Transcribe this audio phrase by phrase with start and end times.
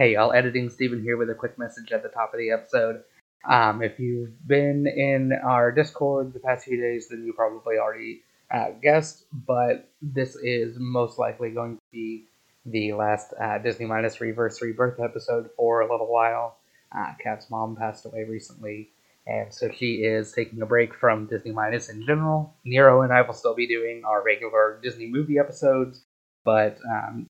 [0.00, 3.02] Hey, y'all, editing Steven here with a quick message at the top of the episode.
[3.46, 8.22] Um, if you've been in our Discord the past few days, then you probably already
[8.50, 12.24] uh, guessed, but this is most likely going to be
[12.64, 16.56] the last uh, Disney Minus Reverse Rebirth episode for a little while.
[16.98, 18.88] Uh, Kat's mom passed away recently,
[19.26, 22.54] and so she is taking a break from Disney Minus in general.
[22.64, 26.04] Nero and I will still be doing our regular Disney movie episodes,
[26.42, 27.26] but um,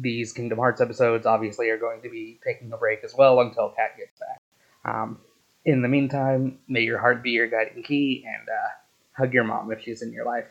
[0.00, 3.70] these Kingdom Hearts episodes obviously are going to be taking a break as well until
[3.70, 4.40] Kat gets back.
[4.84, 5.18] Um,
[5.64, 8.68] in the meantime, may your heart be your guiding key and uh,
[9.12, 10.46] hug your mom if she's in your life.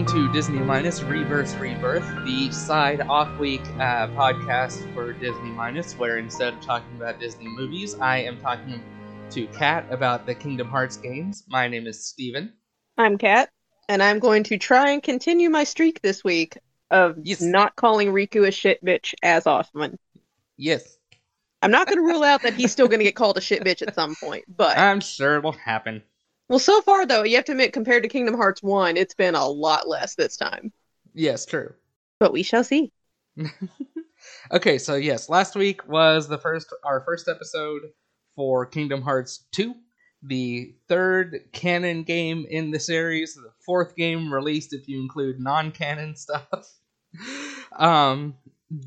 [0.00, 5.92] Welcome to Disney Minus Reverse Rebirth, the side off week uh, podcast for Disney Minus,
[5.92, 8.82] where instead of talking about Disney movies, I am talking
[9.28, 11.44] to Kat about the Kingdom Hearts games.
[11.48, 12.54] My name is Steven.
[12.96, 13.50] I'm Kat,
[13.90, 16.56] and I'm going to try and continue my streak this week
[16.90, 17.42] of Yes.
[17.42, 19.98] not calling Riku a shit bitch as often.
[20.56, 20.96] Yes,
[21.60, 23.62] I'm not going to rule out that he's still going to get called a shit
[23.64, 26.02] bitch at some point, but I'm sure it will happen.
[26.50, 29.36] Well, so far though, you have to admit, compared to Kingdom Hearts One, it's been
[29.36, 30.72] a lot less this time.
[31.14, 31.72] Yes, true.
[32.18, 32.92] But we shall see.
[34.52, 37.82] okay, so yes, last week was the first our first episode
[38.34, 39.74] for Kingdom Hearts 2,
[40.24, 46.16] the third canon game in the series, the fourth game released if you include non-canon
[46.16, 46.66] stuff.
[47.76, 48.34] um,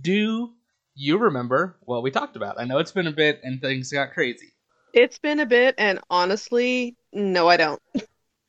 [0.02, 0.52] do
[0.96, 2.60] you remember what we talked about?
[2.60, 4.53] I know it's been a bit and things got crazy.
[4.94, 7.82] It's been a bit, and honestly, no, I don't.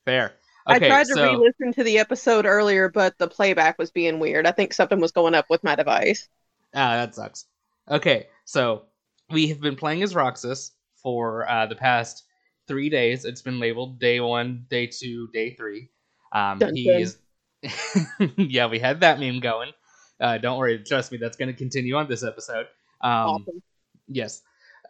[0.05, 0.33] Fair.
[0.67, 4.19] Okay, I tried to so re-listen to the episode earlier, but the playback was being
[4.19, 4.47] weird.
[4.47, 6.27] I think something was going up with my device.
[6.73, 7.45] Ah, that sucks.
[7.89, 8.83] Okay, so
[9.29, 12.23] we have been playing as Roxas for uh, the past
[12.67, 13.25] three days.
[13.25, 15.89] It's been labeled day one, day two, day three.
[16.31, 17.17] Um, Dun, he's
[18.37, 19.71] yeah, we had that meme going.
[20.19, 22.67] Uh, don't worry, trust me, that's going to continue on this episode.
[23.01, 23.63] Um, awesome.
[24.07, 24.41] Yes.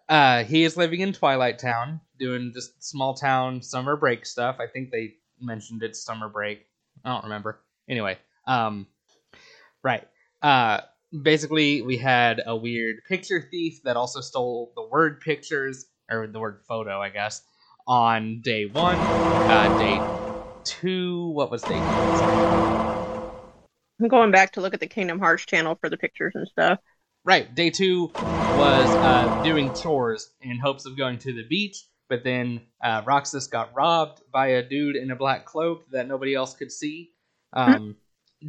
[0.07, 4.57] Uh, he is living in Twilight Town, doing just small town summer break stuff.
[4.59, 6.67] I think they mentioned it's summer break.
[7.03, 7.61] I don't remember.
[7.89, 8.17] Anyway,
[8.47, 8.87] um,
[9.83, 10.07] right.
[10.41, 10.81] Uh,
[11.23, 16.39] basically, we had a weird picture thief that also stole the word pictures, or the
[16.39, 17.41] word photo, I guess,
[17.87, 19.11] on day one.
[19.47, 20.11] Uh, day
[20.63, 22.37] two, what was day two?
[24.01, 26.79] I'm going back to look at the Kingdom Hearts channel for the pictures and stuff.
[27.25, 27.53] Right.
[27.53, 28.13] Day two
[28.47, 33.47] was uh, doing chores in hopes of going to the beach, but then uh, Roxas
[33.47, 37.11] got robbed by a dude in a black cloak that nobody else could see.
[37.53, 37.95] Um,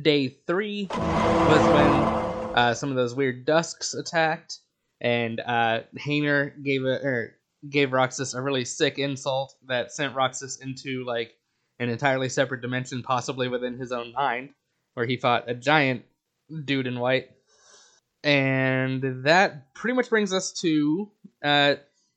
[0.02, 0.94] day three
[1.42, 2.10] was when
[2.54, 4.58] uh, some of those weird dusks attacked,
[5.00, 7.36] and uh, Hayner gave a er,
[7.68, 11.34] gave Roxas a really sick insult that sent Roxas into like
[11.78, 14.50] an entirely separate dimension, possibly within his own mind,
[14.94, 16.04] where he fought a giant
[16.64, 17.30] dude in white
[18.24, 21.10] and that pretty much brings us to
[21.44, 21.74] uh,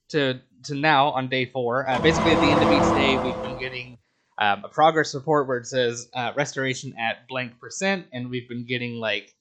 [0.10, 1.88] to to now on day four.
[1.90, 3.98] Uh, basically, at the end of each day, we've been getting
[4.38, 8.66] um, a progress report where it says uh, restoration at blank percent, and we've been
[8.66, 9.34] getting like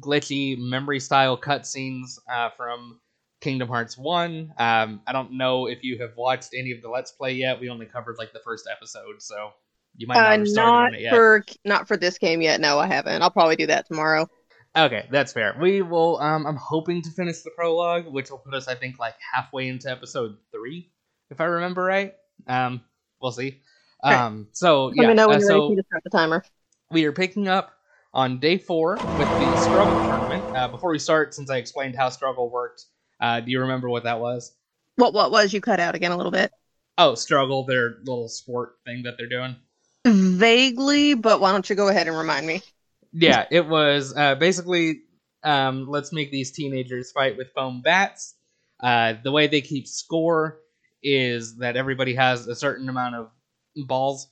[0.00, 3.00] glitchy memory style cutscenes uh, from
[3.40, 4.52] Kingdom Hearts One.
[4.58, 7.60] Um, I don't know if you have watched any of the Let's Play yet.
[7.60, 9.50] We only covered like the first episode, so
[9.96, 11.10] you might not Uh, have started not on it yet.
[11.10, 12.60] for not for this game yet.
[12.60, 13.20] No, I haven't.
[13.22, 14.28] I'll probably do that tomorrow.
[14.76, 15.54] Okay, that's fair.
[15.60, 16.18] We will.
[16.18, 19.68] Um, I'm hoping to finish the prologue, which will put us, I think, like halfway
[19.68, 20.90] into episode three,
[21.30, 22.14] if I remember right.
[22.46, 22.80] Um,
[23.20, 23.60] we'll see.
[24.02, 26.44] Um, so Let yeah, me know when uh, you're so ready to start the timer.
[26.90, 27.72] we are picking up
[28.14, 30.46] on day four with the struggle tournament.
[30.54, 32.84] Uh, before we start, since I explained how struggle worked,
[33.20, 34.52] uh, do you remember what that was?
[34.96, 36.50] What what was you cut out again a little bit?
[36.96, 39.56] Oh, struggle, their little sport thing that they're doing.
[40.06, 42.62] Vaguely, but why don't you go ahead and remind me?
[43.12, 45.02] Yeah, it was uh, basically
[45.44, 48.34] um, let's make these teenagers fight with foam bats.
[48.80, 50.58] Uh, the way they keep score
[51.02, 53.30] is that everybody has a certain amount of
[53.86, 54.28] balls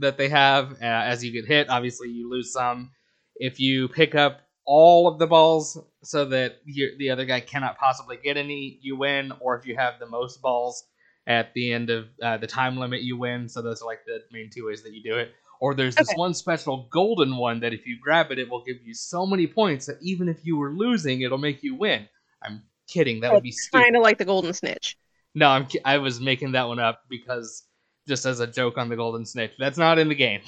[0.00, 0.72] that they have.
[0.72, 2.90] Uh, as you get hit, obviously you lose some.
[3.36, 8.18] If you pick up all of the balls so that the other guy cannot possibly
[8.22, 9.32] get any, you win.
[9.40, 10.84] Or if you have the most balls
[11.26, 13.48] at the end of uh, the time limit, you win.
[13.48, 15.32] So those are like the main two ways that you do it.
[15.60, 16.16] Or there's this Okay.
[16.18, 19.46] one special golden one that if you grab it, it will give you so many
[19.46, 22.08] points that even if you were losing, it'll make you win.
[22.42, 23.20] I'm kidding.
[23.20, 23.54] That would be.
[23.72, 24.96] Kind of like the golden snitch.
[25.34, 27.64] No, I'm I was making that one up because
[28.06, 29.52] just as a joke on the golden snitch.
[29.58, 30.40] That's not in the game.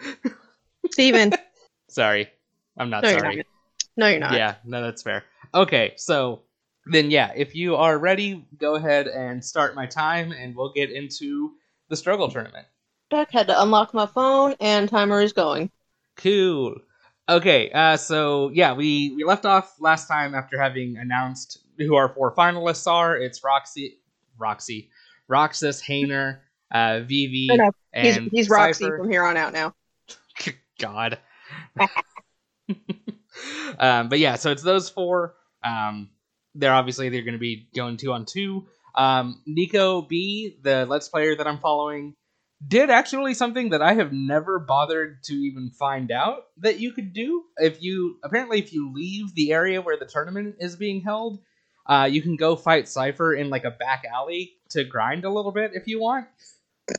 [0.92, 1.32] Steven.
[1.88, 2.28] sorry.
[2.76, 3.36] I'm not no, you're sorry.
[3.36, 3.46] not.
[3.96, 4.32] No, you're not.
[4.34, 5.24] Yeah, no, that's fair.
[5.54, 6.42] Okay, so
[6.86, 10.90] then yeah, if you are ready, go ahead and start my time, and we'll get
[10.90, 11.52] into
[11.88, 12.66] the struggle tournament.
[13.10, 15.70] Jack had to unlock my phone, and timer is going.
[16.16, 16.76] Cool.
[17.28, 22.08] Okay, uh, so yeah, we we left off last time after having announced who our
[22.08, 23.16] four finalists are.
[23.16, 23.98] It's Roxy,
[24.38, 24.90] Roxy,
[25.28, 26.40] Roxas, Hayner,
[26.70, 28.98] uh, Vivi, No, no, He's, and he's Roxy Seifer.
[28.98, 29.74] from here on out now.
[30.78, 31.18] God.
[33.78, 35.34] um, but yeah, so it's those four.
[35.62, 36.10] Um,
[36.54, 38.66] they're obviously they're going to be going two on two.
[38.94, 42.14] Um, Nico B, the Let's Player that I'm following,
[42.66, 47.12] did actually something that I have never bothered to even find out that you could
[47.12, 47.44] do.
[47.58, 51.40] If you apparently if you leave the area where the tournament is being held,
[51.86, 55.52] uh, you can go fight Seifer in like a back alley to grind a little
[55.52, 56.26] bit if you want.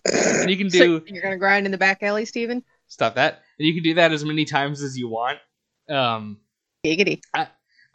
[0.05, 2.63] And you can do So you're gonna grind in the back alley, Steven?
[2.87, 3.41] stop that.
[3.59, 5.39] And you can do that as many times as you want.
[5.89, 6.37] Um,
[6.85, 7.21] Giggity.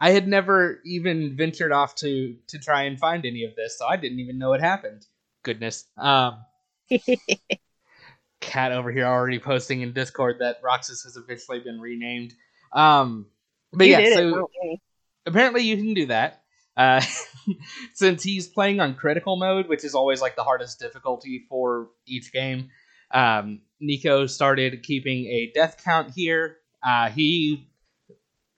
[0.01, 3.85] I had never even ventured off to to try and find any of this, so
[3.85, 5.05] I didn't even know it happened.
[5.43, 5.85] Goodness.
[5.95, 6.43] Um,
[8.41, 12.33] Kat over here already posting in Discord that Roxas has officially been renamed.
[12.73, 13.27] Um,
[13.71, 14.49] but You yeah, did it, so
[15.25, 16.43] apparently you can do that.
[16.75, 17.01] Uh,
[17.93, 22.31] since he's playing on critical mode, which is always like the hardest difficulty for each
[22.31, 22.69] game,
[23.11, 26.57] um, Nico started keeping a death count here.
[26.83, 27.67] Uh, he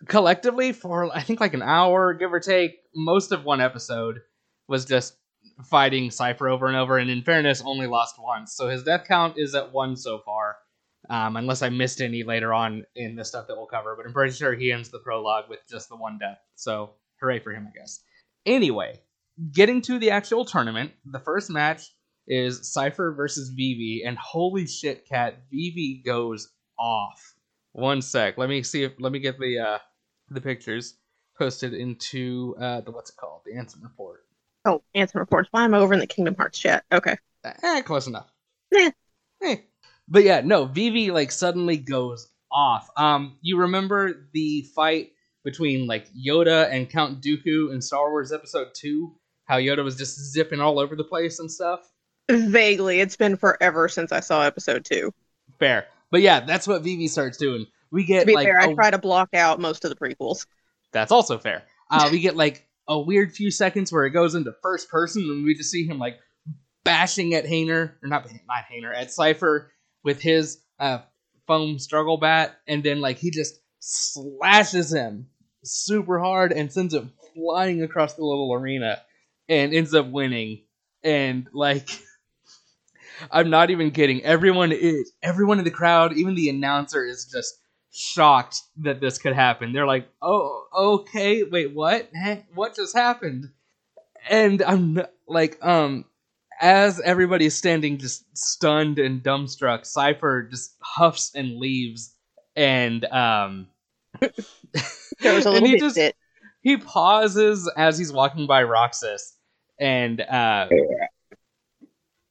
[0.07, 4.21] collectively for I think like an hour, give or take, most of one episode
[4.67, 5.15] was just
[5.63, 8.55] fighting Seifer over and over, and in fairness, only lost once.
[8.55, 10.57] So his death count is at one so far.
[11.09, 14.13] Um, unless I missed any later on in the stuff that we'll cover, but I'm
[14.13, 16.39] pretty sure he ends the prologue with just the one death.
[16.55, 17.99] So hooray for him, I guess.
[18.45, 19.01] Anyway,
[19.51, 21.93] getting to the actual tournament, the first match
[22.27, 26.49] is Seifer versus Vivi, and holy shit, Kat, Vivi goes
[26.79, 27.35] off.
[27.73, 29.79] One sec, let me see if let me get the uh
[30.29, 30.95] the pictures
[31.37, 34.23] posted into uh the what's it called the Ansem Report.
[34.65, 35.49] Oh, Ansem Reports.
[35.51, 36.83] Why am I over in the Kingdom Hearts chat?
[36.91, 37.17] Okay.
[37.43, 38.31] Eh, close enough.
[38.73, 38.91] Eh.
[39.43, 39.55] Eh.
[40.07, 42.89] But yeah, no, Vivi like suddenly goes off.
[42.95, 45.11] Um, you remember the fight
[45.43, 49.15] between like Yoda and Count Dooku in Star Wars Episode Two?
[49.45, 51.81] How Yoda was just zipping all over the place and stuff.
[52.31, 55.13] Vaguely, it's been forever since I saw episode two.
[55.59, 57.65] Fair, but yeah, that's what Vivi starts doing.
[57.91, 59.95] We get To be like fair, I a- try to block out most of the
[59.97, 60.45] prequels.
[60.93, 61.63] That's also fair.
[61.91, 65.45] Uh, we get like a weird few seconds where it goes into first person, and
[65.45, 66.17] we just see him like
[66.83, 69.67] bashing at Hayner, or not not Hayner, at Seifer
[70.03, 70.99] with his uh,
[71.47, 75.27] foam struggle bat, and then like he just slashes him
[75.63, 79.01] super hard and sends him flying across the little arena,
[79.49, 80.63] and ends up winning.
[81.03, 81.89] And like,
[83.31, 84.23] I'm not even kidding.
[84.23, 87.57] Everyone is everyone in the crowd, even the announcer, is just
[87.93, 89.71] shocked that this could happen.
[89.71, 92.09] They're like, "Oh, okay, wait, what?
[92.53, 93.49] What just happened?"
[94.29, 96.05] And I'm like, um,
[96.59, 102.15] as everybody's standing just stunned and dumbstruck, Seifer just huffs and leaves,
[102.55, 103.67] and um,
[105.19, 106.15] There was a little he bit just bit.
[106.61, 109.33] he pauses as he's walking by Roxas,
[109.79, 110.67] and uh,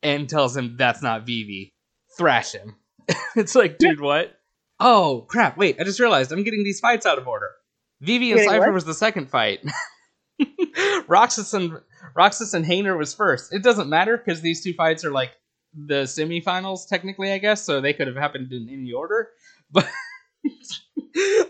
[0.02, 1.74] and tells him that's not Vivi.
[2.16, 2.76] Thrash him.
[3.36, 4.38] it's like, dude, what?
[4.84, 5.56] Oh crap!
[5.56, 7.50] Wait, I just realized I'm getting these fights out of order.
[8.00, 9.60] Vivi and Seifer was the second fight.
[11.06, 11.80] Roxas and
[12.16, 13.54] Roxas and Hayner was first.
[13.54, 15.30] It doesn't matter because these two fights are like
[15.74, 17.62] the semifinals, technically, I guess.
[17.62, 19.30] So they could have happened in any order.
[19.74, 19.88] But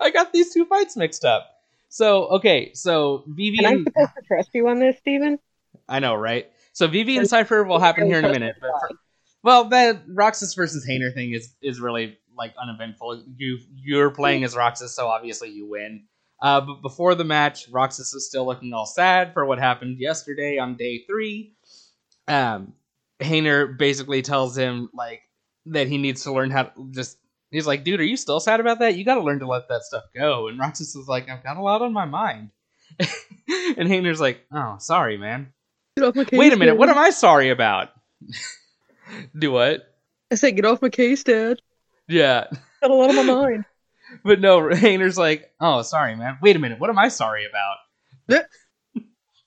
[0.00, 1.48] I got these two fights mixed up.
[1.88, 5.40] So okay, so Vivi I and supposed to trust you on this, Steven?
[5.88, 6.48] I know, right?
[6.72, 8.56] So Vivi and Seifer will happen here in a minute.
[8.60, 8.90] But for,
[9.42, 13.24] well, that Roxas versus Hayner thing is is really like uneventful.
[13.36, 16.04] You you're playing as Roxas, so obviously you win.
[16.40, 20.58] Uh, but before the match, Roxas is still looking all sad for what happened yesterday
[20.58, 21.54] on day three.
[22.26, 22.72] Um,
[23.20, 25.22] Hayner basically tells him like
[25.66, 27.18] that he needs to learn how to just.
[27.50, 28.96] He's like, dude, are you still sad about that?
[28.96, 30.48] You got to learn to let that stuff go.
[30.48, 32.48] And Roxas is like, I've got a lot on my mind.
[32.98, 35.52] and Hayner's like, oh, sorry, man.
[35.98, 37.90] Get off my case, Wait a minute, what am I sorry about?
[39.38, 39.94] Do what?
[40.30, 41.60] I said, get off my case, Dad.
[42.12, 42.46] Yeah.
[42.80, 43.64] Got a lot on my mind.
[44.22, 46.36] But no, Hayner's like, oh, sorry, man.
[46.42, 48.44] Wait a minute, what am I sorry about?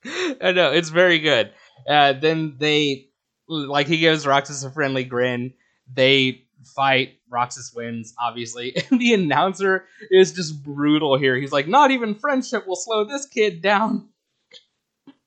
[0.41, 1.51] I know, it's very good.
[1.87, 3.09] Uh, then they,
[3.47, 5.53] like, he gives Roxas a friendly grin.
[5.93, 6.45] They
[6.75, 7.19] fight.
[7.29, 8.75] Roxas wins, obviously.
[8.89, 11.35] And the announcer is just brutal here.
[11.35, 14.09] He's like, not even friendship will slow this kid down.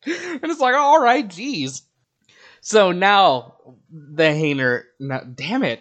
[0.05, 1.83] and it's like, all right, geez.
[2.61, 3.55] So now
[3.91, 5.81] the Hayner, now, damn it,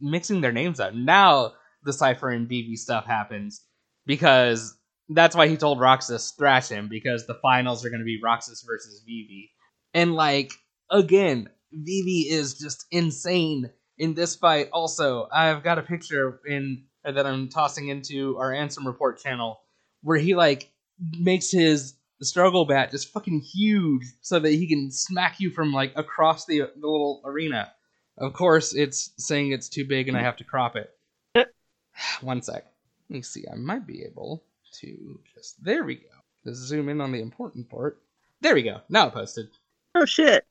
[0.00, 0.94] mixing their names up.
[0.94, 1.52] Now
[1.84, 3.62] the Seifer and Vivi stuff happens
[4.06, 4.76] because
[5.10, 8.62] that's why he told Roxas thrash him because the finals are going to be Roxas
[8.66, 9.50] versus Vivi.
[9.94, 10.52] And like
[10.90, 14.68] again, Vivi is just insane in this fight.
[14.72, 19.60] Also, I've got a picture in that I'm tossing into our Ansem Report channel
[20.02, 20.70] where he like
[21.18, 25.92] makes his struggle bat just fucking huge so that he can smack you from like
[25.96, 27.72] across the the little arena.
[28.18, 30.92] Of course, it's saying it's too big and I have to crop it.
[32.20, 32.64] One sec.
[33.08, 33.44] Let me see.
[33.50, 34.42] I might be able
[34.80, 36.08] to just there we go.
[36.44, 38.00] Just zoom in on the important part.
[38.40, 38.80] There we go.
[38.88, 39.48] Now it posted.
[39.94, 40.44] Oh shit.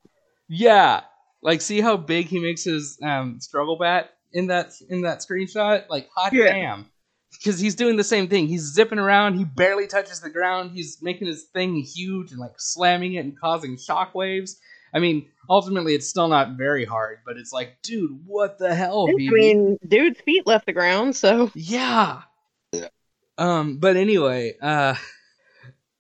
[0.48, 1.02] Yeah.
[1.42, 5.88] Like see how big he makes his um struggle bat in that in that screenshot?
[5.90, 6.46] Like hot Yeah.
[6.52, 6.90] damn.
[7.32, 8.48] Because he's doing the same thing.
[8.48, 12.54] He's zipping around, he barely touches the ground, he's making his thing huge and like
[12.58, 14.56] slamming it and causing shockwaves.
[14.94, 19.08] I mean, ultimately it's still not very hard, but it's like, dude, what the hell,
[19.08, 19.32] I Vivi?
[19.32, 22.22] mean, dude's feet left the ground, so Yeah.
[23.38, 24.96] Um, but anyway, uh,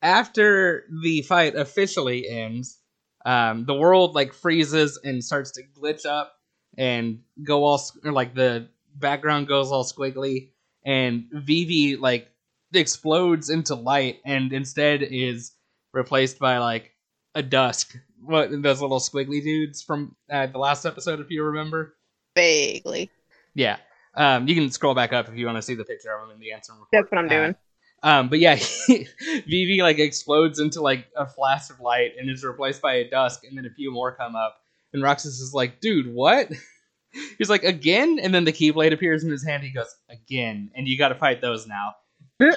[0.01, 2.79] after the fight officially ends,
[3.25, 6.33] um, the world like freezes and starts to glitch up
[6.77, 10.51] and go all or like the background goes all squiggly,
[10.85, 12.29] and Vivi like
[12.73, 15.51] explodes into light and instead is
[15.93, 16.91] replaced by like
[17.35, 17.97] a dusk.
[18.23, 21.95] What those little squiggly dudes from uh, the last episode, if you remember.
[22.35, 23.09] vaguely.
[23.53, 23.77] Yeah.
[24.15, 26.33] Um, you can scroll back up if you want to see the picture of him
[26.33, 26.87] in the Ansem Report.
[26.91, 27.55] That's what I'm Uh, doing.
[28.03, 28.55] um, but yeah,
[28.87, 33.43] Vivi like explodes into like a flash of light and is replaced by a dusk,
[33.43, 34.57] and then a few more come up.
[34.93, 36.49] And Roxas is like, "Dude, what?"
[37.37, 39.63] He's like, "Again?" And then the Keyblade appears in his hand.
[39.63, 41.95] He goes, "Again!" And you got to fight those now.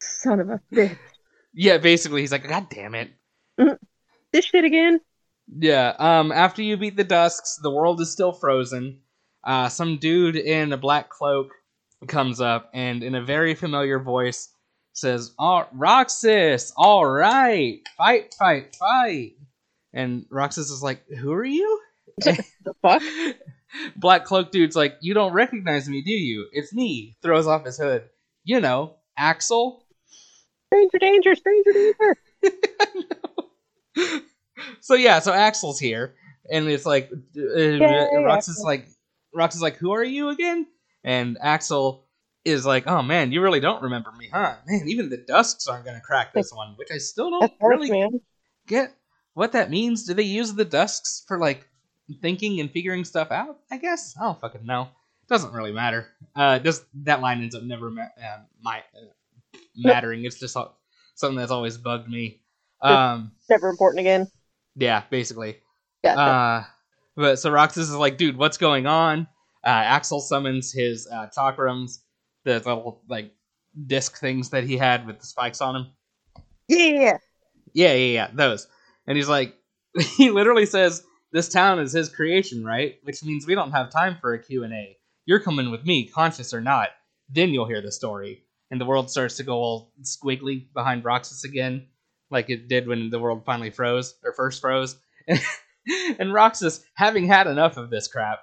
[0.00, 0.96] Son of a bitch.
[1.52, 3.10] Yeah, basically, he's like, "God damn it!"
[4.34, 5.00] This shit again?
[5.46, 5.94] Yeah.
[5.96, 6.32] Um.
[6.32, 8.98] After you beat the Dusks, the world is still frozen.
[9.44, 11.52] Uh, some dude in a black cloak
[12.08, 14.48] comes up and, in a very familiar voice,
[14.92, 19.34] says, "Oh, Roxas, all right, fight, fight, fight."
[19.92, 21.80] And Roxas is like, "Who are you?"
[22.24, 23.02] The fuck?
[23.96, 26.48] black cloak dude's like, "You don't recognize me, do you?
[26.52, 28.02] It's me." Throws off his hood.
[28.42, 29.86] You know, Axel.
[30.72, 32.16] Stranger danger, stranger danger.
[34.80, 36.14] so yeah, so Axel's here,
[36.50, 38.88] and it's like uh, Rox is like
[39.36, 40.66] Rox is like, "Who are you again?"
[41.02, 42.06] And Axel
[42.44, 44.56] is like, "Oh man, you really don't remember me, huh?
[44.66, 48.08] Man, even the Dusks aren't gonna crack this one." Which I still don't That's really
[48.66, 48.94] get
[49.34, 50.04] what that means.
[50.04, 51.66] Do they use the Dusks for like
[52.20, 53.58] thinking and figuring stuff out?
[53.70, 54.88] I guess I don't fucking know.
[55.28, 56.08] Doesn't really matter.
[56.36, 60.24] Uh, just that line ends up never ma- uh, my uh, mattering.
[60.24, 60.56] It's just
[61.14, 62.40] something that's always bugged me.
[62.84, 64.28] Um, Never important again.
[64.76, 65.56] yeah, basically.
[66.02, 66.18] Yeah.
[66.18, 66.64] Uh,
[67.16, 69.26] but so Roxas is like, dude, what's going on?
[69.64, 72.00] Uh, Axel summons his uh, chakrams,
[72.44, 73.32] the little like
[73.86, 75.86] disc things that he had with the spikes on them.
[76.68, 77.18] yeah.
[77.72, 78.68] Yeah, yeah, yeah, those.
[79.06, 79.54] And he's like,
[80.16, 82.96] he literally says, "This town is his creation, right?
[83.02, 84.96] Which means we don't have time for a Q and A.
[85.26, 86.90] You're coming with me, conscious or not.
[87.28, 91.44] Then you'll hear the story." And the world starts to go all squiggly behind Roxas
[91.44, 91.86] again,
[92.34, 94.96] like it did when the world finally froze or first froze.
[96.18, 98.40] and Roxas, having had enough of this crap,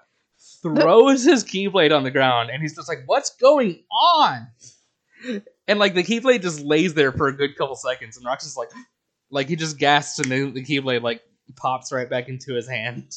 [0.63, 4.48] throws his keyblade on the ground, and he's just like, "What's going on?"
[5.67, 8.57] And like the keyblade just lays there for a good couple seconds, and Roxas is
[8.57, 8.69] like,
[9.29, 11.21] like he just gasps, and the, the keyblade like
[11.55, 13.13] pops right back into his hand.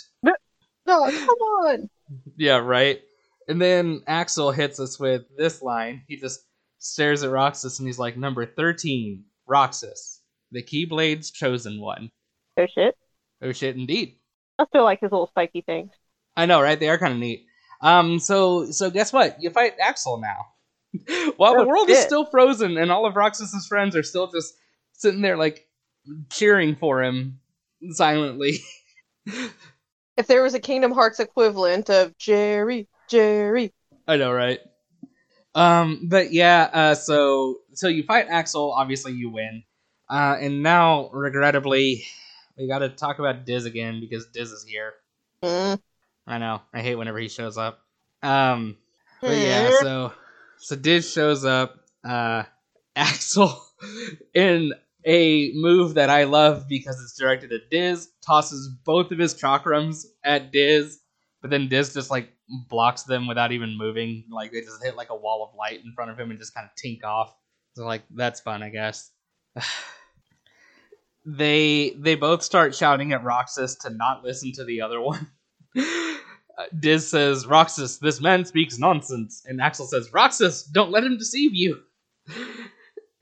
[0.87, 1.91] No, come on.
[2.37, 3.01] Yeah, right.
[3.49, 6.03] And then Axel hits us with this line.
[6.09, 6.41] He just
[6.79, 10.21] stares at Roxas and he's like, "Number thirteen, Roxas,
[10.53, 12.11] the Keyblade's chosen one."
[12.57, 12.97] Oh shit.
[13.43, 14.17] Oh shit, indeed.
[14.59, 15.91] I still like his little spiky things.
[16.37, 16.79] I know, right?
[16.79, 17.47] They are kind of neat.
[17.81, 19.43] Um, so so guess what?
[19.43, 20.47] You fight Axel now.
[21.37, 24.55] While the Oh, world is still frozen and all of Roxas's friends are still just
[24.93, 25.67] sitting there like
[26.31, 27.41] cheering for him
[27.91, 28.59] silently.
[30.17, 33.73] If there was a Kingdom Hearts equivalent of Jerry, Jerry.
[34.07, 34.61] I know, right?
[35.57, 39.65] Um, but yeah, uh, so so you fight Axel, obviously you win.
[40.09, 42.05] Uh, and now, regrettably,
[42.57, 44.95] we got to talk about Diz again because Diz is here.
[45.43, 45.81] Mm.
[46.27, 47.81] I know, I hate whenever he shows up.
[48.23, 48.77] Um,
[49.21, 50.13] but yeah, so
[50.59, 51.79] so Diz shows up.
[52.03, 52.45] Uh,
[52.97, 53.61] Axel
[54.35, 54.73] in
[55.05, 60.07] a move that I love because it's directed at Diz tosses both of his chakrams
[60.23, 61.01] at Diz,
[61.41, 62.31] but then Diz just like
[62.69, 64.25] blocks them without even moving.
[64.31, 66.55] Like they just hit like a wall of light in front of him and just
[66.55, 67.35] kind of tink off.
[67.75, 69.11] So like that's fun, I guess.
[71.27, 75.31] they they both start shouting at Roxas to not listen to the other one.
[76.79, 79.45] Diz says, Roxas, this man speaks nonsense.
[79.47, 81.83] And Axel says, Roxas, don't let him deceive you.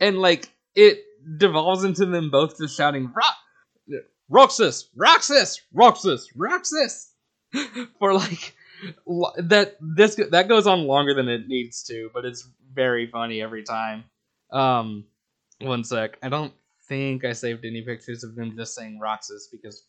[0.01, 0.99] And like it
[1.37, 3.99] devolves into them both just shouting, Ro-
[4.29, 7.13] Roxas, Roxas, Roxas, Roxas
[8.01, 8.57] for like
[9.37, 13.63] that this that goes on longer than it needs to, but it's very funny every
[13.63, 14.03] time.
[14.51, 15.05] Um
[15.65, 16.19] one sec.
[16.23, 16.53] I don't
[16.89, 19.87] think I saved any pictures of them just saying Roxas because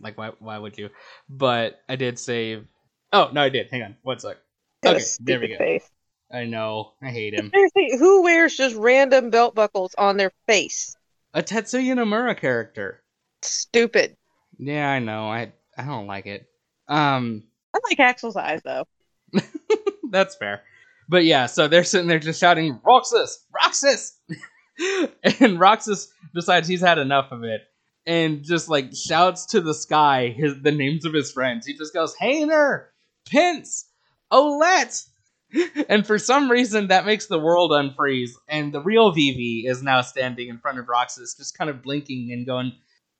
[0.00, 0.90] like why why would you?
[1.28, 2.66] But I did save
[3.14, 3.68] Oh, no I did.
[3.70, 3.96] Hang on.
[4.02, 4.38] One sec.
[4.84, 5.56] Okay, there we go.
[5.56, 5.88] Face.
[6.32, 6.94] I know.
[7.00, 7.52] I hate him.
[7.54, 10.96] Seriously, who wears just random belt buckles on their face?
[11.32, 13.04] A Tetsuya Nomura character.
[13.42, 14.16] Stupid.
[14.58, 15.28] Yeah, I know.
[15.28, 16.48] I I don't like it.
[16.88, 18.86] Um I like Axel's eyes though.
[20.10, 20.64] That's fair.
[21.08, 23.44] But yeah, so they're sitting there just shouting, Roxas!
[23.54, 24.18] Roxas!
[25.40, 27.62] and Roxas decides he's had enough of it
[28.06, 31.66] and just like shouts to the sky his the names of his friends.
[31.66, 32.86] He just goes, Hayner,
[33.30, 33.86] Pence,
[34.32, 35.06] Olette!
[35.88, 40.00] And for some reason that makes the world unfreeze, and the real Vivi is now
[40.00, 42.72] standing in front of Roxas, just kind of blinking and going,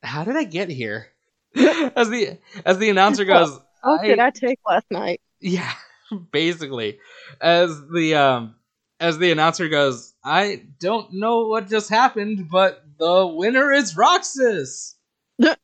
[0.02, 1.06] How did I get here?
[1.54, 5.20] as the as the announcer goes, What I- did I take last night?
[5.40, 5.70] yeah,
[6.32, 6.98] basically.
[7.40, 8.56] As the um
[9.04, 14.94] as the announcer goes, I don't know what just happened, but the winner is Roxas.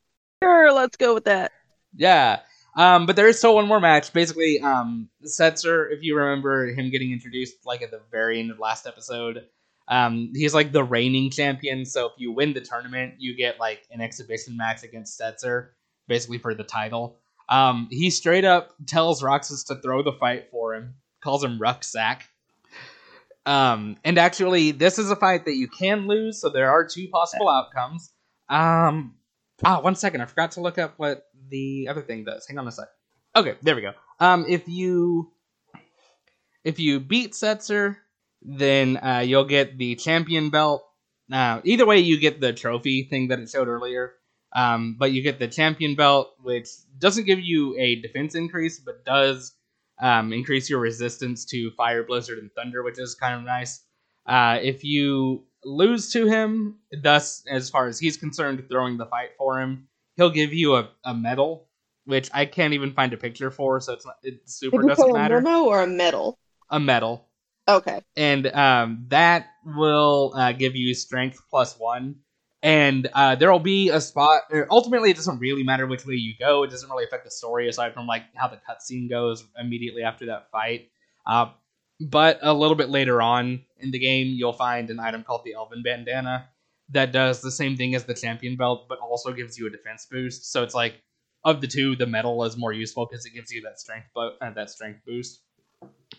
[0.43, 1.51] Sure, let's go with that.
[1.95, 2.39] Yeah.
[2.75, 4.11] Um, but there is still one more match.
[4.11, 8.57] Basically, um, Setzer, if you remember him getting introduced like at the very end of
[8.57, 9.45] last episode,
[9.87, 11.85] um, he's like the reigning champion.
[11.85, 15.67] So if you win the tournament, you get like an exhibition match against Setzer,
[16.07, 17.19] basically for the title.
[17.47, 22.23] Um, he straight up tells Roxas to throw the fight for him, calls him Rucksack.
[23.45, 27.07] Um, and actually, this is a fight that you can lose, so there are two
[27.07, 28.11] possible outcomes.
[28.49, 29.15] Um,
[29.63, 32.45] ah, one second, I forgot to look up what the other thing does.
[32.47, 32.87] Hang on a sec.
[33.35, 33.93] Okay, there we go.
[34.19, 35.31] Um, if you
[36.63, 37.97] if you beat Setzer,
[38.41, 40.83] then uh, you'll get the champion belt.
[41.27, 44.13] Now, either way, you get the trophy thing that it showed earlier.
[44.53, 46.67] Um, but you get the champion belt, which
[46.99, 49.55] doesn't give you a defense increase, but does
[50.01, 53.83] um, increase your resistance to fire, blizzard, and thunder, which is kind of nice.
[54.25, 59.29] Uh, if you lose to him, thus, as far as he's concerned, throwing the fight
[59.37, 59.87] for him,
[60.17, 61.67] he'll give you a, a medal,
[62.05, 65.09] which I can't even find a picture for, so it's not, it super doesn't say
[65.11, 65.41] a matter.
[65.41, 66.37] memo or a medal?
[66.69, 67.27] A medal
[67.67, 68.01] Okay.
[68.17, 72.15] and um, that will uh, give you strength plus one.
[72.63, 74.43] And uh, there will be a spot.
[74.51, 76.63] Or ultimately, it doesn't really matter which way you go.
[76.63, 80.27] It doesn't really affect the story aside from like how the cutscene goes immediately after
[80.27, 80.89] that fight.
[81.25, 81.47] Uh,
[81.99, 85.53] but a little bit later on in the game, you'll find an item called the
[85.53, 86.49] Elven Bandana
[86.89, 90.07] that does the same thing as the Champion Belt, but also gives you a defense
[90.09, 90.51] boost.
[90.51, 91.01] So it's like
[91.43, 94.35] of the two, the medal is more useful because it gives you that strength, bo-
[94.41, 95.41] uh, that strength boost.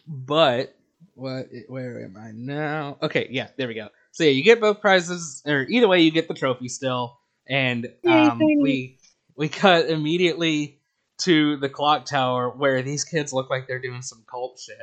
[0.07, 0.75] But
[1.15, 4.81] what where am i now okay yeah there we go so yeah you get both
[4.81, 7.19] prizes or either way you get the trophy still.
[7.49, 8.99] And um, we
[9.37, 10.79] we cut immediately
[11.23, 14.77] to the clock tower where these kids look like they're doing some cult shit.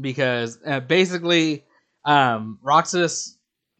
[0.00, 1.64] Because uh, basically
[2.04, 3.38] um roxas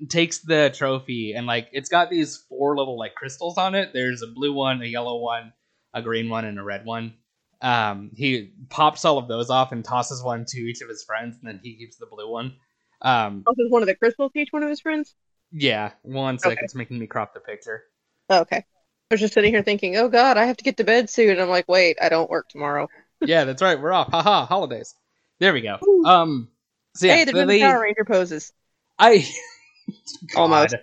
[0.08, 3.90] takes the trophy and like it's got these four little like crystals on it.
[3.92, 5.52] There's a blue one a yellow one
[5.94, 7.14] a green one and a red one.
[7.60, 11.36] Um, he pops all of those off and tosses one to each of his friends,
[11.36, 12.56] and then he keeps the blue one.
[13.02, 15.14] Um, Also, one of the crystals to each one of his friends.
[15.50, 16.60] yeah, one sec, Okay.
[16.62, 17.84] it's making me crop the picture.
[18.30, 18.58] Oh, okay.
[18.58, 21.30] I was just sitting here thinking, oh god, I have to get to bed soon.
[21.32, 22.88] And I'm like, wait, I don't work tomorrow.
[23.24, 24.10] Yeah, that's right, we're off.
[24.10, 24.94] Haha, holidays.
[25.38, 25.78] There we go.
[25.86, 26.04] Ooh.
[26.04, 26.48] Um,
[26.96, 28.52] so yeah, hey, they're doing they, Power Ranger poses.
[28.98, 29.24] I
[30.36, 30.70] Almost.
[30.72, 30.80] God.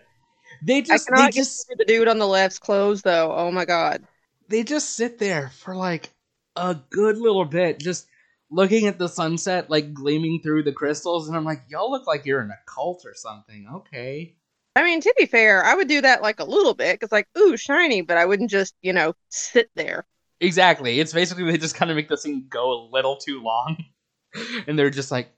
[0.64, 3.34] They I just they cannot get just the dude on the left's clothes though.
[3.36, 4.04] Oh my god.
[4.48, 6.10] they just sit there for like
[6.56, 8.08] a good little bit, just
[8.52, 12.26] looking at the sunset, like gleaming through the crystals, and I'm like, y'all look like
[12.26, 13.68] you're in a cult or something.
[13.74, 14.36] Okay.
[14.76, 17.28] I mean, to be fair, I would do that like a little bit because, like,
[17.38, 20.06] ooh, shiny, but I wouldn't just, you know, sit there.
[20.40, 21.00] Exactly.
[21.00, 23.78] It's basically they just kind of make the scene go a little too long,
[24.68, 25.30] and they're just like,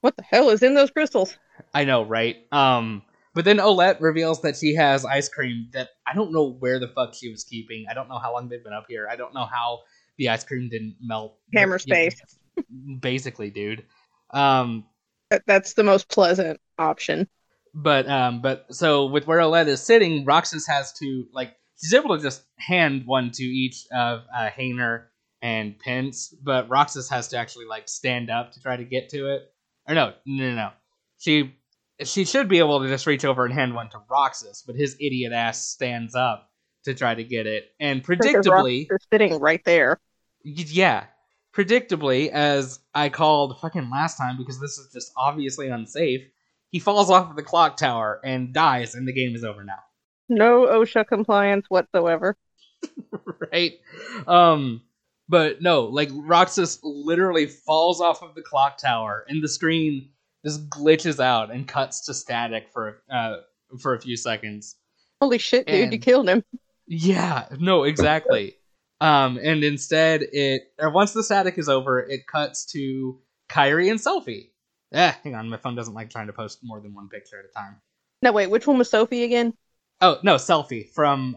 [0.00, 1.36] What the hell is in those crystals?
[1.72, 2.36] I know, right?
[2.52, 3.02] Um,
[3.34, 6.88] but then Olette reveals that she has ice cream that I don't know where the
[6.88, 7.86] fuck she was keeping.
[7.90, 9.08] I don't know how long they've been up here.
[9.10, 9.80] I don't know how
[10.18, 11.36] the ice cream didn't melt.
[11.54, 12.20] Hammer space.
[13.00, 13.84] basically, dude.
[14.30, 14.84] Um,
[15.46, 17.28] That's the most pleasant option.
[17.74, 22.16] but um, but so with where Olette is sitting, Roxas has to like she's able
[22.16, 25.06] to just hand one to each of uh, Hayner
[25.42, 29.34] and Pence, but Roxas has to actually like stand up to try to get to
[29.34, 29.42] it.
[29.88, 30.70] Or no, no, no, no.
[31.18, 31.54] She
[32.02, 34.96] she should be able to just reach over and hand one to Roxas, but his
[35.00, 36.50] idiot ass stands up
[36.84, 40.00] to try to get it, and predictably, They're sitting right there.
[40.42, 41.04] yeah,
[41.54, 46.22] predictably, as I called fucking last time because this is just obviously unsafe,
[46.70, 49.78] he falls off of the clock tower and dies, and the game is over now.
[50.28, 52.36] No OSHA compliance whatsoever.
[53.52, 53.74] right?
[54.26, 54.82] Um,
[55.28, 60.10] but no, like Roxas literally falls off of the clock tower, and the screen
[60.44, 63.36] just glitches out and cuts to static for uh
[63.80, 64.76] for a few seconds.
[65.20, 66.44] Holy shit, dude, you killed him.
[66.86, 68.56] Yeah, no, exactly.
[69.00, 74.50] Um, and instead, it once the static is over, it cuts to Kairi and Selphie.
[74.92, 77.44] Eh, hang on, my phone doesn't like trying to post more than one picture at
[77.44, 77.76] a time.
[78.22, 79.54] No, wait, which one was Sophie again?
[80.00, 81.36] Oh no, Selphie from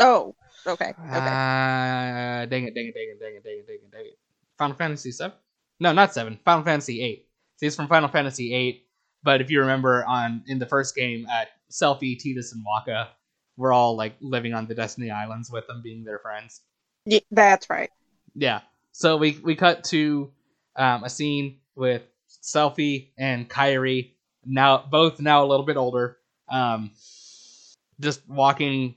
[0.00, 0.34] Oh,
[0.66, 0.94] okay, okay.
[1.00, 4.18] Uh, dang it, dang it, dang it, dang it, dang it, dang it, dang it.
[4.56, 5.36] Final Fantasy seven?
[5.80, 6.38] No, not seven.
[6.44, 7.28] Final Fantasy eight.
[7.56, 8.86] See, it's from Final Fantasy eight.
[9.22, 13.08] But if you remember, on in the first game, uh, Selphie, Tidus, and Wakka
[13.58, 16.62] were all like living on the Destiny Islands with them, being their friends.
[17.04, 17.90] Ye- that's right.
[18.34, 18.60] Yeah.
[18.92, 20.30] So we we cut to
[20.76, 22.02] um, a scene with
[22.42, 24.12] Selphie and Kairi
[24.46, 26.16] now both now a little bit older,
[26.48, 26.92] um,
[28.00, 28.94] just walking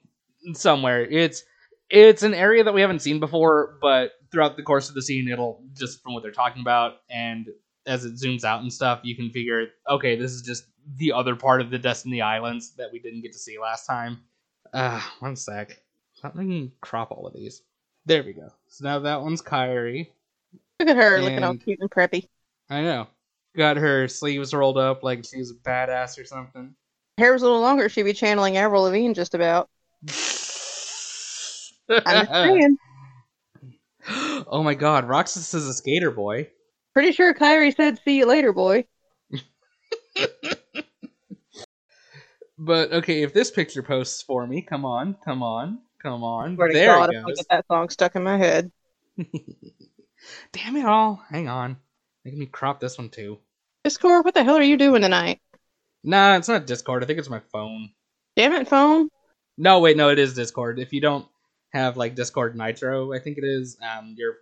[0.53, 1.03] somewhere.
[1.03, 1.43] It's
[1.89, 5.27] it's an area that we haven't seen before, but throughout the course of the scene,
[5.27, 7.49] it'll just from what they're talking about and
[7.87, 10.65] as it zooms out and stuff, you can figure, okay, this is just
[10.97, 14.19] the other part of the Destiny Islands that we didn't get to see last time.
[14.73, 15.81] Uh, one sec.
[16.23, 17.61] Let me crop all of these.
[18.05, 18.49] There we go.
[18.67, 20.07] So now that one's Kairi.
[20.79, 22.27] Look at her looking all And- cute and preppy.
[22.69, 23.07] I know.
[23.55, 26.73] Got her sleeves rolled up like she's a badass or something.
[27.17, 29.69] Hair was a little longer, she'd be channeling Avril Lavigne just about.
[30.07, 30.07] I'm
[32.25, 32.77] just saying.
[34.47, 36.47] oh my god, Roxas is a skater boy.
[36.93, 38.85] Pretty sure Kairi said, see you later, boy.
[42.63, 46.55] But okay, if this picture posts for me, come on, come on, come on.
[46.57, 47.37] To there God, it if I goes.
[47.37, 48.71] get that song stuck in my head.
[50.53, 51.23] Damn it all.
[51.31, 51.77] Hang on.
[52.23, 53.39] Making me crop this one too.
[53.83, 55.41] Discord, what the hell are you doing tonight?
[56.03, 57.03] Nah, it's not Discord.
[57.03, 57.89] I think it's my phone.
[58.35, 59.09] Damn it, phone.
[59.57, 60.77] No, wait, no, it is Discord.
[60.77, 61.25] If you don't
[61.73, 63.75] have like Discord Nitro, I think it is.
[63.81, 64.35] Um, your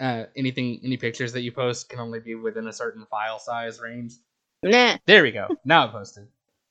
[0.00, 3.80] uh, anything, any pictures that you post can only be within a certain file size
[3.80, 4.14] range.
[4.62, 4.96] Nah.
[5.04, 5.48] There we go.
[5.66, 6.28] Now I posted.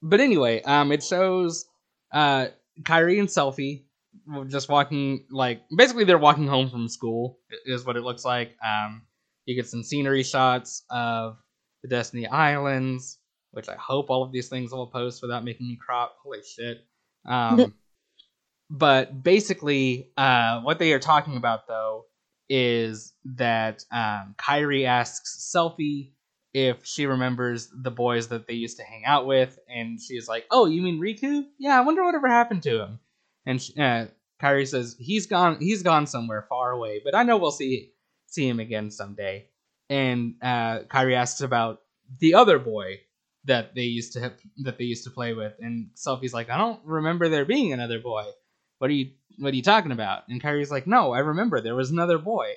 [0.07, 1.65] But anyway, um, it shows
[2.11, 2.47] uh
[2.83, 3.85] Kairi and Selphie
[4.47, 8.55] just walking like basically they're walking home from school is what it looks like.
[8.65, 9.03] Um,
[9.45, 11.37] you get some scenery shots of
[11.81, 13.19] the Destiny Islands,
[13.51, 16.15] which I hope all of these things will post without making me crop.
[16.23, 16.79] Holy shit.
[17.27, 17.73] Um,
[18.69, 22.05] but basically, uh, what they are talking about though
[22.49, 26.11] is that um, Kairi asks Selphie
[26.55, 30.45] if she remembers the boys that they used to hang out with, and she's like,
[30.49, 31.45] "Oh, you mean Riku?
[31.59, 32.99] Yeah, I wonder whatever happened to him."
[33.45, 34.05] And she, uh,
[34.41, 35.57] Kairi says, "He's gone.
[35.59, 37.91] He's gone somewhere far away, but I know we'll see
[38.27, 39.47] see him again someday."
[39.89, 41.81] And uh, Kairi asks about
[42.21, 43.01] the other boy
[43.43, 46.57] that they used to have, that they used to play with, and Selphie's like, "I
[46.57, 48.23] don't remember there being another boy.
[48.79, 51.75] What are you What are you talking about?" And Kairi's like, "No, I remember there
[51.75, 52.53] was another boy."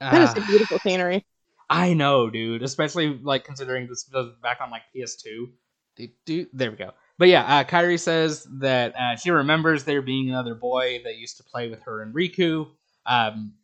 [0.00, 0.34] That is Ah.
[0.34, 1.26] some beautiful scenery.
[1.70, 2.62] I know, dude.
[2.62, 5.48] Especially like considering this was back on like PS2.
[5.96, 6.90] Do, do, there we go.
[7.16, 11.36] But yeah, uh, Kairi says that uh, she remembers there being another boy that used
[11.36, 12.66] to play with her and Riku.
[13.06, 13.54] Um,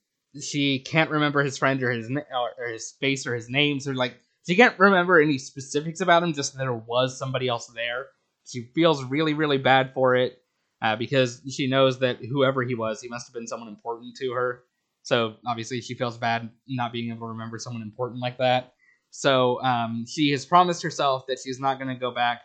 [0.41, 2.21] she can't remember his friend or his na-
[2.59, 6.33] or his face or his names or like she can't remember any specifics about him.
[6.33, 8.07] Just there was somebody else there.
[8.47, 10.39] She feels really, really bad for it
[10.81, 14.33] uh, because she knows that whoever he was, he must have been someone important to
[14.33, 14.63] her.
[15.07, 18.73] So obviously she feels bad not being able to remember someone important like that.
[19.11, 22.41] So um, she has promised herself that she's not going to go back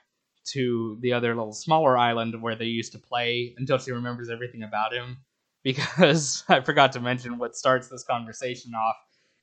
[0.54, 4.62] to the other little smaller island where they used to play until she remembers everything
[4.64, 5.18] about him.
[5.64, 8.96] Because I forgot to mention what starts this conversation off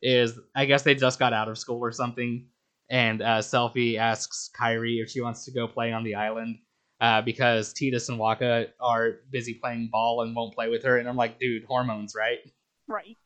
[0.03, 2.49] is I guess they just got out of school or something,
[2.91, 6.59] and uh, Selphie asks Kairi if she wants to go play on the island
[7.01, 10.99] uh, because Tidus and Wakka are busy playing ball and won't play with her.
[10.99, 12.39] And I'm like, dude, hormones, right?
[12.89, 13.17] Right.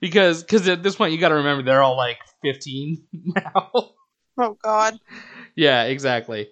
[0.00, 3.70] because because at this point you got to remember they're all like 15 now.
[4.38, 4.98] Oh God.
[5.54, 6.48] yeah, exactly.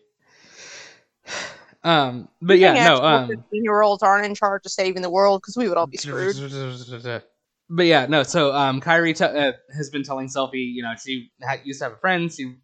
[1.85, 2.97] Um, but yeah, no.
[2.97, 6.37] Um, fifteen-year-olds aren't in charge of saving the world because we would all be screwed.
[7.71, 8.23] But yeah, no.
[8.23, 11.85] So um, Kairi t- uh, has been telling Selphie, you know, she ha- used to
[11.85, 12.33] have a friend.
[12.33, 12.57] She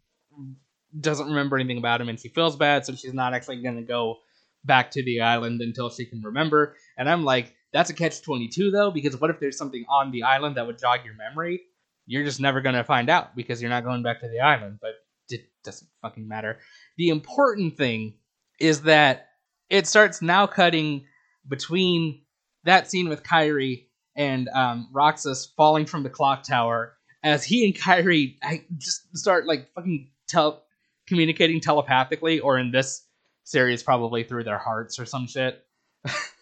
[0.99, 3.83] doesn't remember anything about him, and she feels bad, so she's not actually going to
[3.83, 4.17] go
[4.63, 6.75] back to the island until she can remember.
[6.97, 10.23] And I'm like, That's a catch 22 though, because what if there's something on the
[10.23, 11.63] island that would jog your memory?
[12.05, 14.79] You're just never going to find out because you're not going back to the island,
[14.81, 14.91] but
[15.27, 16.59] it doesn't fucking matter.
[16.95, 18.13] The important thing
[18.61, 19.27] is that
[19.69, 21.07] it starts now cutting
[21.45, 22.21] between
[22.63, 27.75] that scene with Kairi and um, Roxas falling from the clock tower as he and
[27.75, 30.63] Kairi I just start like fucking tell
[31.07, 33.05] communicating telepathically, or in this
[33.43, 35.61] series, probably through their hearts or some shit.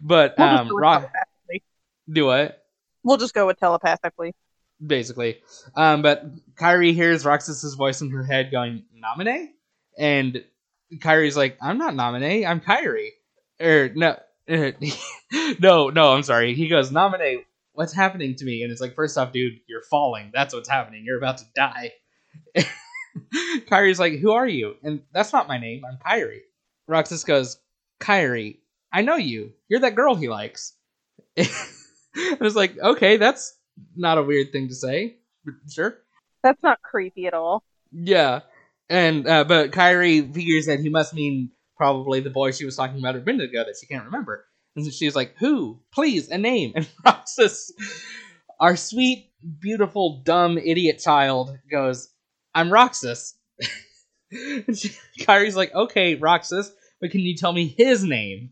[0.00, 1.10] but We'll um, Rock,
[2.10, 2.64] do what?
[3.02, 4.34] We'll just go with telepathically.
[4.84, 5.38] basically.
[5.74, 6.24] Um, but
[6.56, 9.48] Kairi hears Roxas's voice in her head going, Naminé?
[9.98, 10.44] And
[10.96, 13.10] Kairi's like, I'm not Naminé, I'm Kairi.
[13.60, 14.16] Or, no,
[15.60, 16.54] no, no, I'm sorry.
[16.54, 18.62] He goes, Naminé, what's happening to me?
[18.62, 20.30] And it's like, first off, dude, you're falling.
[20.34, 21.04] That's what's happening.
[21.04, 21.92] You're about to die.
[23.68, 24.76] Kairi's like, who are you?
[24.82, 25.82] And that's not my name.
[25.84, 26.40] I'm Kairi.
[26.86, 27.58] Roxas goes,
[28.00, 28.58] Kairi,
[28.92, 29.52] I know you.
[29.68, 30.74] You're that girl he likes.
[31.38, 33.56] I was like, okay, that's
[33.96, 35.16] not a weird thing to say.
[35.68, 35.98] Sure.
[36.42, 37.62] That's not creepy at all.
[37.92, 38.40] Yeah.
[38.88, 42.98] And uh, but Kairi figures that he must mean probably the boy she was talking
[42.98, 44.44] about a minute ago that she can't remember.
[44.76, 45.80] And so she's like, Who?
[45.92, 46.72] Please, a name.
[46.76, 47.72] And Roxas,
[48.58, 52.12] our sweet, beautiful, dumb idiot child, goes,
[52.54, 53.34] I'm Roxas.
[54.32, 58.50] and she, Kairi's like, Okay, Roxas, but can you tell me his name?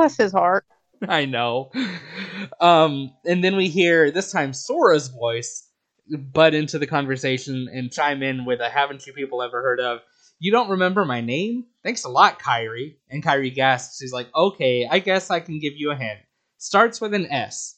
[0.00, 0.64] Bless his heart.
[1.08, 1.70] I know.
[2.58, 5.68] Um, and then we hear this time Sora's voice
[6.08, 10.00] butt into the conversation and chime in with a haven't you people ever heard of
[10.40, 11.66] you don't remember my name?
[11.84, 12.96] Thanks a lot, Kairi.
[13.10, 14.00] And Kairi gasps.
[14.00, 16.18] He's like, okay, I guess I can give you a hint.
[16.56, 17.76] Starts with an S.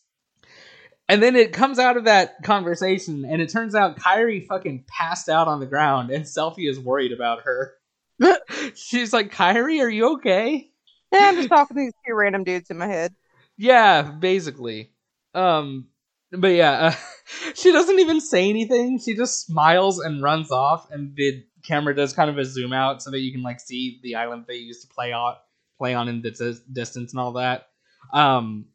[1.09, 5.29] And then it comes out of that conversation, and it turns out Kairi fucking passed
[5.29, 7.75] out on the ground, and Selphie is worried about her.
[8.77, 10.72] She's like, Kairi, are you okay?
[11.13, 13.15] Yeah, I'm just talking to these two random dudes in my head.
[13.57, 14.91] Yeah, basically.
[15.35, 15.89] Um,
[16.31, 16.95] but yeah, uh,
[17.55, 18.99] she doesn't even say anything.
[18.99, 23.03] She just smiles and runs off, and the camera does kind of a zoom out
[23.03, 25.37] so that you can like see the island they used to play on,
[25.79, 27.69] play on in the dis- distance and all that.
[28.13, 28.67] Um,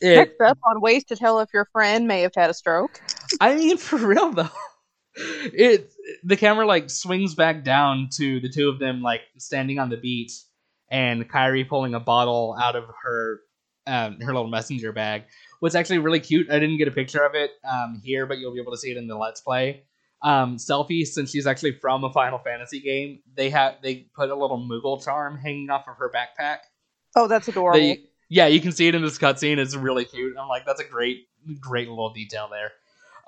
[0.00, 3.00] it, Next up, on ways to tell if your friend may have had a stroke.
[3.40, 4.48] I mean, for real though,
[5.16, 5.92] it
[6.24, 9.96] the camera like swings back down to the two of them like standing on the
[9.96, 10.32] beach,
[10.88, 13.40] and Kairi pulling a bottle out of her
[13.86, 15.24] um, her little messenger bag.
[15.60, 16.50] What's actually really cute.
[16.50, 18.90] I didn't get a picture of it um, here, but you'll be able to see
[18.90, 19.84] it in the Let's Play.
[20.22, 24.34] Um, Selphie, since she's actually from a Final Fantasy game, they have they put a
[24.34, 26.58] little Moogle charm hanging off of her backpack.
[27.14, 27.78] Oh, that's adorable.
[27.78, 29.58] They, yeah, you can see it in this cutscene.
[29.58, 30.34] It's really cute.
[30.40, 31.28] I'm like, that's a great,
[31.60, 32.72] great little detail there.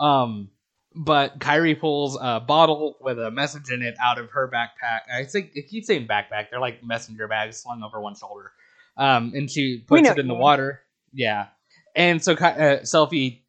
[0.00, 0.48] Um,
[0.96, 5.00] but Kairi pulls a bottle with a message in it out of her backpack.
[5.14, 6.50] I think it keeps saying backpack.
[6.50, 8.52] They're like messenger bags slung over one shoulder.
[8.96, 10.40] Um, and she puts it in the what you mean.
[10.40, 10.80] water.
[11.12, 11.46] Yeah,
[11.94, 13.42] and so uh, Selphie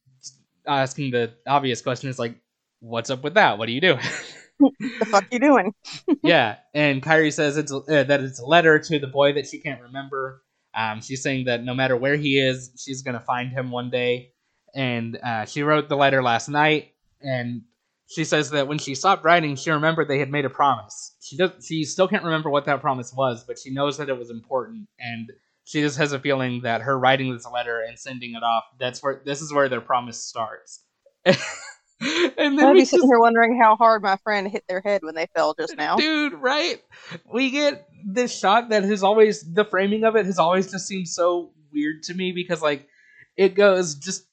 [0.67, 2.35] asking the obvious question is like,
[2.81, 3.57] "What's up with that?
[3.57, 3.99] What are you doing?"
[4.59, 5.73] the fuck you doing?
[6.23, 9.59] yeah, and Kairi says it's uh, that it's a letter to the boy that she
[9.59, 10.43] can't remember.
[10.75, 14.33] Um, she's saying that no matter where he is, she's gonna find him one day.
[14.75, 17.63] And uh, she wrote the letter last night, and
[18.07, 21.15] she says that when she stopped writing, she remembered they had made a promise.
[21.21, 21.51] She does.
[21.65, 24.87] She still can't remember what that promise was, but she knows that it was important,
[24.99, 25.31] and
[25.65, 28.63] she just has a feeling that her writing this letter and sending it off.
[28.79, 30.83] That's where this is where their promise starts.
[31.25, 35.15] and then I'd be sitting here wondering how hard my friend hit their head when
[35.15, 35.97] they fell just now.
[35.97, 36.81] dude right
[37.33, 41.07] we get this shot that has always the framing of it has always just seemed
[41.07, 42.87] so weird to me because like
[43.35, 44.27] it goes just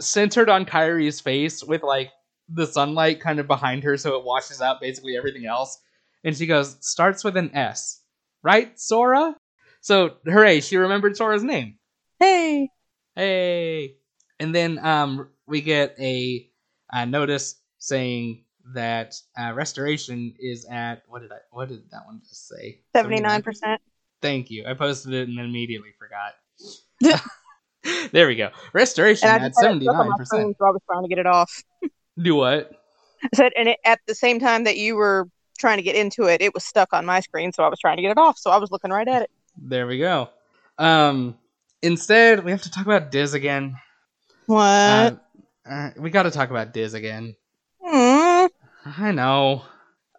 [0.00, 2.10] centered on Kairi's face with like
[2.48, 5.80] the sunlight kind of behind her so it washes out basically everything else
[6.24, 8.02] and she goes starts with an s
[8.42, 9.34] right sora
[9.80, 11.78] so hooray she remembered sora's name
[12.20, 12.68] Hey,
[13.14, 13.96] Hey.
[14.40, 16.48] And then um we get a,
[16.92, 22.20] uh notice saying that uh, restoration is at what did I what did that one
[22.28, 22.80] just say?
[22.94, 23.80] seventy nine percent.
[24.22, 24.64] Thank you.
[24.66, 26.34] I posted it and then immediately forgot.
[28.14, 28.50] there we go.
[28.72, 30.56] Restoration And at just had it seventy nine percent.
[30.58, 31.62] so I was trying to get it off.
[32.22, 32.70] Do what?
[33.24, 36.24] I said, and it, at the same time that you were trying to get into
[36.24, 38.38] it, it was stuck on my screen, so I was trying to get it off.
[38.38, 39.30] So I was looking right at it.
[39.60, 40.30] There we go.
[40.78, 41.36] Um
[41.82, 43.76] instead we have to talk about Diz again.
[44.46, 44.60] What?
[44.62, 45.16] Uh,
[45.68, 47.34] uh, we got to talk about Diz again.
[47.84, 48.50] Mm.
[48.84, 49.62] I know.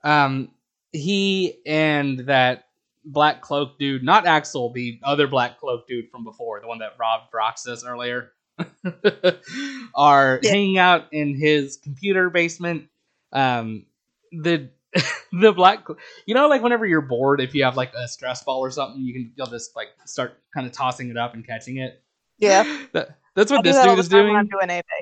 [0.03, 0.49] Um,
[0.91, 2.65] he and that
[3.05, 6.93] black cloak dude, not Axel, the other black cloak dude from before, the one that
[6.99, 8.31] robbed Roxas earlier,
[9.95, 10.49] are Yeah.
[10.51, 12.87] hanging out in his computer basement.
[13.31, 13.85] Um,
[14.31, 14.69] the
[15.33, 15.85] the black,
[16.25, 19.01] you know, like whenever you're bored, if you have like a stress ball or something,
[19.01, 22.01] you can you'll just like start kind of tossing it up and catching it.
[22.39, 22.63] Yeah.
[22.93, 24.33] That, that's what I do this that all dude is doing.
[24.33, 25.01] I'm doing anything.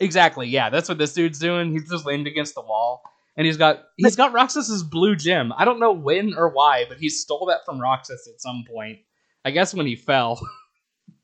[0.00, 0.48] Exactly.
[0.48, 1.70] Yeah, that's what this dude's doing.
[1.72, 3.02] He's just leaned against the wall,
[3.36, 5.52] and he's got he's got Roxas's blue gem.
[5.56, 8.98] I don't know when or why, but he stole that from Roxas at some point.
[9.44, 10.40] I guess when he fell.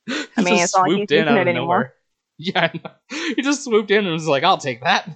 [0.07, 1.67] He I mean, just it's swooped he's in out it of anymore.
[1.67, 1.95] nowhere.
[2.39, 2.73] Yeah,
[3.37, 5.09] he just swooped in and was like, "I'll take that."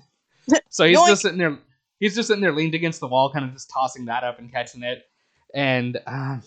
[0.68, 1.59] So he's just sitting there.
[1.98, 4.52] He's just sitting there, leaned against the wall, kind of just tossing that up and
[4.52, 5.02] catching it.
[5.54, 6.42] And um,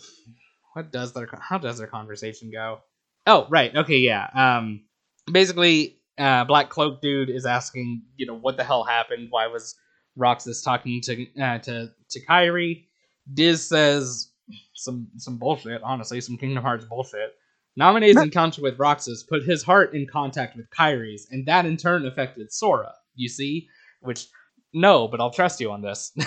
[0.73, 2.81] what does their how does their conversation go?
[3.25, 3.75] Oh, right.
[3.75, 4.27] Okay, yeah.
[4.35, 4.83] Um,
[5.29, 9.27] basically, uh, Black Cloak dude is asking, you know, what the hell happened?
[9.31, 9.75] Why was
[10.17, 12.85] Roxas talking to uh, to to Kairi?
[13.33, 14.31] Diz says
[14.73, 15.81] some some bullshit.
[15.83, 17.35] Honestly, some Kingdom Hearts bullshit.
[17.79, 22.05] Naminé's encounter with Roxas put his heart in contact with Kairi's, and that in turn
[22.05, 22.93] affected Sora.
[23.15, 23.67] You see,
[24.01, 24.27] which
[24.73, 26.11] no, but I'll trust you on this.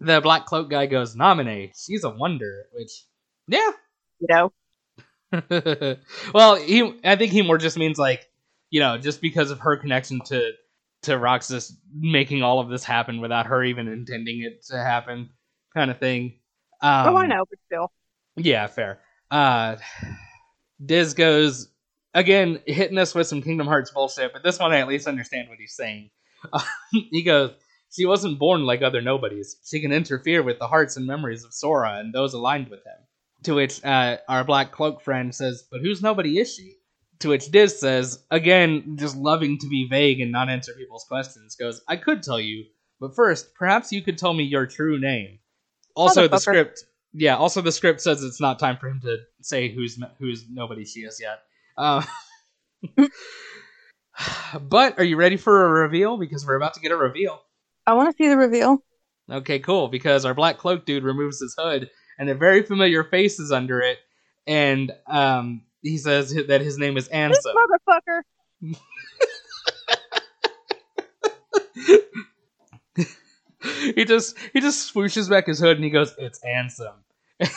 [0.00, 2.66] the Black Cloak guy goes, Naminé, she's a wonder.
[2.72, 3.04] Which,
[3.46, 3.70] yeah,
[4.20, 4.52] You know,
[6.34, 8.26] well, he I think he more just means like,
[8.70, 10.52] you know, just because of her connection to
[11.02, 15.30] to Roxas making all of this happen without her even intending it to happen,
[15.74, 16.38] kind of thing.
[16.80, 17.92] Um, oh, I know, but still.
[18.36, 19.00] Yeah, fair.
[19.30, 19.76] Uh,
[20.84, 21.68] Diz goes
[22.14, 25.48] again, hitting us with some Kingdom Hearts bullshit, but this one I at least understand
[25.48, 26.10] what he's saying.
[26.92, 27.52] he goes,
[27.90, 29.56] "She wasn't born like other nobodies.
[29.64, 33.06] She can interfere with the hearts and memories of Sora and those aligned with him."
[33.44, 36.77] To which uh, our black cloak friend says, "But whose nobody is she?"
[37.20, 41.56] To which Diz says, again, just loving to be vague and not answer people's questions,
[41.56, 42.64] goes, "I could tell you,
[43.00, 45.40] but first, perhaps you could tell me your true name."
[45.96, 47.36] Also, the script, yeah.
[47.36, 51.00] Also, the script says it's not time for him to say who's who's nobody she
[51.00, 51.40] is yet.
[51.76, 52.02] Uh,
[54.60, 56.16] but are you ready for a reveal?
[56.18, 57.40] Because we're about to get a reveal.
[57.86, 58.78] I want to see the reveal.
[59.30, 59.88] Okay, cool.
[59.88, 63.80] Because our black cloak dude removes his hood, and a very familiar face is under
[63.80, 63.98] it,
[64.46, 68.22] and um, he says that his name is This motherfucker.
[73.94, 76.94] he just he just swooshes back his hood and he goes, "It's Ansem."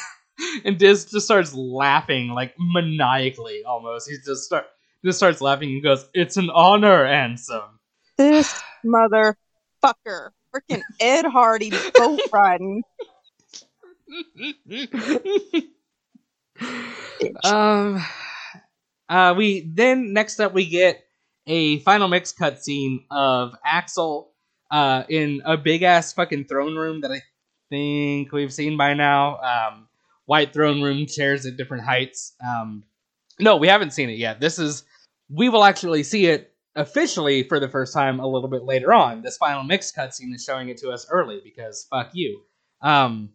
[0.65, 4.10] and Diz just starts laughing like maniacally, almost.
[4.10, 4.65] He just start
[5.03, 7.67] just starts laughing and goes, "It's an honor, Ansem."
[8.17, 10.29] This motherfucker.
[10.53, 12.84] Freaking Ed Hardy boat riding.
[17.43, 18.04] um,
[19.10, 21.04] uh, we then next up we get
[21.47, 24.32] a final mix cutscene of Axel
[24.69, 27.21] uh, in a big ass fucking throne room that I
[27.69, 29.38] think we've seen by now.
[29.38, 29.88] Um,
[30.26, 32.34] white throne room chairs at different heights.
[32.45, 32.84] Um,
[33.39, 34.39] no, we haven't seen it yet.
[34.39, 34.84] This is
[35.30, 39.21] we will actually see it officially for the first time a little bit later on.
[39.21, 42.41] This final mix cutscene is showing it to us early because fuck you.
[42.82, 43.32] Um,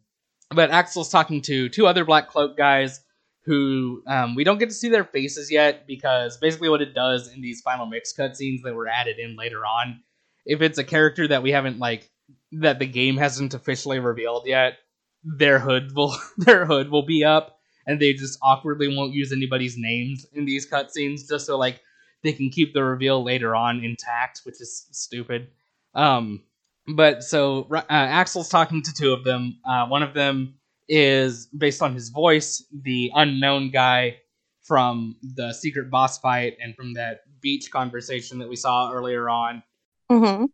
[0.50, 3.00] but Axel's talking to two other Black Cloak guys
[3.46, 7.32] who um, we don't get to see their faces yet because basically what it does
[7.32, 10.00] in these final mix cutscenes that were added in later on,
[10.44, 12.10] if it's a character that we haven't like
[12.52, 14.78] that the game hasn't officially revealed yet,
[15.22, 19.76] their hood will their hood will be up and they just awkwardly won't use anybody's
[19.78, 21.80] names in these cutscenes just so like
[22.24, 25.48] they can keep the reveal later on intact, which is stupid.
[25.94, 26.42] Um,
[26.88, 29.60] but so uh, Axel's talking to two of them.
[29.64, 30.54] Uh, one of them
[30.88, 34.16] is based on his voice, the unknown guy
[34.62, 39.62] from the secret boss fight and from that beach conversation that we saw earlier on.
[40.10, 40.46] Mm-hmm.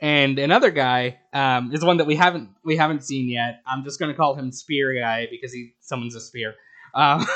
[0.00, 3.60] And another guy um, is one that we haven't we haven't seen yet.
[3.66, 6.54] I'm just gonna call him Spear Guy because he summons a spear.
[6.94, 7.26] Um,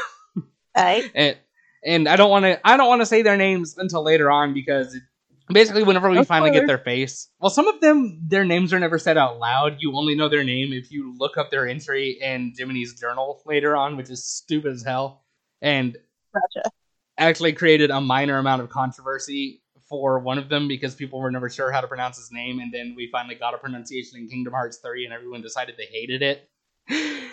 [0.77, 1.11] Right.
[1.15, 1.37] and,
[1.85, 4.55] and I don't want to I don't want to say their names until later on
[4.55, 5.03] because it,
[5.49, 8.79] basically whenever we Of finally get their face, well, some of them their names are
[8.81, 9.77] never said out loud.
[9.81, 13.77] You only know their name if you look up their entry in Jiminy's journal later
[13.77, 15.25] on, which is stupid as hell,
[15.61, 15.97] and
[16.33, 16.71] Gotcha.
[17.19, 21.51] actually created a minor amount of controversy for one of them because people were never
[21.51, 24.53] sure how to pronounce his name, and then we finally got a pronunciation in Kingdom
[24.53, 26.49] Hearts 3, and everyone decided they hated it.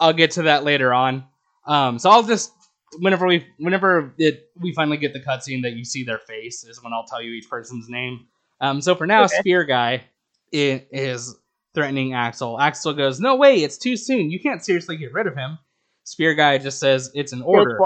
[0.00, 1.24] I'll get to that later on.
[1.66, 2.52] Um, so I'll just
[2.98, 6.82] whenever we whenever it we finally get the cutscene that you see their face is
[6.82, 8.26] when I'll tell you each person's name.
[8.60, 9.36] Um, so for now, Okay.
[9.38, 10.04] Spear Guy
[10.52, 11.36] is
[11.74, 12.58] threatening Axel.
[12.60, 14.30] Axel goes, "No way, it's too soon.
[14.30, 15.58] You can't seriously get rid of him."
[16.04, 17.78] Spear Guy just says, "It's an order."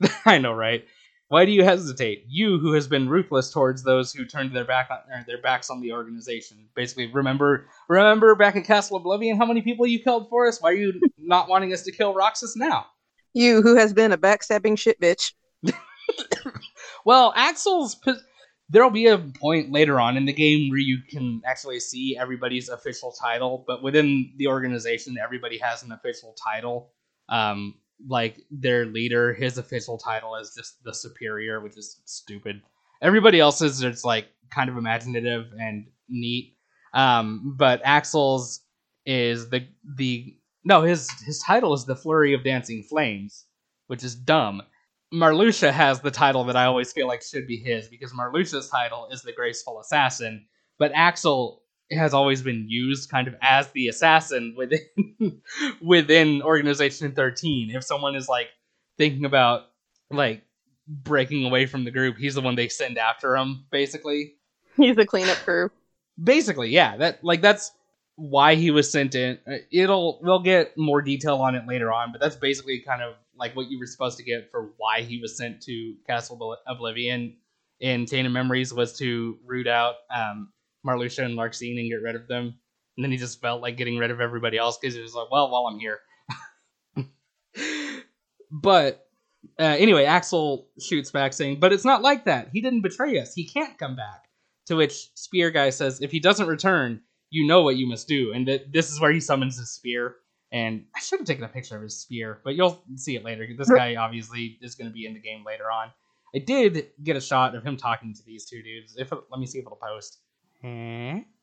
[0.24, 0.84] I know, right?
[1.28, 2.24] Why do you hesitate?
[2.26, 5.80] You, who has been ruthless towards those who turned their back on their backs on
[5.80, 6.68] the organization.
[6.74, 10.60] Basically, remember, remember back at Castle Oblivion, how many people you killed for us?
[10.60, 12.86] Why are you not wanting us to kill Roxas now?
[13.34, 15.32] You who has been a backstabbing shit bitch.
[17.04, 17.96] Well, Axel's.
[18.68, 22.68] There'll be a point later on in the game where you can actually see everybody's
[22.68, 26.92] official title, but within the organization, everybody has an official title.
[27.28, 27.74] Um,
[28.08, 32.62] like their leader, his official title is just the superior, which is stupid.
[33.02, 36.56] Everybody else's is like kind of imaginative and neat.
[36.94, 38.60] Um, but Axel's
[39.04, 39.66] is the
[39.96, 43.46] the no his his title is the flurry of dancing flames,
[43.86, 44.62] which is dumb.
[45.12, 49.08] Marluxia has the title that I always feel like should be his because Marluxia's title
[49.10, 50.46] is the graceful assassin,
[50.78, 55.40] but Axel has always been used kind of as the assassin within
[55.82, 57.70] within Organization 13.
[57.70, 58.48] If someone is like
[58.96, 59.62] thinking about
[60.10, 60.42] like
[60.86, 64.34] breaking away from the group, he's the one they send after him basically.
[64.76, 65.70] He's the cleanup crew.
[66.22, 67.72] Basically, yeah, that like that's
[68.16, 69.38] why he was sent in.
[69.46, 73.14] Uh, It'll we'll get more detail on it later on, but that's basically kind of
[73.36, 77.36] like what you were supposed to get for why he was sent to Castle Oblivion
[77.80, 80.52] in Tainted Memories was to root out um,
[80.86, 82.54] Marluxia and Larxene and get rid of them.
[82.96, 85.30] And then he just felt like getting rid of everybody else because he was like,
[85.30, 86.00] well, while I'm here.
[88.50, 89.06] but
[89.58, 92.50] uh, anyway, Axel shoots back saying, but it's not like that.
[92.52, 93.34] He didn't betray us.
[93.34, 94.24] He can't come back.
[94.66, 97.00] To which Spear Guy says, if he doesn't return,
[97.30, 98.32] you know what you must do.
[98.32, 100.16] And th- this is where he summons his spear.
[100.52, 103.46] And I should have taken a picture of his spear, but you'll see it later.
[103.56, 105.90] This guy obviously is going to be in the game later on.
[106.34, 108.96] I did get a shot of him talking to these two dudes.
[108.96, 110.18] If it, let me see if it'll post.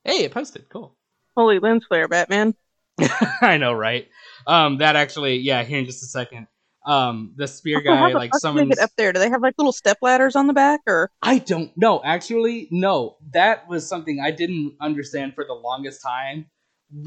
[0.03, 0.67] Hey, it posted.
[0.69, 0.95] Cool.
[1.35, 2.53] Holy lens flare, Batman.
[3.41, 4.07] I know, right?
[4.45, 5.63] Um, that actually, yeah.
[5.63, 6.47] Here in just a second.
[6.87, 8.79] Um, the spear guy like summons.
[8.79, 9.11] up there?
[9.11, 12.01] Do they have like little step ladders on the back, or I don't know.
[12.05, 13.17] Actually, no.
[13.33, 16.45] That was something I didn't understand for the longest time.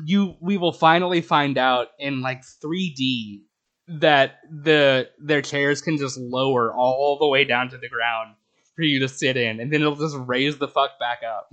[0.05, 3.41] You we will finally find out in like 3D
[3.89, 8.35] that the their chairs can just lower all the way down to the ground
[8.77, 11.51] for you to sit in and then it'll just raise the fuck back up.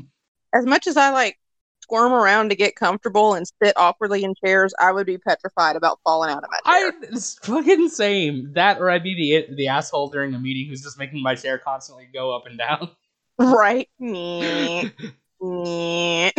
[0.54, 1.38] as much as I like
[1.88, 6.00] squirm around to get comfortable and sit awkwardly in chairs, I would be petrified about
[6.04, 6.90] falling out of my chair.
[6.90, 8.52] I it's fucking same.
[8.54, 11.58] That or I'd be the the asshole during a meeting who's just making my chair
[11.58, 12.90] constantly go up and down.
[13.40, 13.88] Right?
[14.02, 14.92] Nyeh.
[15.44, 16.32] Oh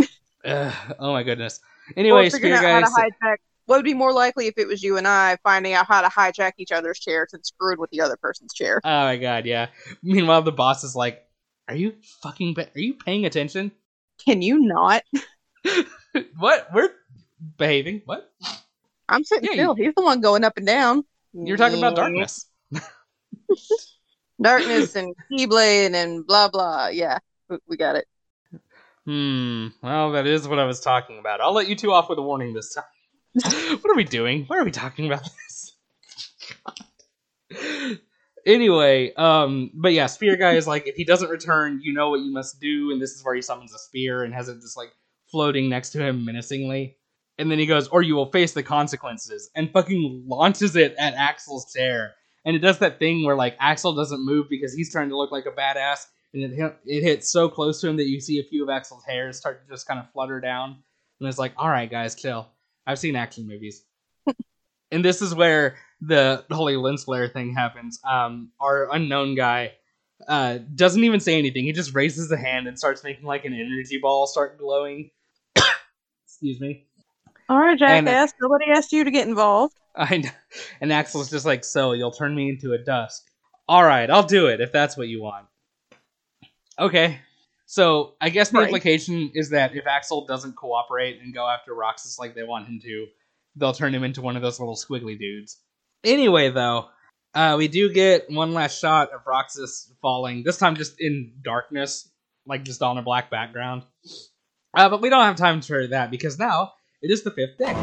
[1.12, 1.60] my goodness.
[1.96, 2.90] Anyway, spear guys.
[2.90, 3.36] hijack.
[3.66, 6.08] What would be more likely if it was you and I finding out how to
[6.08, 8.80] hijack each other's chairs and screwed with the other person's chair?
[8.82, 9.68] Oh my god, yeah.
[10.02, 11.24] Meanwhile, the boss is like,
[11.68, 12.54] "Are you fucking?
[12.54, 13.70] Ba- are you paying attention?
[14.24, 15.02] Can you not?
[16.38, 16.68] what?
[16.72, 16.90] We're
[17.56, 18.02] behaving.
[18.04, 18.30] What?
[19.08, 19.74] I'm sitting Yeah, still.
[19.74, 21.04] He's the one going up and down.
[21.32, 22.46] You're talking about darkness.
[24.42, 26.88] darkness and keyblade and blah blah.
[26.88, 28.06] Yeah, we- we got it.
[29.04, 29.68] Hmm.
[29.82, 31.40] Well, that is what I was talking about.
[31.40, 32.84] I'll let you two off with a warning this time.
[33.80, 34.44] what are we doing?
[34.46, 35.74] Why are we talking about this?
[38.44, 42.20] anyway, um, but yeah, Spear Guy is like, if he doesn't return, you know what
[42.20, 44.76] you must do, and this is where he summons a spear and has it just
[44.76, 44.90] like
[45.30, 46.96] floating next to him menacingly.
[47.38, 51.14] And then he goes, or you will face the consequences, and fucking launches it at
[51.14, 52.14] Axel's chair.
[52.44, 55.30] And it does that thing where like Axel doesn't move because he's trying to look
[55.30, 58.40] like a badass, and it hit, it hits so close to him that you see
[58.40, 60.82] a few of Axel's hairs start to just kind of flutter down.
[61.20, 62.48] And it's like, all right, guys, chill.
[62.86, 63.84] I've seen action movies.
[64.90, 68.00] and this is where the Holy Lens Flare thing happens.
[68.08, 69.72] Um, our unknown guy
[70.26, 71.64] uh, doesn't even say anything.
[71.64, 75.10] He just raises a hand and starts making like an energy ball start glowing.
[76.40, 76.86] Excuse me.
[77.48, 78.32] All right, And- jackass.
[78.40, 79.74] Nobody asked you to get involved.
[79.96, 80.30] I know.
[80.80, 83.24] And Axel's just like, so you'll turn me into a dusk.
[83.68, 85.46] All right, I'll do it if that's what you want.
[86.78, 87.18] Okay.
[87.66, 88.68] So I guess the Right.
[88.68, 92.80] implication is that if Axel doesn't cooperate and go after Roxas like they want him
[92.82, 93.06] to,
[93.56, 95.58] they'll turn him into one of those little squiggly dudes.
[96.04, 96.88] Anyway, though,
[97.34, 100.44] uh, we do get one last shot of Roxas falling.
[100.44, 102.08] This time just in darkness,
[102.46, 103.82] like just on a black background.
[104.74, 107.74] Uh, but we don't have time for that because now it is the fifth day.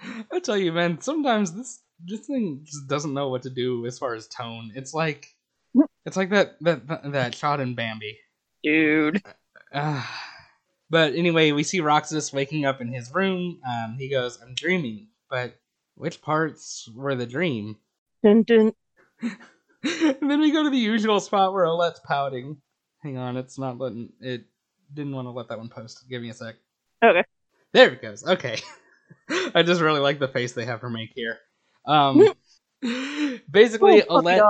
[0.32, 3.98] I tell you, man, sometimes this this thing just doesn't know what to do as
[3.98, 4.72] far as tone.
[4.74, 5.26] It's like
[6.04, 8.18] it's like that that that shot in Bambi.
[8.62, 9.22] Dude.
[9.72, 10.04] Uh,
[10.90, 13.60] but anyway, we see Roxas waking up in his room.
[13.68, 15.58] Um, he goes, "I'm dreaming, but
[15.94, 17.76] which parts were the dream?"
[18.22, 18.72] Dun, dun.
[19.22, 19.36] and
[20.30, 22.58] then we go to the usual spot where Olette's pouting.
[23.02, 24.44] Hang on, it's not letting it.
[24.92, 26.04] Didn't want to let that one post.
[26.08, 26.56] Give me a sec.
[27.02, 27.24] Okay.
[27.72, 28.26] There it goes.
[28.26, 28.58] Okay.
[29.54, 31.38] I just really like the face they have her make here.
[31.86, 32.32] Um,
[33.50, 34.42] basically, Oh, Olette.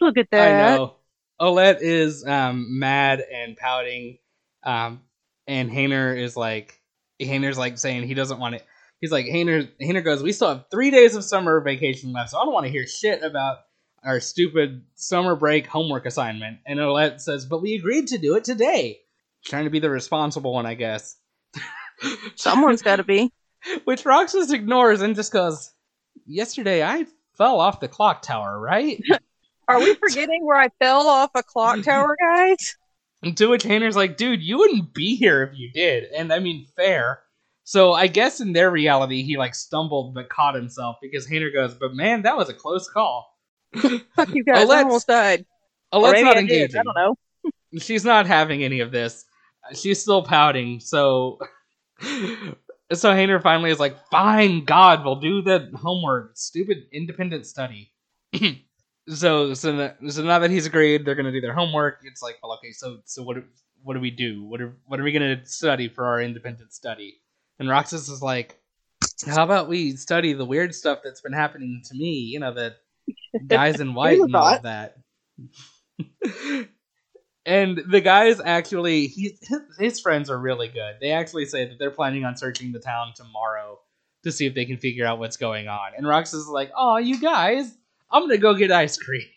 [0.00, 0.72] Look at that.
[0.72, 0.96] I know.
[1.40, 4.18] Olette is um, mad and pouting,
[4.62, 5.00] um,
[5.48, 6.80] and Hayner is like,
[7.20, 8.64] Hayner's like saying he doesn't want it.
[9.00, 9.68] He's like, Hayner.
[9.80, 12.66] Hayner goes, we still have three days of summer vacation left, so I don't want
[12.66, 13.58] to hear shit about
[14.04, 16.58] our stupid summer break homework assignment.
[16.66, 19.00] And Olette says, but we agreed to do it today.
[19.44, 21.16] Trying to be the responsible one, I guess.
[22.36, 23.32] Someone's got to be.
[23.84, 25.72] Which Roxas ignores and just goes,
[26.26, 29.02] yesterday I fell off the clock tower, right?
[29.68, 32.76] Are we forgetting where I fell off a clock tower, guys?
[33.22, 36.04] And to which Hayner's like, dude, you wouldn't be here if you did.
[36.12, 37.20] And I mean, fair.
[37.64, 41.74] So I guess in their reality, he like stumbled but caught himself because Hayner goes,
[41.74, 43.28] but man, that was a close call.
[43.74, 45.46] Fuck you guys, I almost died.
[45.92, 46.40] Oh, let's not I.
[46.40, 47.16] I don't know.
[47.78, 49.24] She's not having any of this.
[49.74, 50.80] She's still pouting.
[50.80, 51.38] So,
[52.92, 56.32] so Hayner finally is like, "Fine, God, we'll do the homework.
[56.36, 57.92] Stupid independent study."
[59.08, 62.00] so, so, so now that he's agreed, they're gonna do their homework.
[62.04, 63.36] It's like, well, okay, so, so what?
[63.36, 63.44] do-
[63.84, 64.44] What do we do?
[64.44, 67.20] What are, what are we gonna study for our independent study?
[67.58, 68.60] And Roxas is like,
[69.26, 72.12] "How about we study the weird stuff that's been happening to me?
[72.32, 72.76] You know, the
[73.48, 74.96] guys in white and all of that."
[77.44, 79.38] and the guys actually he
[79.78, 80.96] his, friends are really good.
[81.00, 83.78] They actually say that they're planning on searching the town tomorrow
[84.22, 85.92] to see if they can figure out what's going on.
[85.96, 87.74] And rox is like oh you guys
[88.10, 89.26] i'm gonna go get ice cream.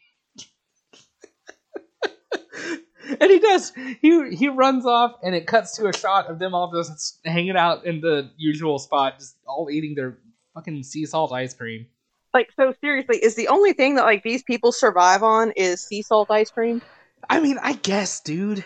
[3.19, 3.71] And he does.
[4.01, 7.55] He he runs off and it cuts to a shot of them all just hanging
[7.55, 10.17] out in the usual spot just all eating their
[10.55, 11.85] fucking sea salt ice cream.
[12.33, 16.01] Like, so seriously, is the only thing that like these people survive on is sea
[16.01, 16.81] salt ice cream?
[17.29, 18.63] I mean i guess dude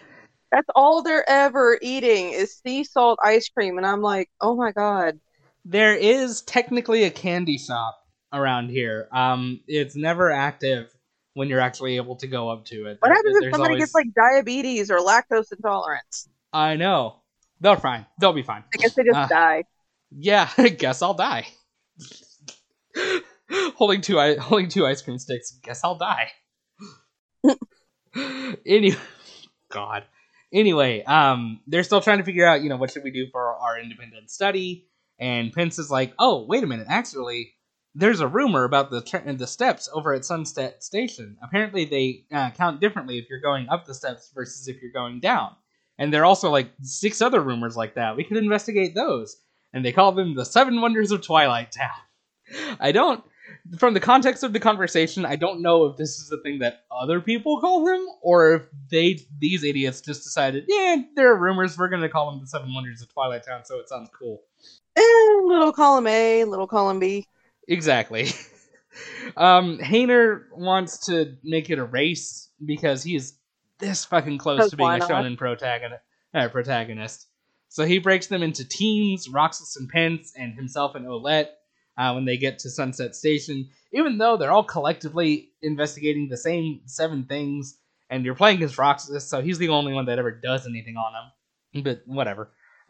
[0.51, 4.71] That's all they're ever eating is sea salt ice cream, and I'm like, oh my
[4.71, 5.19] god.
[5.63, 7.99] there is technically a candy shop
[8.33, 9.07] around here.
[9.11, 10.91] Um, it's never active
[11.35, 12.97] when you're actually able to go up to it.
[12.99, 16.27] What There- happens if somebody always- gets like diabetes or lactose intolerance?
[16.51, 17.21] I know.
[17.61, 18.07] They're fine.
[18.19, 18.63] They'll be fine.
[18.73, 19.63] I guess they just Uh, die.
[20.09, 21.45] Yeah, I guess I'll die.
[23.75, 25.51] holding two i- holding two ice cream sticks.
[25.61, 26.31] Guess I'll die.
[28.65, 28.97] anyway,
[29.69, 30.03] God.
[30.51, 33.55] Anyway, um, they're still trying to figure out, you know, what should we do for
[33.55, 34.87] our independent study.
[35.19, 36.87] And Pence is like, oh, wait a minute.
[36.89, 37.53] Actually,
[37.93, 39.01] there's a rumor about the
[39.37, 41.37] the steps over at Sunset Station.
[41.43, 45.19] Apparently, they uh, count differently if you're going up the steps versus if you're going
[45.19, 45.55] down.
[45.97, 48.15] And there are also like six other rumors like that.
[48.15, 49.35] We could investigate those.
[49.73, 52.77] And they call them the Seven Wonders of Twilight Town.
[52.79, 53.23] I don't,
[53.77, 56.85] from the context of the conversation, I don't know if this is the thing that
[56.91, 61.77] other people call them or if they, these idiots, just decided, yeah, there are rumors.
[61.77, 64.41] We're gonna call them the Seven Wonders of Twilight Town, so it sounds cool.
[64.95, 65.01] Eh,
[65.43, 67.25] little column A, little column B.
[67.67, 68.29] Exactly.
[69.37, 73.37] um, Hayner wants to make it a race because he's
[73.77, 76.03] this fucking close to being a shonen protagonist.
[76.33, 77.27] Uh, protagonist.
[77.69, 81.49] So he breaks them into teams: Roxas and Pence, and himself and Olette.
[81.99, 86.79] Uh, when they get to Sunset Station, even though they're all collectively investigating the same
[86.85, 87.77] seven things,
[88.09, 91.11] and you're playing as Roxas, so he's the only one that ever does anything on
[91.11, 91.83] them.
[91.83, 92.51] But whatever.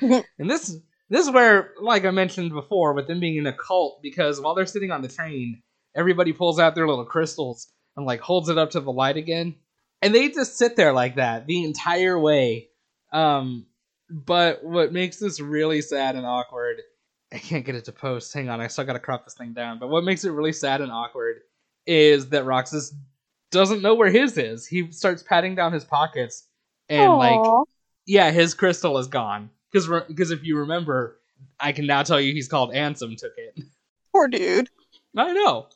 [0.00, 0.74] and this
[1.10, 4.54] this is where, like I mentioned before, with them being in a cult, because while
[4.54, 5.62] they're sitting on the train,
[5.94, 9.56] everybody pulls out their little crystals and like holds it up to the light again,
[10.00, 12.68] and they just sit there like that the entire way.
[13.12, 13.66] Um,
[14.10, 16.80] but what makes this really sad and awkward,
[17.34, 18.32] I can't get it to post.
[18.32, 19.80] Hang on, I still gotta crop this thing down.
[19.80, 21.40] But what makes it really sad and awkward
[21.84, 22.94] is that Roxas
[23.50, 24.66] doesn't know where his is.
[24.66, 26.46] He starts patting down his pockets,
[26.88, 27.40] and like
[28.06, 29.50] yeah, his crystal is gone.
[29.70, 31.18] Because because if you remember,
[31.58, 33.58] I can now tell you he's called Ansem took it.
[34.12, 34.70] poor dude.
[35.16, 35.66] I know.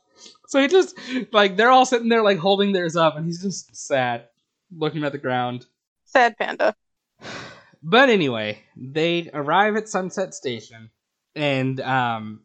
[0.46, 0.96] So he just
[1.32, 4.24] like they're all sitting there like holding theirs up, and he's just sad,
[4.76, 5.66] looking at the ground.
[6.04, 6.74] Sad panda.
[7.80, 10.90] But anyway, they arrive at Sunset Station,
[11.38, 12.40] and um,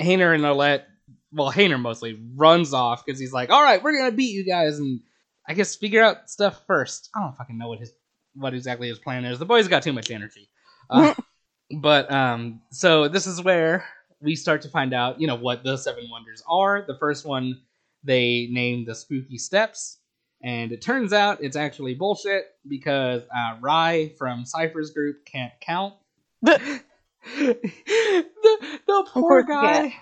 [0.00, 0.84] Hayner and Olette,
[1.32, 4.78] well, Hayner mostly runs off because he's like, "All right, we're gonna beat you guys,"
[4.78, 5.00] and
[5.46, 7.10] I guess figure out stuff first.
[7.14, 7.92] I don't fucking know what his
[8.34, 9.38] what exactly his plan is.
[9.38, 10.48] The boy's got too much energy.
[10.88, 11.14] Uh,
[11.80, 13.84] but um, so this is where
[14.20, 16.84] we start to find out, you know, what the seven wonders are.
[16.86, 17.60] The first one
[18.04, 19.98] they named the spooky steps.
[20.42, 25.94] And it turns out it's actually bullshit because uh, Rai from Seifer's group can't count.
[27.24, 29.94] the, the poor guy.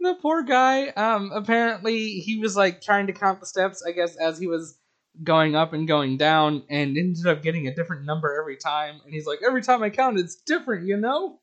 [0.00, 0.88] The poor guy.
[0.88, 3.82] Um, apparently he was like trying to count the steps.
[3.86, 4.78] I guess as he was
[5.24, 9.00] going up and going down, and ended up getting a different number every time.
[9.04, 10.86] And he's like, every time I count, it's different.
[10.86, 11.40] You know.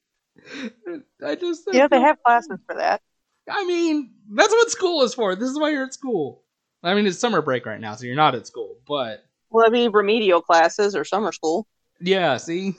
[1.25, 3.01] I just Yeah, they have classes for that.
[3.49, 5.35] I mean, that's what school is for.
[5.35, 6.43] This is why you're at school.
[6.83, 8.77] I mean, it's summer break right now, so you're not at school.
[8.87, 11.67] But Well, I mean, remedial classes or summer school.
[11.99, 12.75] yeah, see.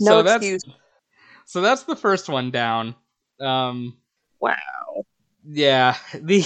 [0.00, 0.64] No so that's
[1.44, 2.94] so that's the first one down.
[3.40, 3.96] Um,
[4.40, 5.04] Wow.
[5.44, 6.44] yeah, the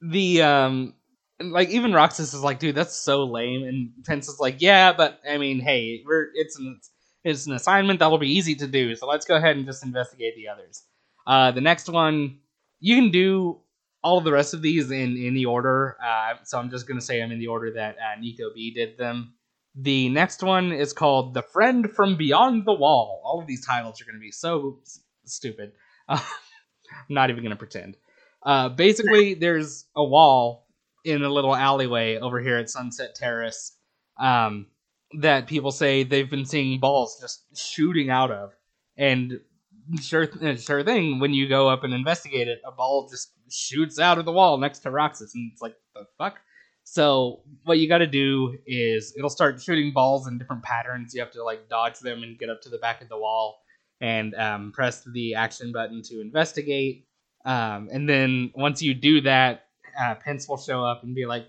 [0.00, 0.94] the um,
[1.40, 5.20] like even Roxas is like, dude, that's so lame, and Pence is like, yeah, but
[5.28, 6.80] I mean, hey, we're it's an
[7.24, 8.94] it's an assignment that'll be easy to do.
[8.96, 10.82] So let's go ahead and just investigate the others.
[11.26, 12.38] Uh, the next one,
[12.80, 13.60] you can do
[14.02, 15.96] all of the rest of these in any order.
[16.04, 18.98] Uh, so I'm just gonna say I'm in the order that uh, Nico B did
[18.98, 19.34] them.
[19.74, 23.22] The next one is called The Friend from Beyond the Wall.
[23.24, 24.80] All of these titles are gonna be so
[25.24, 25.72] stupid.
[26.08, 26.20] I'm
[27.08, 27.96] not even gonna pretend.
[28.42, 30.66] Uh, basically, there's a wall
[31.04, 33.76] in a little alleyway over here at Sunset Terrace
[34.18, 34.66] um,
[35.20, 38.52] that people say they've been seeing balls just shooting out of,
[38.96, 39.40] and
[40.00, 41.18] sure, sure thing.
[41.18, 44.58] When you go up and investigate it, a ball just shoots out of the wall
[44.58, 46.40] next to Roxas, and it's like the fuck.
[46.84, 51.14] So what you got to do is it'll start shooting balls in different patterns.
[51.14, 53.62] You have to like dodge them and get up to the back of the wall
[54.00, 57.06] and um, press the action button to investigate.
[57.44, 59.66] Um, and then once you do that,
[59.98, 61.46] uh, Pence will show up and be like,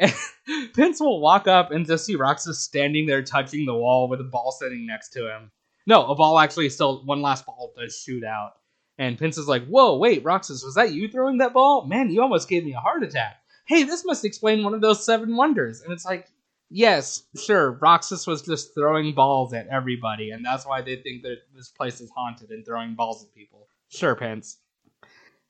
[0.74, 4.24] Pence will walk up and just see Roxas standing there touching the wall with a
[4.24, 5.50] ball sitting next to him.
[5.86, 8.52] No, a ball actually still, one last ball does shoot out.
[8.98, 11.86] And Pence is like, Whoa, wait, Roxas, was that you throwing that ball?
[11.86, 13.39] Man, you almost gave me a heart attack.
[13.70, 15.80] Hey, this must explain one of those seven wonders.
[15.80, 16.26] And it's like,
[16.72, 21.38] Yes, sure, Roxas was just throwing balls at everybody, and that's why they think that
[21.54, 23.66] this place is haunted and throwing balls at people.
[23.88, 24.58] Sure, Pence.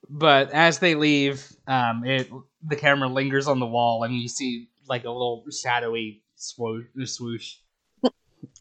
[0.09, 2.31] But as they leave, um, it
[2.67, 6.87] the camera lingers on the wall, and you see like a little shadowy swoosh.
[7.05, 7.57] swoosh.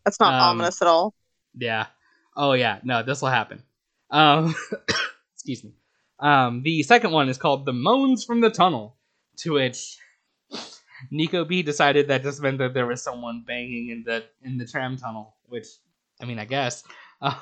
[0.06, 1.14] That's not Um, ominous at all.
[1.58, 1.88] Yeah.
[2.36, 2.80] Oh yeah.
[2.84, 3.64] No, this will happen.
[4.12, 4.54] Um,
[5.34, 5.72] excuse me.
[6.20, 8.98] Um, the second one is called "The Moans from the Tunnel,"
[9.40, 9.98] to which
[11.12, 14.66] Nico B decided that just meant that there was someone banging in the in the
[14.66, 15.36] tram tunnel.
[15.48, 15.68] Which,
[16.22, 16.84] I mean, I guess.
[17.22, 17.36] Uh,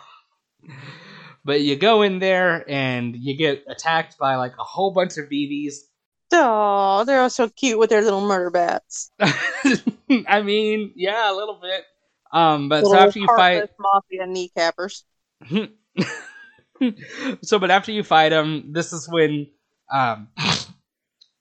[1.46, 5.30] but you go in there and you get attacked by like a whole bunch of
[5.30, 5.86] Vivis.
[6.34, 9.12] Oh, they're all so cute with their little murder bats.
[9.20, 11.86] I mean, yeah, a little bit.
[12.34, 15.04] Um, but so after you fight, mafia kneecappers.
[17.42, 19.48] so, but after you fight them, this is when
[19.94, 20.28] um,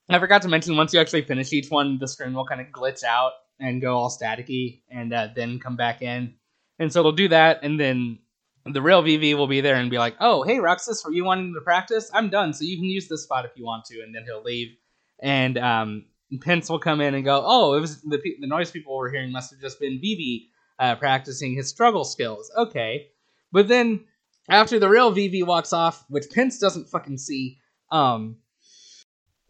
[0.08, 0.76] I forgot to mention.
[0.76, 3.96] Once you actually finish each one, the screen will kind of glitch out and go
[3.96, 6.34] all staticky, and uh, then come back in.
[6.78, 8.18] And so it'll do that, and then
[8.64, 11.54] the real Vivi will be there and be like, "Oh, hey, Roxas, were you wanting
[11.54, 12.10] to practice?
[12.12, 14.42] I'm done, so you can use this spot if you want to." And then he'll
[14.42, 14.76] leave,
[15.20, 16.04] and um,
[16.40, 19.32] Pence will come in and go, "Oh, it was the the noise people were hearing
[19.32, 23.08] must have just been Vivi uh, practicing his struggle skills." Okay,
[23.52, 24.04] but then
[24.48, 27.58] after the real Vivi walks off, which Pence doesn't fucking see,
[27.90, 28.36] um,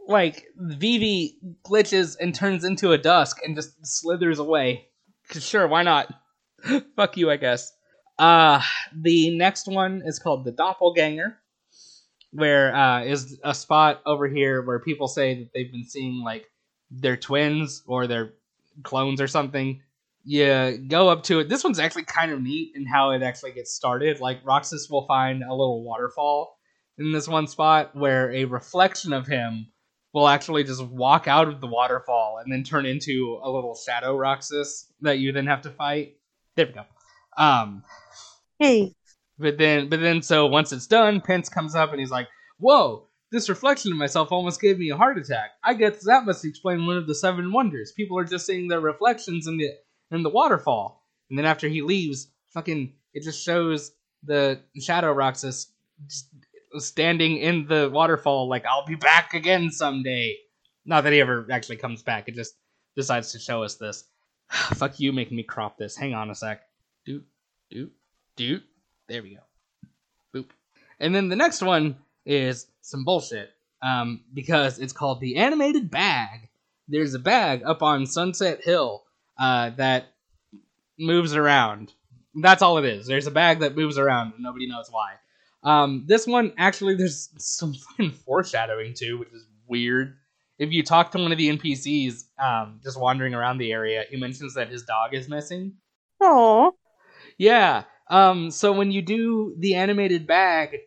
[0.07, 4.88] like Vivi glitches and turns into a dusk and just slithers away.
[5.30, 6.12] Sure, why not?
[6.96, 7.72] Fuck you, I guess.
[8.18, 8.62] Uh,
[8.94, 11.36] the next one is called the Doppelganger,
[12.30, 16.46] where uh, is a spot over here where people say that they've been seeing like
[16.90, 18.34] their twins or their
[18.82, 19.82] clones or something.
[20.24, 21.48] You go up to it.
[21.48, 24.18] This one's actually kind of neat in how it actually gets started.
[24.18, 26.59] Like Roxas will find a little waterfall
[26.98, 29.68] in this one spot where a reflection of him
[30.16, 34.16] will actually just walk out of the waterfall and then turn into a little shadow
[34.16, 36.16] Roxas that you then have to fight.
[36.54, 36.84] There we go.
[37.36, 37.84] Um,
[38.58, 38.94] Hey,
[39.38, 43.08] but then, but then, so once it's done, Pence comes up and he's like, "Whoa,
[43.30, 45.50] this reflection of myself almost gave me a heart attack.
[45.62, 47.92] I guess that must explain one of the seven wonders.
[47.92, 49.68] People are just seeing their reflections in the
[50.10, 53.92] in the waterfall." And then after he leaves, fucking, it just shows
[54.22, 55.70] the Shadow Roxas
[56.80, 60.36] standing in the waterfall, like, "I'll be back again someday."
[60.84, 62.28] Not that he ever actually comes back.
[62.28, 62.54] It just
[62.94, 64.04] decides to show us this.
[64.50, 65.96] Fuck you, making me crop this.
[65.96, 66.62] Hang on a sec.
[67.04, 67.24] Doot,
[67.70, 67.92] doot,
[68.36, 68.62] doot.
[69.08, 69.40] There we go.
[70.34, 70.50] Boop.
[70.98, 73.50] And then the next one is some bullshit.
[73.82, 76.48] Um, because it's called the animated bag.
[76.88, 79.04] There's a bag up on Sunset Hill
[79.38, 80.06] uh, that
[80.98, 81.92] moves around.
[82.34, 83.06] That's all it is.
[83.06, 85.14] There's a bag that moves around and nobody knows why.
[85.66, 90.14] Um, this one actually there's some fucking foreshadowing too, which is weird.
[90.58, 94.16] If you talk to one of the NPCs um, just wandering around the area, he
[94.16, 95.74] mentions that his dog is missing.
[96.20, 96.72] oh,
[97.36, 97.82] Yeah.
[98.08, 100.78] Um, so when you do the animated bag,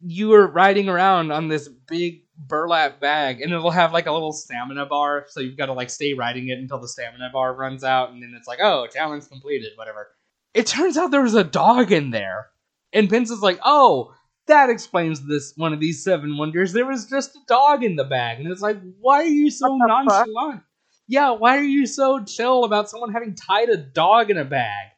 [0.00, 4.32] you are riding around on this big burlap bag, and it'll have like a little
[4.32, 5.26] stamina bar.
[5.28, 8.22] So you've got to like stay riding it until the stamina bar runs out, and
[8.22, 10.08] then it's like, oh, challenge completed, whatever.
[10.54, 12.46] It turns out there was a dog in there,
[12.92, 14.14] and Pence is like, oh,
[14.48, 16.72] that explains this one of these seven wonders.
[16.72, 19.66] There was just a dog in the bag, and it's like, why are you so
[19.66, 20.06] the fuck?
[20.06, 20.62] nonchalant?
[21.06, 24.88] Yeah, why are you so chill about someone having tied a dog in a bag?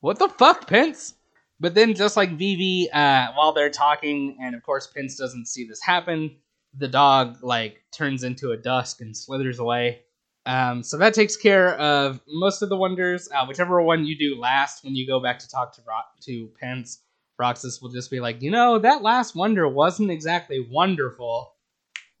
[0.00, 1.14] What the fuck, Pence?
[1.60, 5.66] But then, just like Vivi, uh, while they're talking, and of course Pence doesn't see
[5.66, 6.36] this happen,
[6.76, 10.00] the dog like turns into a dusk and slithers away.
[10.44, 13.28] Um, so that takes care of most of the wonders.
[13.32, 15.82] Uh, whichever one you do last when you go back to talk to
[16.22, 16.98] to Pence,
[17.38, 21.54] Roxas will just be like, you know, that last wonder wasn't exactly wonderful.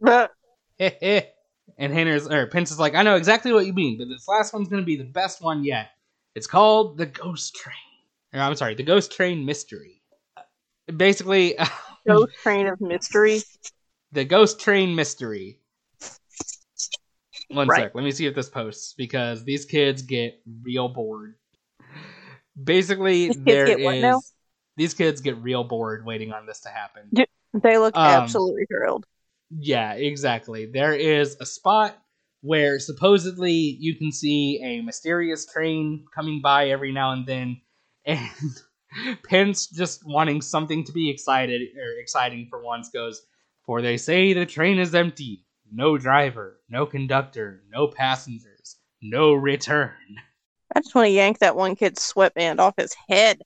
[0.04, 0.28] and
[1.78, 4.68] Hayner's or Pence is like, I know exactly what you mean, but this last one's
[4.68, 5.90] gonna be the best one yet.
[6.34, 7.74] It's called the Ghost Train.
[8.34, 10.02] Or, I'm sorry, the Ghost Train Mystery.
[10.96, 11.54] Basically,
[12.06, 13.42] Ghost Train of Mystery.
[14.12, 15.58] the Ghost Train Mystery.
[17.48, 17.82] One Right.
[17.84, 21.34] sec, let me see if this posts because these kids get real bored.
[22.62, 24.20] Basically, These kids there get what is- now?
[24.76, 27.12] These kids get real bored waiting on this to happen.
[27.54, 29.06] They look Um, absolutely thrilled.
[29.50, 30.66] Yeah, exactly.
[30.66, 31.96] There is a spot
[32.40, 37.60] where supposedly you can see a mysterious train coming by every now and then,
[38.04, 38.28] and
[39.24, 43.26] Pence just wanting something to be excited or exciting for once goes,
[43.64, 50.16] For they say the train is empty, no driver, no conductor, no passengers, no return.
[50.74, 53.40] I just want to yank that one kid's sweatband off his head.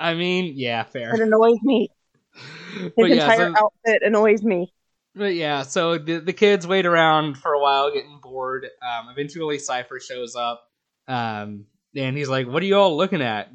[0.00, 1.14] I mean, yeah, fair.
[1.14, 1.90] It annoys me.
[2.74, 4.72] His But yeah, entire so- outfit annoys me.
[5.14, 8.64] But yeah, so the, the kids wait around for a while, getting bored.
[8.80, 10.62] Um, eventually, Seifer shows up,
[11.08, 13.50] um, and he's like, "What are you all looking at?"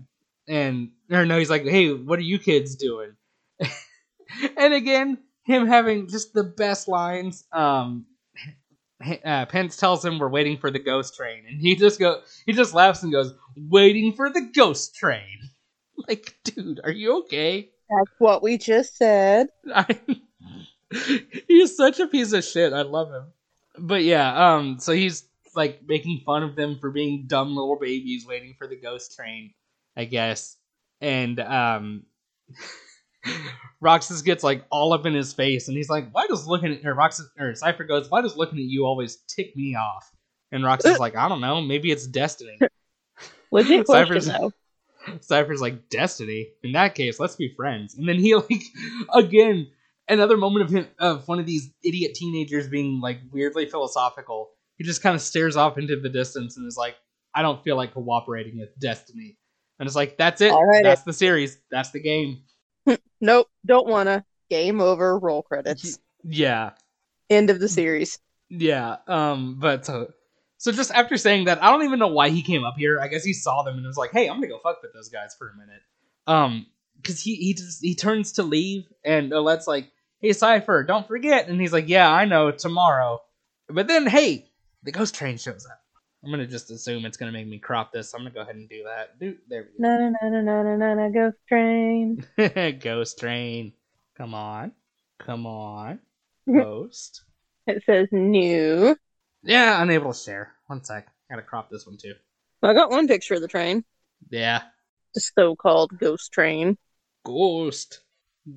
[0.49, 3.15] And or no, he's like, "Hey, what are you kids doing?"
[4.57, 7.45] and again, him having just the best lines.
[7.53, 8.05] Um,
[9.23, 12.51] uh, Pence tells him we're waiting for the ghost train, and he just go he
[12.51, 15.39] just laughs and goes, "Waiting for the ghost train."
[16.09, 17.69] Like, dude, are you okay?
[17.89, 19.47] That's what we just said.
[19.73, 19.99] I,
[21.47, 22.73] he's such a piece of shit.
[22.73, 23.31] I love him.
[23.77, 28.25] But yeah, um, so he's like making fun of them for being dumb little babies
[28.27, 29.53] waiting for the ghost train,
[29.95, 30.57] I guess.
[31.01, 32.03] And um,
[33.81, 36.85] Roxas gets like all up in his face, and he's like, "Why does looking at?"
[36.85, 40.09] Or Roxas or Seifer goes, "Why does looking at you always tick me off?"
[40.51, 41.61] And Roxas is like, "I don't know.
[41.61, 42.57] Maybe it's destiny."
[43.51, 44.51] Legit question Seifer's- though.
[45.21, 46.49] Seifer's like, Destiny?
[46.63, 47.95] In that case, let's be friends.
[47.95, 48.63] And then he like
[49.13, 49.67] again,
[50.07, 54.49] another moment of him of one of these idiot teenagers being like weirdly philosophical.
[54.77, 56.95] He just kind of stares off into the distance and is like,
[57.33, 59.37] I don't feel like cooperating with Destiny.
[59.79, 60.51] And it's like, that's it.
[60.51, 60.83] All right.
[60.83, 61.57] That's the series.
[61.71, 62.43] That's the game.
[63.21, 64.23] Nope, don't wanna.
[64.49, 65.17] Game over.
[65.17, 65.97] Roll credits.
[66.23, 66.71] Yeah.
[67.29, 68.19] End of the series.
[68.49, 68.97] Yeah.
[69.07, 70.11] Um, but so
[70.65, 72.99] so just after saying that, I don't even know why he came up here.
[72.99, 75.09] I guess he saw them and was like, "Hey, I'm gonna go fuck with those
[75.09, 75.83] guys for a minute."
[76.25, 79.91] Um, because he he just he turns to leave and Olette's like,
[80.21, 83.21] "Hey, Seifer, don't forget." And he's like, "Yeah, I know tomorrow."
[83.67, 84.49] But then, hey,
[84.81, 85.79] the ghost train shows up.
[86.23, 88.15] I'm gonna just assume it's gonna make me crop this.
[88.15, 89.19] I'm gonna go ahead and do that.
[89.19, 92.25] Do there we Na na na na na na na na ghost train.
[92.79, 93.71] ghost train.
[94.17, 94.71] Come on,
[95.19, 95.99] come on,
[96.51, 97.21] ghost.
[97.67, 98.97] It says new.
[99.43, 100.54] Yeah, unable to share.
[100.67, 101.07] One sec.
[101.29, 102.13] Gotta crop this one too.
[102.63, 103.83] I got one picture of the train.
[104.29, 104.61] Yeah.
[105.13, 106.77] The so-called ghost train.
[107.23, 108.01] Ghost.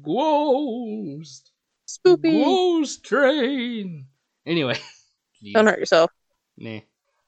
[0.02, 1.50] Ghost.
[1.86, 2.44] Spoopy.
[2.44, 4.06] Ghost train.
[4.46, 4.74] Anyway.
[5.44, 5.52] Jeez.
[5.54, 6.11] Don't hurt yourself.
[6.56, 6.80] Nah.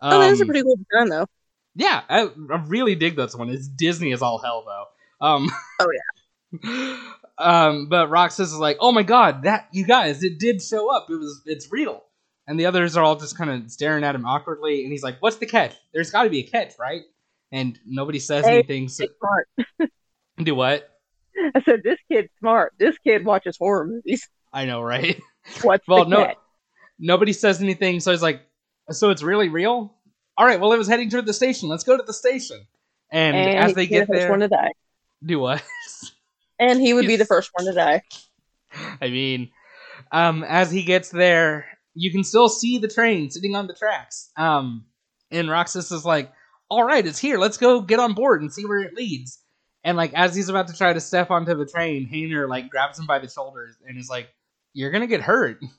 [0.03, 1.27] oh, that is a Um, pretty cool design though.
[1.75, 3.49] Yeah, I, I really dig this one.
[3.51, 5.27] It's Disney as all hell though.
[5.27, 5.51] Um
[5.81, 6.99] Oh, yeah.
[7.39, 11.09] um but Roxas is like, "Oh my god, that you guys, it did show up.
[11.11, 12.03] It was it's real."
[12.51, 15.19] And the others are all just kind of staring at him awkwardly and he's like,
[15.23, 15.73] "What's the catch?
[15.95, 17.03] There's got to be a catch, right?"
[17.53, 18.89] And nobody says Hey, anything.
[18.89, 19.49] So, smart.
[20.43, 20.91] do what?
[21.55, 22.73] I said this kid's smart.
[22.77, 24.29] This kid watches horror movies.
[24.53, 25.23] I know, right?
[25.63, 26.39] What's Well, the no, catch?
[26.99, 28.01] nobody says anything.
[28.01, 28.43] So he's like,
[28.91, 29.95] "So it's really real."
[30.37, 30.59] All right.
[30.59, 31.69] Well, it was heading toward the station.
[31.69, 32.67] Let's go to the station.
[33.13, 34.73] And, as he'd they the get first there, one to die.
[35.25, 35.63] do what?
[36.59, 38.03] And he would be the first one to die.
[39.01, 39.51] I mean,
[40.13, 41.65] um, as he gets there,
[42.01, 44.31] you can still see the train sitting on the tracks.
[44.39, 44.87] Um,
[45.31, 46.33] and Roxas is like,
[46.71, 47.37] "All right, it's here.
[47.37, 49.39] Let's go get on board and see where it leads."
[49.85, 52.99] And like as he's about to try to step onto the train, Hayner like grabs
[52.99, 54.31] him by the shoulders and is like,
[54.73, 55.61] "You're gonna get hurt."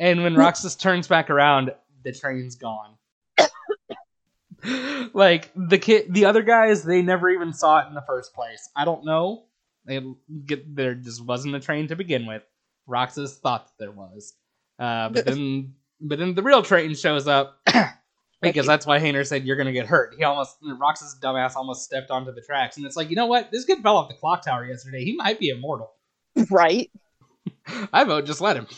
[0.00, 1.72] And when Roxas turns back around,
[2.04, 2.94] the train's gone.
[5.12, 8.68] like the kid, the other guys, they never even saw it in the first place.
[8.76, 9.46] I don't know.
[9.86, 10.00] They
[10.46, 12.44] get there just wasn't a train to begin with.
[12.86, 14.34] Roxas thought there was,
[14.78, 17.60] uh, but then but then the real train shows up
[18.42, 20.14] because that's why Hayner said you're gonna get hurt.
[20.16, 23.50] He almost Roxas dumbass almost stepped onto the tracks, and it's like you know what?
[23.50, 25.04] This kid fell off the clock tower yesterday.
[25.04, 25.92] He might be immortal.
[26.50, 26.90] Right?
[27.92, 28.66] I vote just let him.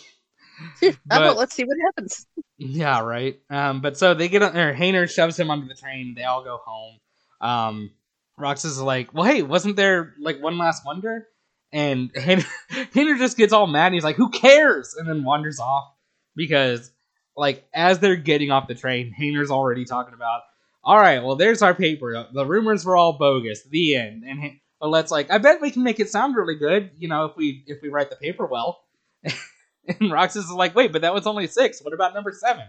[0.81, 2.27] But- about let's see what happens.
[2.59, 3.41] Yeah, right.
[3.49, 6.15] Um, but so they get on, or Hayner shoves him onto the train.
[6.15, 6.99] They all go home.
[7.41, 7.91] Um,
[8.37, 11.27] Roxas is like, well, hey, wasn't there like one last wonder?
[11.73, 13.87] And Hayner just gets all mad.
[13.87, 14.95] And he's like, who cares?
[14.95, 15.93] And then wanders off
[16.35, 16.91] because
[17.37, 20.43] like as they're getting off the train, Hayner's already talking about,
[20.83, 22.27] all right, well, there's our paper.
[22.33, 23.63] The rumors were all bogus.
[23.65, 24.25] The end.
[24.25, 27.37] And Olette's like, I bet we can make it sound really good, you know, if
[27.37, 28.83] we if we write the paper well.
[29.25, 31.83] and Roxas is like, wait, but that was only six.
[31.83, 32.65] What about number seven?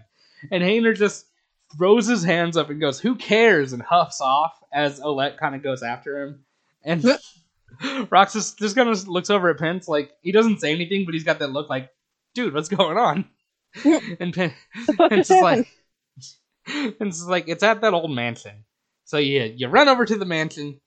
[0.52, 1.26] And Hayner just
[1.78, 5.64] throws his hands up and goes, "Who cares?" and huffs off as Olette kind of
[5.64, 6.46] goes after him.
[6.84, 7.04] And
[8.10, 11.24] Roxas just kind of looks over at Pence like he doesn't say anything, but he's
[11.24, 11.90] got that look like,
[12.34, 13.26] "Dude, what's going on?"
[14.20, 14.54] and Pen-
[14.98, 15.68] Pence is like,
[17.00, 18.66] Pence is like, "It's at that old mansion."
[19.06, 20.80] So yeah, you run over to the mansion,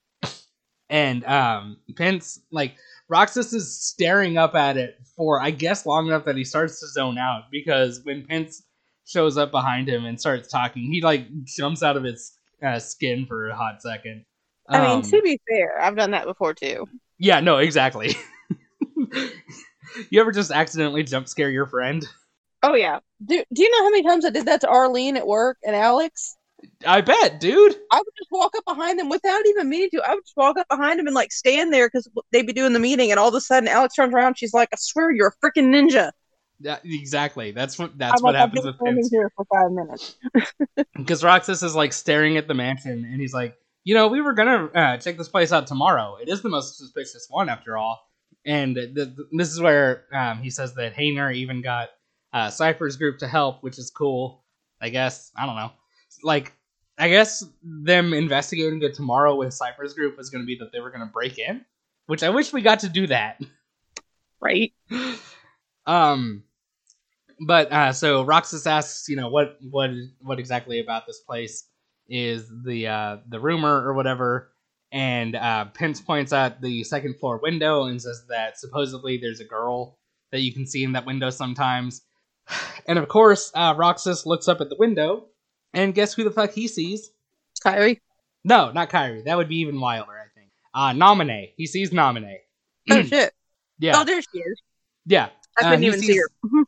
[0.88, 2.76] and um, Pence like
[3.08, 6.86] Roxas is staring up at it for I guess long enough that he starts to
[6.88, 8.62] zone out because when Pence
[9.06, 12.32] shows up behind him and starts talking, he like jumps out of his
[12.62, 14.24] uh, skin for a hot second.
[14.70, 16.86] I mean, Um, to be fair, I've done that before too.
[17.18, 18.16] yeah, no, exactly.
[20.10, 22.04] you ever just accidentally jump scare your friend?
[22.64, 22.98] Oh yeah.
[23.24, 25.76] Do Do you know how many times I did that to Arlene at work and
[25.76, 26.36] Alex?
[26.86, 27.76] I bet, dude.
[27.90, 30.02] I would just walk up behind them without even meaning to.
[30.08, 32.72] I would just walk up behind them and like stand there because they'd be doing
[32.72, 34.38] the meeting, and all of a sudden Alex turns around.
[34.38, 36.10] She's like, "I swear you're a freaking ninja."
[36.60, 37.50] Yeah, exactly.
[37.50, 40.16] That's what that's I'm what like, I've happens been with here for five minutes.
[40.96, 44.32] Because Roxas is like staring at the mansion, and he's like, you know, we were
[44.32, 46.16] gonna uh, check this place out tomorrow.
[46.20, 48.00] It is the most suspicious one after all.
[48.46, 51.90] And th- th- this is where um, he says that Hayner even got
[52.32, 54.42] uh, Seifer's group to help, which is cool.
[54.80, 55.70] I guess I don't know.
[56.22, 56.52] Like,
[56.98, 60.80] I guess them investigating it tomorrow with Seifer's group was going to be that they
[60.80, 61.64] were going to break in,
[62.06, 63.40] which I wish we got to do that.
[64.40, 64.72] Right?
[65.86, 66.42] um
[67.40, 71.64] but uh so roxas asks you know what what what exactly about this place
[72.08, 74.50] is the uh the rumor or whatever.
[74.92, 79.44] And uh pence points out the second floor window and says that supposedly there's a
[79.44, 79.98] girl
[80.32, 82.02] that you can see in that window sometimes.
[82.86, 85.26] And of course uh roxas looks up at the window
[85.72, 87.10] and guess who the fuck he sees?
[87.64, 87.98] Kairi.
[88.44, 89.24] no not kairi.
[89.24, 90.50] That would be even wilder i think.
[90.74, 91.52] Uh Naminé.
[91.56, 92.36] He sees Naminé.
[92.90, 93.32] Oh shit!
[93.78, 93.94] yeah.
[93.96, 94.62] Oh, there she is.
[95.06, 95.30] yeah.
[95.58, 96.28] I Uh, couldn't even see her.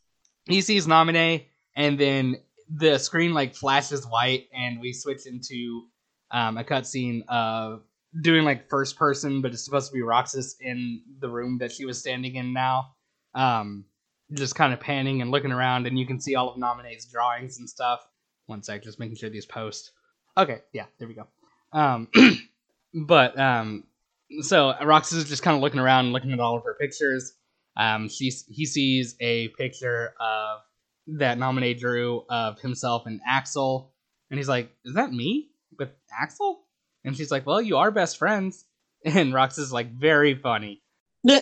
[0.46, 2.36] he sees Naminé and then
[2.68, 5.82] the screen like flashes white and we switch into
[6.30, 7.82] um, a cutscene of
[8.22, 11.84] doing like first person but it's supposed to be roxas in the room that she
[11.84, 12.94] was standing in now.
[13.34, 13.84] Um,
[14.32, 17.58] just kind of panning and looking around and you can see all of Naminé's drawings
[17.58, 18.00] and stuff.
[18.46, 19.92] One sec just making sure these post.
[20.36, 21.26] Okay yeah there we go.
[21.72, 22.08] Um,
[22.94, 23.84] but um,
[24.40, 27.34] so roxas is just kind of looking around looking at all of her pictures.
[27.76, 30.60] Um, she, he sees a picture of
[31.06, 33.92] that Naminé drew of himself and Axel,
[34.30, 36.64] and he's like, "Is that me with Axel?"
[37.04, 38.64] And she's like, "Well, you are best friends."
[39.04, 40.82] And Rox is like, "Very funny."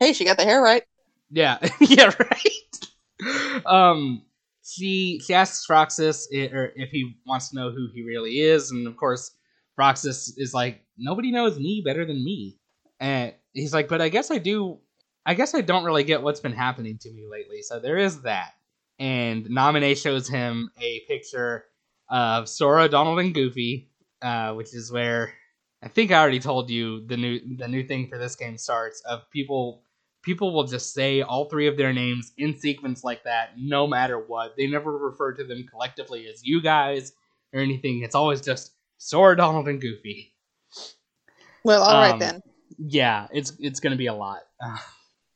[0.00, 0.84] Hey, she got the hair right.
[1.30, 3.64] Yeah, yeah, right.
[3.66, 4.22] um,
[4.64, 8.70] she she asks Roxas i- or if he wants to know who he really is,
[8.70, 9.32] and of course,
[9.76, 12.58] Roxas is like, "Nobody knows me better than me."
[13.00, 14.78] And he's like, "But I guess I do.
[15.26, 18.22] I guess I don't really get what's been happening to me lately." So there is
[18.22, 18.52] that.
[18.98, 21.64] And Naminé shows him a picture
[22.10, 23.90] of Sora, Donald, and Goofy,
[24.22, 25.32] uh, which is where
[25.82, 29.00] I think I already told you the new the new thing for this game starts
[29.02, 29.82] of people
[30.22, 34.18] people will just say all three of their names in sequence like that no matter
[34.18, 34.56] what.
[34.56, 37.12] They never refer to them collectively as you guys
[37.52, 38.02] or anything.
[38.02, 40.34] It's always just Sora, Donald, and Goofy.
[41.64, 42.40] Well, all right Um, then.
[42.78, 44.40] Yeah, it's it's gonna be a lot.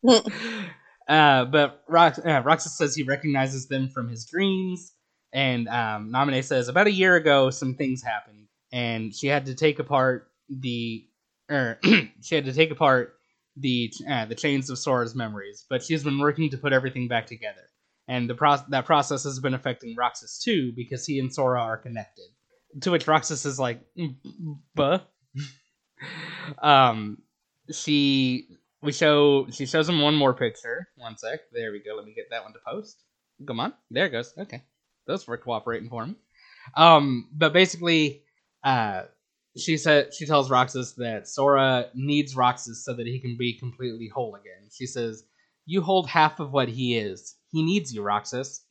[1.08, 4.92] uh, but Rox, uh, Roxas says he recognizes them from his dreams,
[5.32, 9.54] and um, Naminé says about a year ago some things happened, and she had to
[9.54, 11.06] take apart the,
[11.50, 11.78] er,
[12.22, 13.14] she had to take apart
[13.56, 17.26] the uh, the chains of Sora's memories, but she's been working to put everything back
[17.26, 17.68] together,
[18.08, 21.76] and the pro- that process has been affecting Roxas too because he and Sora are
[21.76, 22.26] connected.
[22.80, 24.16] To which Roxas is like, "Mm,
[24.74, 25.00] "Buh."
[26.62, 27.18] um,
[27.70, 28.48] she
[28.82, 30.88] we show she shows him one more picture.
[30.96, 31.40] One sec.
[31.52, 31.94] There we go.
[31.96, 33.02] Let me get that one to post.
[33.46, 33.72] Come on.
[33.90, 34.34] There it goes.
[34.36, 34.62] Okay.
[35.06, 36.14] Those were cooperating for me.
[36.76, 38.22] Um, but basically,
[38.62, 39.02] uh,
[39.56, 44.08] she said she tells Roxas that Sora needs Roxas so that he can be completely
[44.08, 44.68] whole again.
[44.72, 45.24] She says,
[45.66, 47.36] "You hold half of what he is.
[47.50, 48.64] He needs you, Roxas."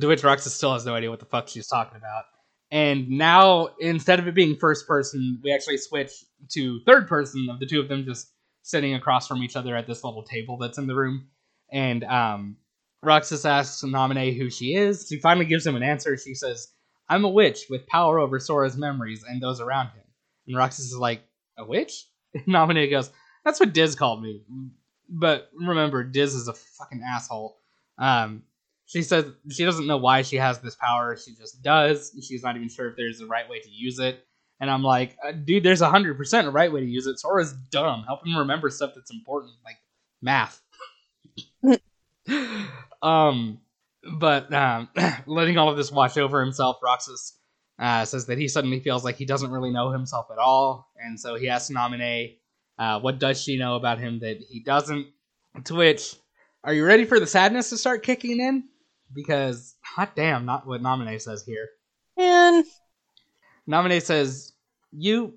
[0.00, 2.24] To which Roxas still has no idea what the fuck she's talking about.
[2.72, 6.10] And now, instead of it being first person, we actually switch
[6.50, 8.32] to third person of the two of them just
[8.66, 11.28] sitting across from each other at this little table that's in the room.
[11.70, 12.56] And um,
[13.00, 15.06] Roxas asks Naminé who she is.
[15.08, 16.16] She finally gives him an answer.
[16.16, 16.72] She says,
[17.08, 20.02] I'm a witch with power over Sora's memories and those around him.
[20.48, 21.22] And Roxas is like,
[21.56, 22.06] A witch?
[22.34, 23.10] And Naminé goes,
[23.44, 24.42] That's what Diz called me.
[25.08, 27.60] But remember, Diz is a fucking asshole.
[27.98, 28.42] Um,
[28.86, 31.16] she says she doesn't know why she has this power.
[31.16, 32.12] She just does.
[32.20, 34.26] She's not even sure if there's a right way to use it.
[34.60, 37.18] And I'm like, uh, dude, there's a hundred percent a right way to use it.
[37.18, 38.04] Sora's dumb.
[38.04, 39.76] Help him remember stuff that's important, like
[40.22, 40.60] math.
[43.02, 43.60] um,
[44.18, 44.88] but um,
[45.26, 47.34] letting all of this wash over himself, Roxas
[47.78, 51.18] uh, says that he suddenly feels like he doesn't really know himself at all, and
[51.20, 52.38] so he asks Naminé,
[52.78, 55.06] uh, what does she know about him that he doesn't?
[55.64, 56.16] To which,
[56.64, 58.64] are you ready for the sadness to start kicking in?
[59.14, 61.68] Because, hot damn, not what Naminé says here.
[62.18, 62.64] Man,
[63.68, 64.52] Naminé says,
[64.92, 65.34] "You,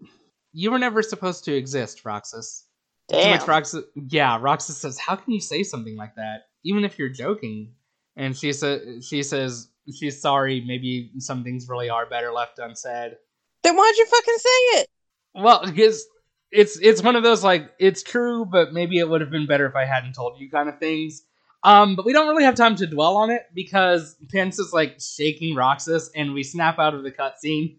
[0.53, 2.65] you were never supposed to exist, Roxas."
[3.07, 3.43] Damn.
[3.45, 7.73] Roxas, yeah, Roxas says, "How can you say something like that, even if you're joking?"
[8.15, 10.61] And she says, "She says she's sorry.
[10.65, 13.17] Maybe some things really are better left unsaid."
[13.63, 14.87] Then why'd you fucking say it?
[15.35, 16.05] Well, because
[16.51, 19.65] it's it's one of those like it's true, but maybe it would have been better
[19.65, 21.23] if I hadn't told you kind of things.
[21.63, 24.99] Um, but we don't really have time to dwell on it because Pence is like
[25.01, 27.77] shaking Roxas, and we snap out of the cutscene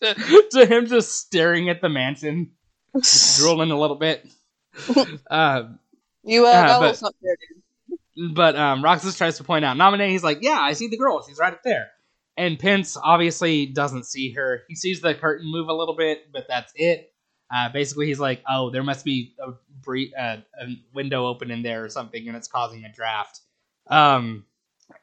[0.00, 2.52] to, to him just staring at the mansion,
[3.38, 4.26] drooling a little bit.
[5.30, 5.78] um,
[6.22, 7.36] you uh, got but- there,
[8.16, 8.34] dude.
[8.34, 10.08] but um, Roxas tries to point out Naminé.
[10.10, 11.24] He's like, "Yeah, I see the girl.
[11.26, 11.88] She's right up there."
[12.36, 14.62] And Pence obviously doesn't see her.
[14.68, 17.12] He sees the curtain move a little bit, but that's it.
[17.52, 19.52] Uh, basically, he's like, "Oh, there must be a,
[19.82, 23.40] bre- uh, a window open in there or something, and it's causing a draft."
[23.88, 24.44] Um,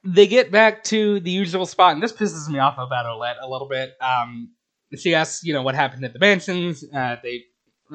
[0.03, 3.49] they get back to the usual spot, and this pisses me off about Olette a
[3.49, 3.93] little bit.
[3.99, 4.51] Um,
[4.97, 6.83] she asks, you know, what happened at the mansions.
[6.93, 7.45] Uh, they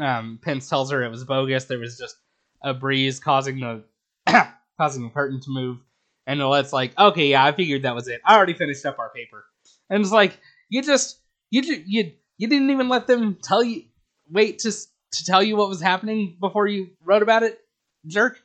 [0.00, 1.64] um, Pence tells her it was bogus.
[1.64, 2.16] There was just
[2.62, 3.84] a breeze causing the
[4.78, 5.78] causing the curtain to move.
[6.26, 8.20] And Olette's like, okay, yeah, I figured that was it.
[8.24, 9.44] I already finished up our paper.
[9.88, 10.38] And it's like,
[10.68, 11.20] you just
[11.50, 13.84] you ju- you you didn't even let them tell you
[14.30, 17.58] wait to to tell you what was happening before you wrote about it,
[18.06, 18.40] jerk.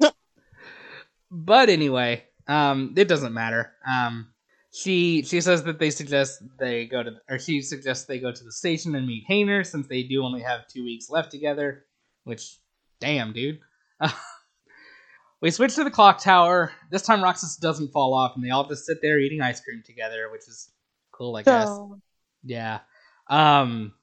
[1.30, 3.72] but anyway, um, it doesn't matter.
[3.86, 4.29] Um,
[4.72, 8.44] she she says that they suggest they go to or she suggests they go to
[8.44, 11.84] the station and meet Hayner since they do only have two weeks left together.
[12.24, 12.58] Which,
[13.00, 13.58] damn, dude.
[15.40, 16.72] we switch to the clock tower.
[16.90, 19.82] This time Roxas doesn't fall off, and they all just sit there eating ice cream
[19.84, 20.70] together, which is
[21.12, 21.68] cool, I guess.
[21.68, 21.98] So,
[22.44, 22.80] Yeah.
[23.28, 23.94] Um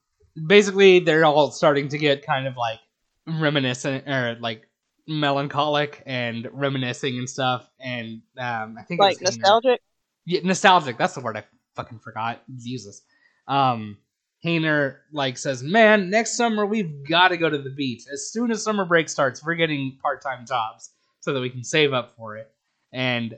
[0.45, 2.79] basically they're all starting to get kind of like
[3.25, 4.67] reminiscent or like
[5.07, 9.81] melancholic and reminiscing and stuff and um I think like nostalgic.
[10.27, 10.97] Yeah, nostalgic.
[10.97, 12.43] That's the word I fucking forgot.
[12.57, 13.01] Jesus.
[13.47, 13.97] Um
[14.45, 18.03] Hayner like says, "Man, next summer we've got to go to the beach.
[18.11, 21.93] As soon as summer break starts, we're getting part-time jobs so that we can save
[21.93, 22.51] up for it."
[22.91, 23.37] And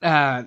[0.00, 0.44] uh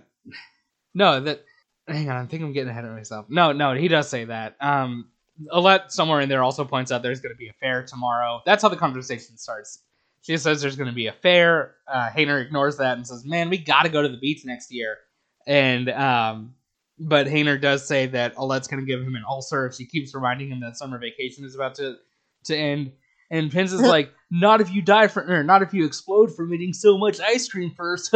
[0.93, 1.43] no, that
[1.87, 3.25] hang on, I think I'm getting ahead of myself.
[3.29, 4.55] No, no, he does say that.
[4.61, 5.09] Um
[5.51, 8.41] Olette somewhere in there also points out there's going to be a fair tomorrow.
[8.45, 9.79] That's how the conversation starts.
[10.21, 11.75] She says there's going to be a fair.
[11.87, 14.71] Uh, Hayner ignores that and says, "Man, we got to go to the beach next
[14.71, 14.97] year."
[15.45, 16.55] And um,
[16.99, 20.13] but Hayner does say that Olette's going to give him an ulcer if she keeps
[20.13, 21.95] reminding him that summer vacation is about to
[22.45, 22.91] to end.
[23.31, 26.53] And Pence is like, "Not if you die from, or not if you explode from
[26.53, 28.13] eating so much ice cream first.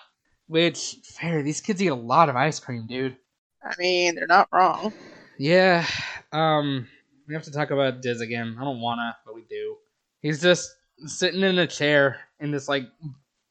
[0.46, 1.42] Which fair?
[1.42, 3.16] These kids eat a lot of ice cream, dude.
[3.62, 4.92] I mean, they're not wrong.
[5.38, 5.86] Yeah.
[6.32, 6.88] Um,
[7.28, 8.56] we have to talk about Diz again.
[8.58, 9.76] I don't wanna, but we do.
[10.22, 10.70] He's just
[11.06, 12.84] sitting in a chair in this like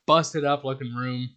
[0.06, 1.30] busted up looking room.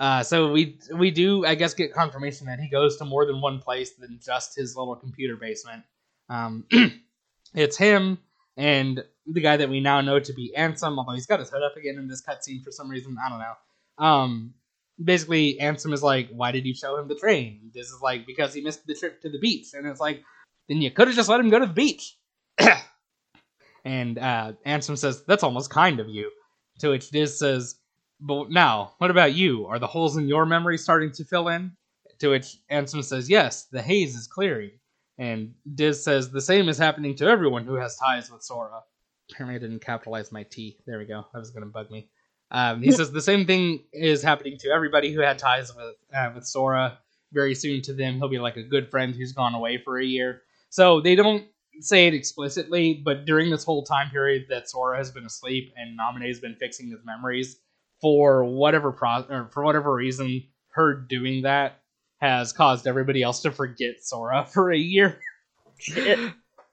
[0.00, 3.42] Uh, so we we do I guess get confirmation that he goes to more than
[3.42, 5.84] one place than just his little computer basement.
[6.30, 6.64] Um,
[7.54, 8.18] it's him
[8.56, 11.62] and the guy that we now know to be Ansem, although he's got his hood
[11.62, 13.16] up again in this cutscene for some reason.
[13.24, 14.04] I don't know.
[14.04, 14.54] Um,
[15.02, 18.54] basically, Ansem is like, "Why did you show him the train?" This is like because
[18.54, 20.22] he missed the trip to the beach, and it's like,
[20.68, 22.16] then you could have just let him go to the beach.
[23.84, 26.30] and uh, Ansem says, "That's almost kind of you."
[26.78, 27.79] To which Diz says,
[28.20, 29.66] "But now, what about you?
[29.66, 31.72] Are the holes in your memory starting to fill in?"
[32.18, 34.72] To which Ansem says, "Yes, the haze is clearing."
[35.18, 38.82] And Diz says, "The same is happening to everyone who has ties with Sora."
[39.30, 40.78] Apparently, I didn't capitalize my T.
[40.86, 41.26] There we go.
[41.32, 42.08] That was going to bug me.
[42.50, 46.32] Um, he says the same thing is happening to everybody who had ties with uh,
[46.34, 46.98] with Sora.
[47.32, 50.04] Very soon to them, he'll be like a good friend who's gone away for a
[50.04, 50.42] year.
[50.68, 51.44] So they don't
[51.78, 55.98] say it explicitly, but during this whole time period that Sora has been asleep and
[55.98, 57.60] Naminé has been fixing his memories,
[58.00, 61.80] for whatever pro- or for whatever reason, her doing that
[62.20, 65.20] has caused everybody else to forget Sora for a year.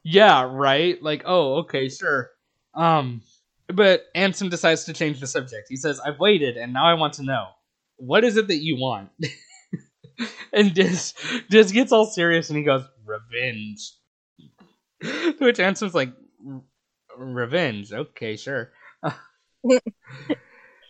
[0.03, 1.01] Yeah, right.
[1.01, 2.29] Like, oh, okay, sure.
[2.73, 3.21] Um,
[3.67, 5.67] but Ansem decides to change the subject.
[5.69, 7.47] He says, "I've waited, and now I want to know
[7.97, 9.09] what is it that you want."
[10.53, 11.13] and Diz
[11.49, 13.91] Diz gets all serious, and he goes, "Revenge."
[15.03, 16.13] to which Ansem's like,
[17.17, 17.91] "Revenge?
[17.91, 18.71] Okay, sure."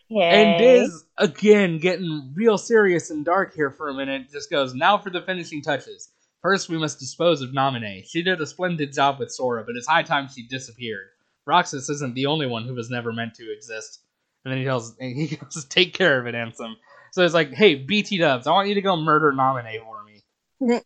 [0.10, 4.98] And Diz, again, getting real serious and dark here for a minute, just goes, Now
[4.98, 6.10] for the finishing touches.
[6.42, 8.06] First, we must dispose of Naminé.
[8.08, 11.08] She did a splendid job with Sora, but it's high time she disappeared.
[11.46, 14.02] Roxas isn't the only one who was never meant to exist.
[14.46, 16.76] And then he tells, he goes, Take care of it, Ansem.
[17.12, 20.82] So it's like, Hey, BT Dubs, I want you to go murder Naminé for me.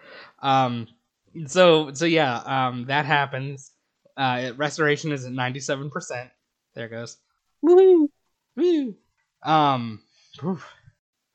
[0.42, 0.88] um,
[1.46, 3.72] so, so yeah, um, that happens.
[4.16, 6.30] Uh, restoration is at 97%.
[6.74, 7.16] There it goes.
[7.62, 8.10] Woo.
[8.58, 8.96] Woo.
[9.42, 10.02] Um.
[10.44, 10.68] oof.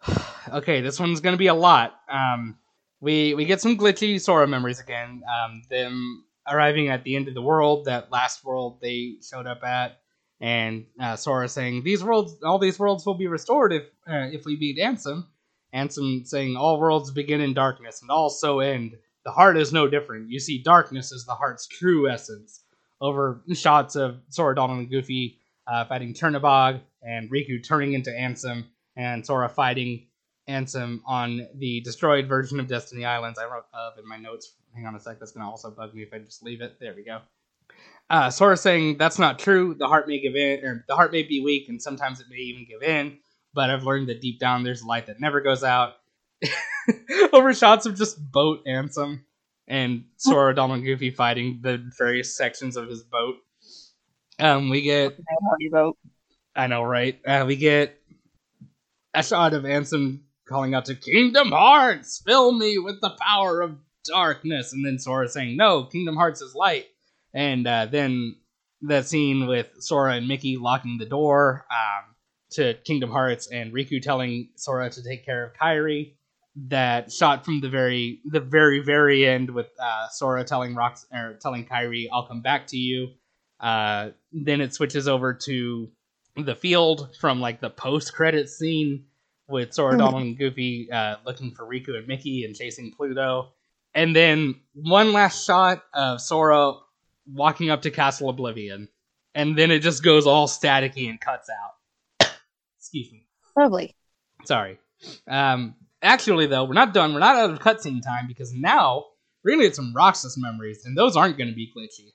[0.52, 1.98] Okay, this one's gonna be a lot.
[2.12, 2.58] Um,
[3.00, 5.24] we we get some glitchy Sora memories again.
[5.24, 9.64] Um, them arriving at the end of the world, that last world they showed up
[9.64, 10.02] at,
[10.42, 14.44] and uh, Sora saying these worlds, all these worlds will be restored if uh, if
[14.44, 15.26] we beat Ansem.
[15.74, 18.98] Ansem saying all worlds begin in darkness and all so end.
[19.24, 20.30] The heart is no different.
[20.30, 22.60] You see, darkness is the heart's true essence.
[23.00, 28.66] Over shots of Sora, Donald, and Goofy uh, fighting Chernabog, and Riku turning into Ansem,
[28.96, 30.08] and Sora fighting
[30.50, 33.40] Ansem on the destroyed version of Destiny Islands.
[33.40, 34.54] I wrote of in my notes.
[34.76, 36.80] Hang on a sec, that's gonna also bug me if I just leave it.
[36.80, 37.22] There we go.
[38.10, 39.76] Uh, Sora saying that's not true.
[39.76, 42.38] The heart may give in, or the heart may be weak, and sometimes it may
[42.38, 43.18] even give in.
[43.54, 45.94] But I've learned that deep down there's a light that never goes out.
[47.34, 49.22] Over shots of just boat Ansem
[49.68, 53.36] and Sora, Donald, and Goofy fighting the various sections of his boat.
[54.40, 55.18] Um, we get
[55.72, 55.98] vote.
[56.56, 57.20] I know, right?
[57.26, 58.00] Uh, we get
[59.14, 63.78] a shot of Ansem calling out to Kingdom Hearts, fill me with the power of
[64.06, 66.86] darkness, and then Sora saying, "No, Kingdom Hearts is light."
[67.34, 68.36] And uh, then
[68.82, 72.16] that scene with Sora and Mickey locking the door um,
[72.52, 76.16] to Kingdom Hearts, and Riku telling Sora to take care of Kairi.
[76.68, 81.40] That shot from the very, the very, very end with uh, Sora telling Rox or
[81.42, 83.10] telling Kairi, "I'll come back to you."
[83.60, 85.90] Uh, then it switches over to
[86.36, 89.06] the field from like the post credit scene
[89.48, 89.98] with Sora.
[89.98, 93.54] Donald, and Goofy uh, looking for Riku and Mickey and chasing Pluto.
[93.94, 96.74] And then one last shot of Sora
[97.32, 98.90] walking up to Castle Oblivion.
[99.36, 102.30] And then it just goes all staticky and cuts out.
[102.80, 103.26] Excuse me.
[103.58, 103.96] Lovely.
[104.46, 104.80] Sorry.
[105.28, 107.14] Um, actually, though, we're not done.
[107.14, 109.06] We're not out of cutscene time because now
[109.44, 112.14] we're going to get some Roxas memories, and those aren't going to be glitchy.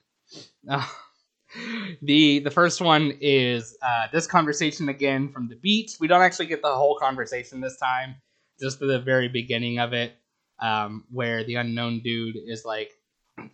[2.03, 5.93] The the first one is uh, this conversation again from the beach.
[5.99, 8.17] We don't actually get the whole conversation this time,
[8.61, 10.13] just the very beginning of it,
[10.61, 12.91] um, where the unknown dude is like,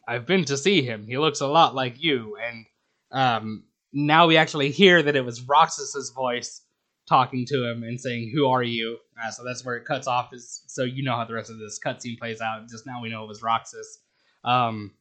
[0.09, 1.07] "I've been to see him.
[1.07, 2.67] He looks a lot like you." And
[3.13, 6.63] um, now we actually hear that it was Roxas's voice
[7.09, 10.35] talking to him and saying, "Who are you?" Uh, so that's where it cuts off.
[10.35, 12.69] Is so you know how the rest of this cutscene plays out.
[12.69, 14.01] Just now we know it was Roxas.
[14.43, 14.93] Um,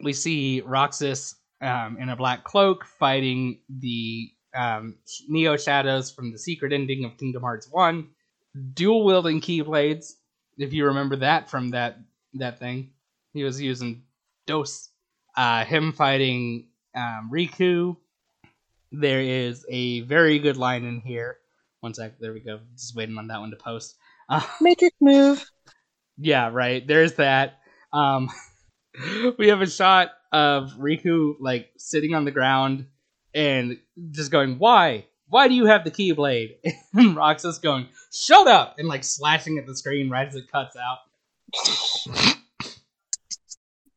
[0.00, 4.96] we see Roxas um, in a black cloak fighting the um,
[5.28, 8.08] Neo Shadows from the secret ending of Kingdom Hearts One,
[8.74, 10.14] dual wielding keyblades.
[10.56, 11.98] If you remember that from that
[12.34, 12.90] that thing,
[13.32, 14.02] he was using
[14.46, 14.90] Dos.
[15.36, 17.96] Uh, him fighting um, Riku.
[18.90, 21.38] There is a very good line in here.
[21.80, 22.60] One sec, there we go.
[22.74, 23.96] Just waiting on that one to post.
[24.28, 25.48] Uh, Matrix move.
[26.16, 26.84] yeah, right.
[26.86, 27.58] There's that.
[27.92, 28.30] Um,
[29.38, 32.86] we have a shot of Riku like sitting on the ground
[33.34, 33.78] and
[34.10, 35.06] just going, "Why?
[35.28, 36.56] Why do you have the Keyblade?"
[36.94, 40.76] And Roxas going, "Shut up!" and like slashing at the screen right as it cuts
[40.76, 40.98] out.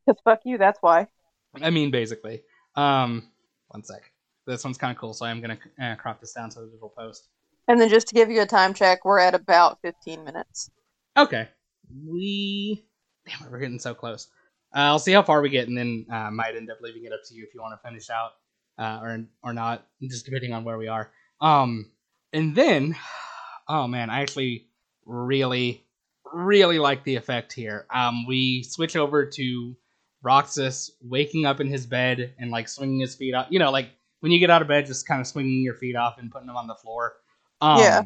[0.06, 0.58] Cause fuck you.
[0.58, 1.08] That's why.
[1.62, 2.41] I mean, basically.
[2.76, 3.30] Um,
[3.69, 4.11] one sec.
[4.48, 6.90] This one's kind of cool, so I'm gonna uh, crop this down so that it'll
[6.90, 7.28] post.
[7.68, 10.69] And then just to give you a time check, we're at about 15 minutes.
[11.15, 11.48] Okay.
[12.06, 12.84] We.
[13.26, 14.28] Damn we're getting so close.
[14.73, 17.14] Uh, I'll see how far we get, and then uh, might end up leaving it
[17.14, 18.31] up to you if you want to finish out
[18.77, 21.11] uh, or or not, just depending on where we are.
[21.39, 21.91] Um,
[22.34, 22.95] and then,
[23.68, 24.68] oh man, I actually
[25.06, 25.85] really,
[26.34, 27.85] really like the effect here.
[27.93, 29.76] Um, we switch over to
[30.23, 33.48] Roxas waking up in his bed and like swinging his feet up.
[33.49, 33.89] You know, like
[34.22, 36.48] when you get out of bed, just kind of swinging your feet off and putting
[36.48, 37.14] them on the floor.
[37.60, 38.02] Um, Yeah.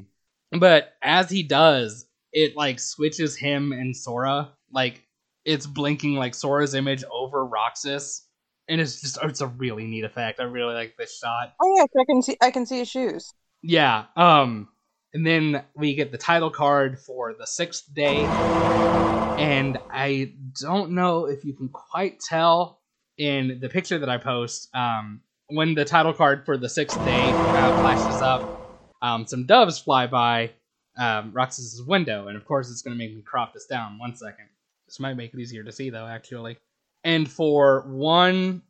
[0.51, 4.51] But as he does, it like switches him and Sora.
[4.71, 5.03] Like
[5.45, 8.23] it's blinking like Sora's image over Roxas,
[8.67, 10.39] and it's just it's a really neat effect.
[10.39, 11.53] I really like this shot.
[11.61, 12.38] Oh yeah, I can see.
[12.41, 13.31] I can see his shoes.
[13.61, 14.05] Yeah.
[14.15, 14.69] Um.
[15.13, 18.26] And then we get the title card for the sixth day,
[19.38, 22.81] and I don't know if you can quite tell
[23.17, 24.67] in the picture that I post.
[24.76, 29.80] Um, when the title card for the sixth day uh, flashes up, um, some doves
[29.80, 30.51] fly by
[30.97, 33.97] um, Roxas's window, and of course it's going to make me crop this down.
[33.99, 34.47] One second.
[34.87, 36.57] This might make it easier to see though, actually.
[37.03, 38.61] And for one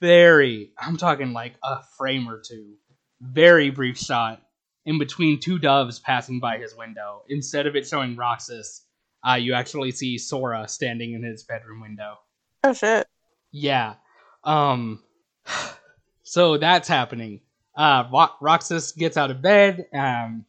[0.00, 2.74] very, I'm talking like a frame or two
[3.20, 4.42] very brief shot
[4.84, 7.22] in between two doves passing by his window.
[7.28, 8.82] Instead of it showing Roxas,
[9.28, 12.18] uh, you actually see Sora standing in his bedroom window.
[12.64, 13.06] Oh shit.
[13.50, 13.94] Yeah.
[14.44, 15.02] Um.
[16.28, 17.40] So that's happening.
[17.76, 19.86] Uh, Ro- Roxas gets out of bed.
[19.94, 20.44] Um,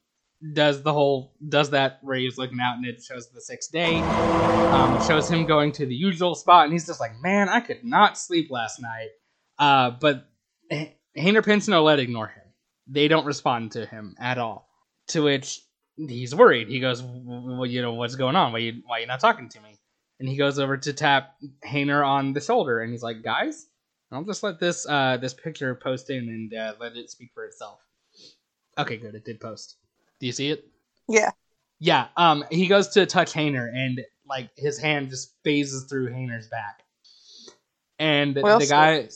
[0.54, 4.12] does the whole does that where he's looking out and it shows the sixth day.
[4.70, 7.86] Um, shows him going to the usual spot and he's just like, man, I could
[7.86, 9.10] not sleep last night.
[9.58, 10.30] Uh, but
[10.70, 12.44] H- Hayner Pence and Olette ignore him.
[12.88, 14.68] They don't respond to him at all.
[15.10, 15.62] To which
[15.96, 16.68] he's worried.
[16.68, 18.52] He goes, well, you know, what's going on?
[18.52, 19.80] Why you why you not talking to me?
[20.20, 23.68] And he goes over to tap Hayner on the shoulder and he's like, guys,
[24.12, 27.46] I'll just let this uh this picture post in and uh, let it speak for
[27.46, 27.80] itself.
[28.78, 29.16] Okay, good.
[29.16, 29.78] It did post.
[30.20, 30.66] Do you see it?
[31.08, 31.32] Yeah.
[31.80, 32.08] Yeah.
[32.18, 36.82] Um, he goes to touch Hayner, and like his hand just phases through Hayner's back,
[38.00, 38.70] and Well, the shit.
[38.72, 39.10] guy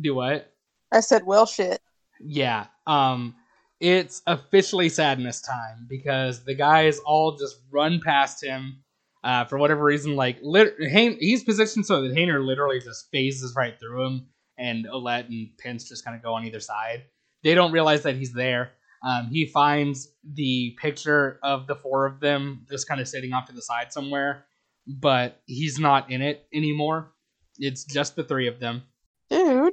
[0.00, 0.52] do what?
[0.92, 1.80] I said, well, shit.
[2.20, 2.66] Yeah.
[2.86, 3.34] Um,
[3.80, 8.82] it's officially sadness time because the guys all just run past him.
[9.22, 13.54] Uh, for whatever reason, like lit- Hain- he's positioned so that Hayner literally just phases
[13.54, 14.26] right through him,
[14.56, 17.04] and Olette and Pence just kind of go on either side.
[17.44, 18.72] They don't realize that he's there.
[19.02, 23.46] Um, he finds the picture of the four of them just kind of sitting off
[23.46, 24.44] to the side somewhere,
[24.86, 27.12] but he's not in it anymore.
[27.58, 28.82] It's just the three of them.
[29.30, 29.72] Dude.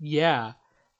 [0.00, 0.52] Yeah.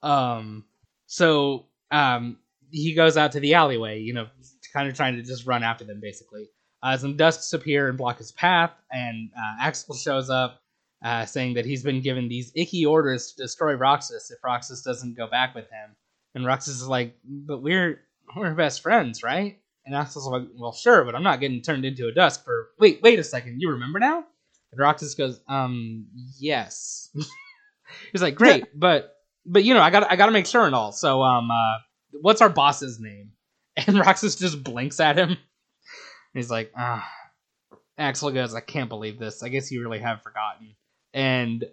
[0.03, 0.65] Um
[1.05, 2.37] so um
[2.71, 4.27] he goes out to the alleyway, you know,
[4.73, 6.49] kind of trying to just run after them basically.
[6.81, 10.61] Uh, some dusks appear and block his path, and uh, Axel shows up,
[11.03, 15.17] uh, saying that he's been given these icky orders to destroy Roxas if Roxas doesn't
[15.17, 15.95] go back with him.
[16.35, 18.01] And Roxas is like, "But we're
[18.35, 22.07] we're best friends, right?" And Axel's like, "Well, sure, but I'm not getting turned into
[22.07, 24.23] a dust for wait, wait a second, you remember now?"
[24.71, 26.07] And Roxas goes, "Um,
[26.39, 27.09] yes."
[28.11, 29.15] He's like, "Great, but
[29.45, 30.91] but you know, I got I got to make sure and all.
[30.91, 31.77] So um, uh,
[32.21, 33.31] what's our boss's name?"
[33.87, 35.37] And Roxas just blinks at him.
[36.33, 37.09] He's like, ah.
[37.97, 39.43] Axel goes, I can't believe this.
[39.43, 40.75] I guess you really have forgotten.
[41.13, 41.65] And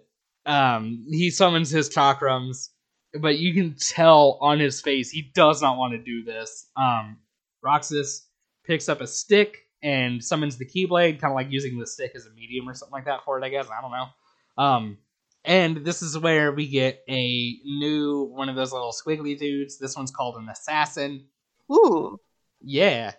[0.45, 2.69] um, he summons his chakrams,
[3.13, 6.67] but you can tell on his face he does not want to do this.
[6.75, 7.17] Um,
[7.63, 8.27] Roxas
[8.65, 12.25] picks up a stick and summons the Keyblade, kind of like using the stick as
[12.25, 13.67] a medium or something like that for it, I guess.
[13.69, 14.63] I don't know.
[14.63, 14.97] Um,
[15.45, 19.77] and this is where we get a new one of those little squiggly dudes.
[19.77, 21.25] This one's called an assassin.
[21.71, 22.19] Ooh.
[22.61, 23.13] Yeah.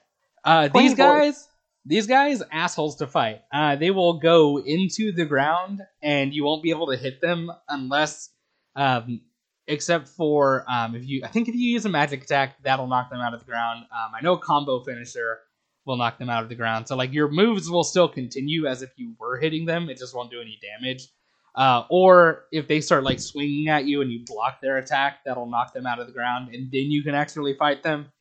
[0.45, 1.49] Uh, these guys,
[1.87, 3.43] these guys, assholes to fight.
[3.53, 7.51] Uh, they will go into the ground, and you won't be able to hit them
[7.69, 8.31] unless,
[8.77, 9.23] um,
[9.69, 11.23] except for um, if you.
[11.25, 13.85] I think if you use a magic attack, that'll knock them out of the ground.
[13.93, 15.41] Um, I know a combo finisher
[15.85, 16.89] will knock them out of the ground.
[16.89, 19.89] So like your moves will still continue as if you were hitting them.
[19.89, 21.09] It just won't do any damage.
[21.55, 25.47] Uh, or if they start like swinging at you and you block their attack, that'll
[25.47, 28.13] knock them out of the ground, and then you can actually fight them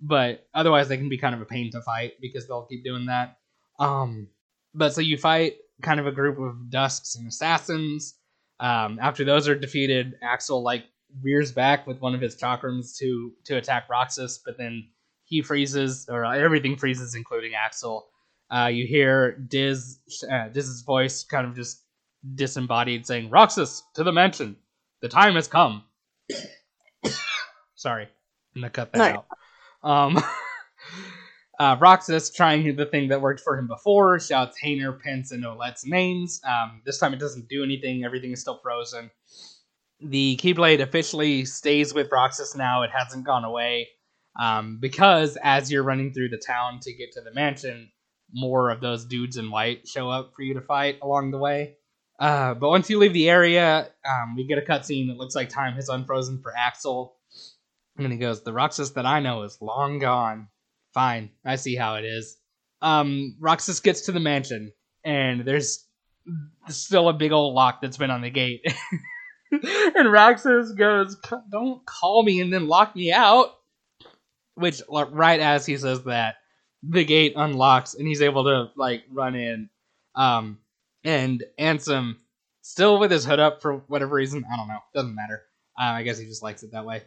[0.00, 3.06] but otherwise they can be kind of a pain to fight because they'll keep doing
[3.06, 3.38] that.
[3.78, 4.28] Um,
[4.74, 8.14] but so you fight kind of a group of dusks and assassins.
[8.60, 10.84] Um, after those are defeated, Axel like
[11.22, 14.86] rears back with one of his chakrams to to attack Roxas, but then
[15.24, 18.08] he freezes or everything freezes, including Axel.
[18.54, 19.98] Uh, you hear Diz
[20.30, 21.84] uh, Diz's voice kind of just
[22.34, 24.56] disembodied, saying, "Roxas, to the mansion.
[25.00, 25.84] The time has come."
[27.76, 28.08] Sorry,
[28.54, 29.26] I'm gonna cut that out.
[29.82, 30.22] Um,
[31.60, 35.84] uh, Roxas, trying the thing that worked for him before, shouts Hayner, Pence, and Olette's
[35.84, 36.40] names.
[36.48, 38.02] Um, this time it doesn't do anything.
[38.02, 39.10] Everything is still frozen.
[40.00, 42.82] The Keyblade officially stays with Roxas now.
[42.82, 43.88] It hasn't gone away.
[44.40, 47.90] Um, because as you're running through the town to get to the mansion,
[48.32, 51.74] more of those dudes in white show up for you to fight along the way.
[52.18, 55.50] Uh, but once you leave the area, um, we get a cutscene that looks like
[55.50, 57.16] time has unfrozen for Axel.
[57.98, 60.48] And he goes, The Roxas that I know is long gone.
[60.94, 62.36] Fine, I see how it is.
[62.82, 64.72] Um, Roxas gets to the mansion,
[65.04, 65.86] and there's
[66.68, 68.62] still a big old lock that's been on the gate.
[69.52, 71.16] and Roxas goes,
[71.50, 73.50] Don't call me and then lock me out.
[74.54, 76.36] Which, right as he says that,
[76.82, 79.70] the gate unlocks and he's able to, like, run in.
[80.14, 80.58] Um,
[81.04, 82.16] and Ansem,
[82.60, 85.42] still with his hood up for whatever reason, I don't know, doesn't matter.
[85.78, 87.02] Uh, I guess he just likes it that way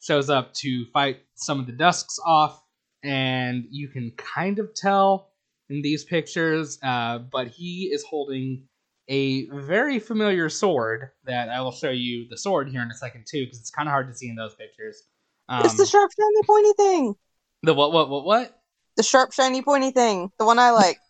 [0.00, 2.62] shows up to fight some of the dusks off,
[3.02, 5.30] and you can kind of tell
[5.68, 8.64] in these pictures, uh, but he is holding
[9.08, 13.26] a very familiar sword that I will show you the sword here in a second
[13.26, 15.02] too, because it's kind of hard to see in those pictures.
[15.48, 17.14] Um, it's the sharp, shiny, pointy thing.
[17.62, 18.60] the what what what what?
[18.96, 20.30] The sharp, shiny, pointy thing.
[20.38, 20.98] The one I like.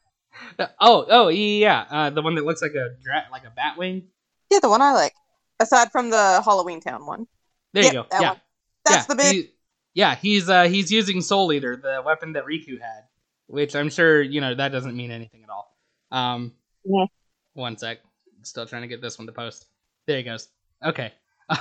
[0.80, 1.86] Oh oh yeah.
[1.90, 4.04] Uh, the one that looks like a dra- like a bat wing.
[4.50, 5.12] yeah, the one I like.
[5.58, 7.26] Aside from the Halloween Town one.
[7.72, 8.06] There Yep, you go.
[8.10, 8.28] that Yeah.
[8.28, 8.40] one.
[8.84, 9.34] That's yeah, the big.
[9.36, 9.50] he-
[9.94, 13.04] yeah, he's uh he's using Soul Eater, the weapon that Riku had,
[13.46, 15.76] which I'm sure you know that doesn't mean anything at all.
[16.10, 16.52] Um,
[16.84, 17.06] Yeah.
[17.54, 17.98] one sec,
[18.42, 19.66] still trying to get this one to post.
[20.06, 20.48] There he goes.
[20.84, 21.12] Okay.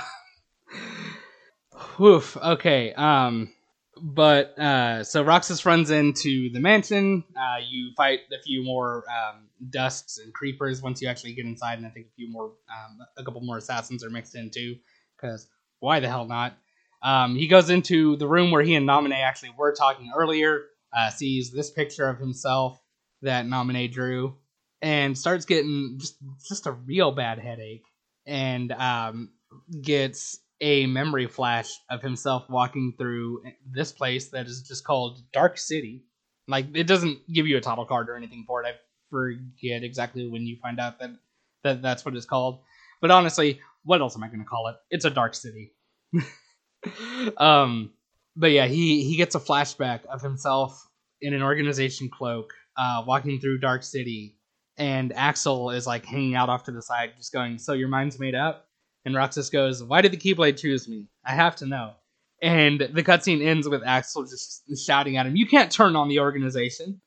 [1.98, 2.36] Woof.
[2.36, 2.92] Okay.
[2.94, 3.52] Um,
[4.00, 7.24] but uh, so Roxas runs into the mansion.
[7.36, 11.78] Uh, you fight a few more um, dusks and creepers once you actually get inside,
[11.78, 14.76] and I think a few more, um, a couple more assassins are mixed in too.
[15.16, 15.48] Because
[15.80, 16.56] why the hell not?
[17.02, 20.62] Um, he goes into the room where he and Naminé actually were talking earlier.
[20.96, 22.80] Uh, sees this picture of himself
[23.22, 24.36] that Naminé drew,
[24.80, 26.16] and starts getting just
[26.48, 27.84] just a real bad headache,
[28.26, 29.30] and um,
[29.82, 35.58] gets a memory flash of himself walking through this place that is just called Dark
[35.58, 36.04] City.
[36.48, 38.66] Like it doesn't give you a title card or anything for it.
[38.66, 38.72] I
[39.10, 41.10] forget exactly when you find out that,
[41.62, 42.60] that that's what it's called.
[43.00, 44.76] But honestly, what else am I going to call it?
[44.90, 45.74] It's a dark city.
[47.36, 47.90] um,
[48.36, 50.88] but yeah, he he gets a flashback of himself
[51.20, 54.36] in an organization cloak, uh, walking through Dark City,
[54.76, 58.18] and Axel is like hanging out off to the side, just going, "So your mind's
[58.18, 58.68] made up?"
[59.04, 61.06] And Roxas goes, "Why did the Keyblade choose me?
[61.24, 61.94] I have to know."
[62.40, 66.20] And the cutscene ends with Axel just shouting at him, "You can't turn on the
[66.20, 67.00] organization."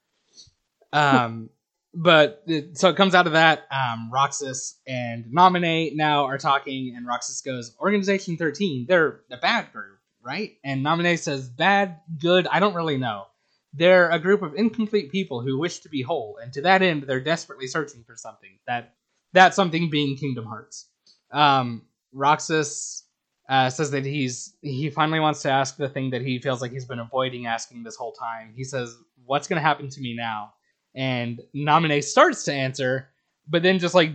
[0.93, 1.49] Um,
[1.93, 3.67] but it, so it comes out of that.
[3.71, 9.71] Um, Roxas and Naminé now are talking, and Roxas goes, "Organization 13, they're a bad
[9.71, 13.25] group, right?" And Naminé says, "Bad, good, I don't really know.
[13.73, 17.03] They're a group of incomplete people who wish to be whole, and to that end,
[17.03, 18.57] they're desperately searching for something.
[18.67, 18.95] That
[19.33, 20.87] that something being Kingdom Hearts."
[21.31, 23.03] Um, Roxas
[23.49, 26.71] uh, says that he's he finally wants to ask the thing that he feels like
[26.71, 28.53] he's been avoiding asking this whole time.
[28.55, 28.95] He says,
[29.25, 30.53] "What's going to happen to me now?"
[30.95, 33.09] And Naminé starts to answer,
[33.47, 34.11] but then just like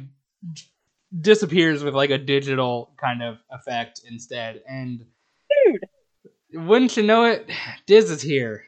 [0.53, 0.63] d-
[1.21, 4.63] disappears with like a digital kind of effect instead.
[4.69, 5.05] And
[5.65, 6.67] Dude.
[6.67, 7.49] wouldn't you know it,
[7.87, 8.65] Diz is here.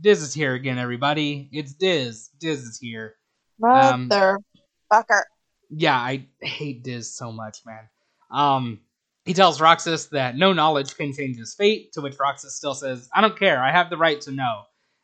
[0.00, 1.48] Diz is here again, everybody.
[1.52, 2.30] It's Diz.
[2.40, 3.14] Diz is here.
[3.62, 5.22] Um, Motherfucker.
[5.70, 7.88] yeah, I hate Diz so much, man.
[8.30, 8.80] Um,
[9.24, 13.08] he tells Roxas that no knowledge can change his fate, to which Roxas still says,
[13.14, 14.62] I don't care, I have the right to know.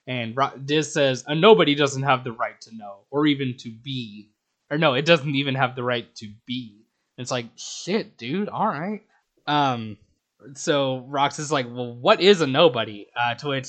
[0.08, 4.30] And Diz says, a nobody doesn't have the right to know, or even to be.
[4.70, 6.86] Or no, it doesn't even have the right to be.
[7.18, 9.02] It's like, shit, dude, alright.
[9.46, 9.98] Um,
[10.54, 13.06] so Rox is like, well, what is a nobody?
[13.14, 13.68] Uh, to which,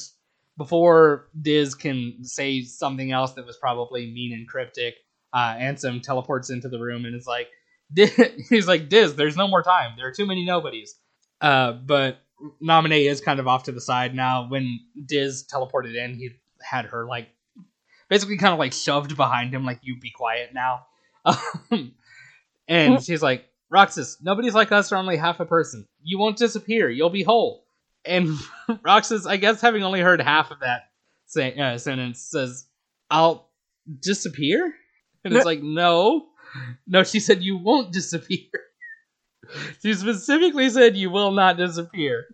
[0.58, 4.96] before Diz can say something else that was probably mean and cryptic,
[5.34, 7.50] uh, Ansem teleports into the room and is like,
[8.50, 9.92] he's like, Diz, there's no more time.
[9.98, 10.96] There are too many nobodies.
[11.42, 12.20] Uh, but
[12.62, 14.48] Naminé is kind of off to the side now.
[14.48, 17.30] When Diz teleported in, he had her like
[18.10, 20.86] basically kind of like shoved behind him, like, you be quiet now.
[21.26, 21.94] Um,
[22.68, 25.86] and she's like, Roxas, nobody's like us are only half a person.
[26.02, 26.90] You won't disappear.
[26.90, 27.66] You'll be whole.
[28.04, 28.38] And
[28.84, 30.90] Roxas, I guess having only heard half of that
[31.28, 32.66] say, uh, sentence, says,
[33.12, 33.50] I'll
[34.02, 34.74] disappear?
[35.24, 36.28] And it's like, no.
[36.88, 38.50] No, she said you won't disappear.
[39.82, 42.26] she specifically said you will not disappear.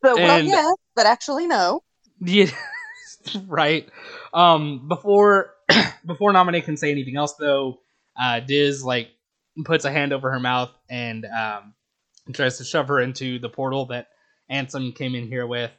[0.00, 1.82] But well, And- yes, but actually no.
[2.20, 2.50] Yeah,
[3.46, 3.88] right.
[4.32, 5.54] Um, before
[6.06, 7.78] before Naminé can say anything else, though,
[8.18, 9.10] uh, Diz like
[9.64, 11.74] puts a hand over her mouth and um,
[12.32, 14.08] tries to shove her into the portal that
[14.50, 15.70] Ansem came in here with.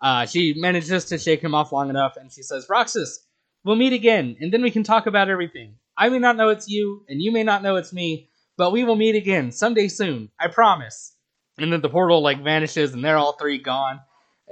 [0.00, 3.24] Uh, she manages to shake him off long enough, and she says, "Roxas,
[3.64, 5.74] we'll meet again, and then we can talk about everything.
[5.96, 8.84] I may not know it's you, and you may not know it's me, but we
[8.84, 10.30] will meet again someday soon.
[10.38, 11.14] I promise."
[11.56, 14.00] And then the portal like vanishes, and they're all three gone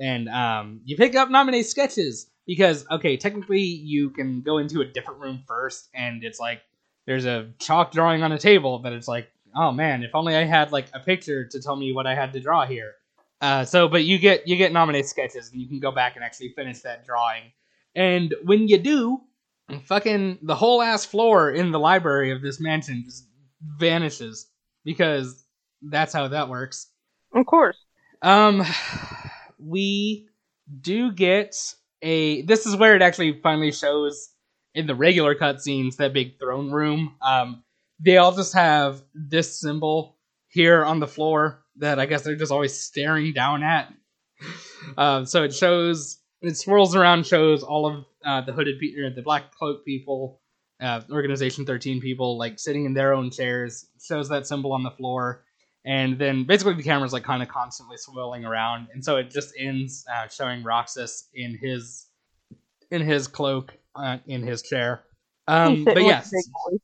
[0.00, 4.84] and um, you pick up Naminé sketches because okay technically you can go into a
[4.84, 6.62] different room first and it's like
[7.06, 10.44] there's a chalk drawing on a table that it's like oh man if only i
[10.44, 12.94] had like a picture to tell me what i had to draw here
[13.40, 16.24] uh, so but you get you get Naminé sketches and you can go back and
[16.24, 17.42] actually finish that drawing
[17.94, 19.20] and when you do
[19.84, 23.26] fucking the whole ass floor in the library of this mansion just
[23.78, 24.48] vanishes
[24.84, 25.44] because
[25.82, 26.88] that's how that works
[27.34, 27.76] Of course.
[28.22, 28.62] um,
[29.58, 30.28] we
[30.80, 31.56] do get
[32.02, 32.42] a.
[32.42, 34.30] This is where it actually finally shows
[34.74, 37.14] in the regular cutscenes that big throne room.
[37.22, 37.62] Um,
[38.00, 40.16] they all just have this symbol
[40.48, 43.92] here on the floor that I guess they're just always staring down at.
[44.96, 49.22] Um, so it shows it swirls around, shows all of uh, the hooded people, the
[49.22, 50.40] black cloak people,
[50.80, 53.86] uh, Organization Thirteen people, like sitting in their own chairs.
[54.02, 55.42] Shows that symbol on the floor
[55.86, 59.54] and then basically the camera's like kind of constantly swirling around and so it just
[59.56, 62.06] ends uh, showing roxas in his
[62.90, 65.04] in his cloak uh, in his chair
[65.48, 66.80] um but yes the big boys.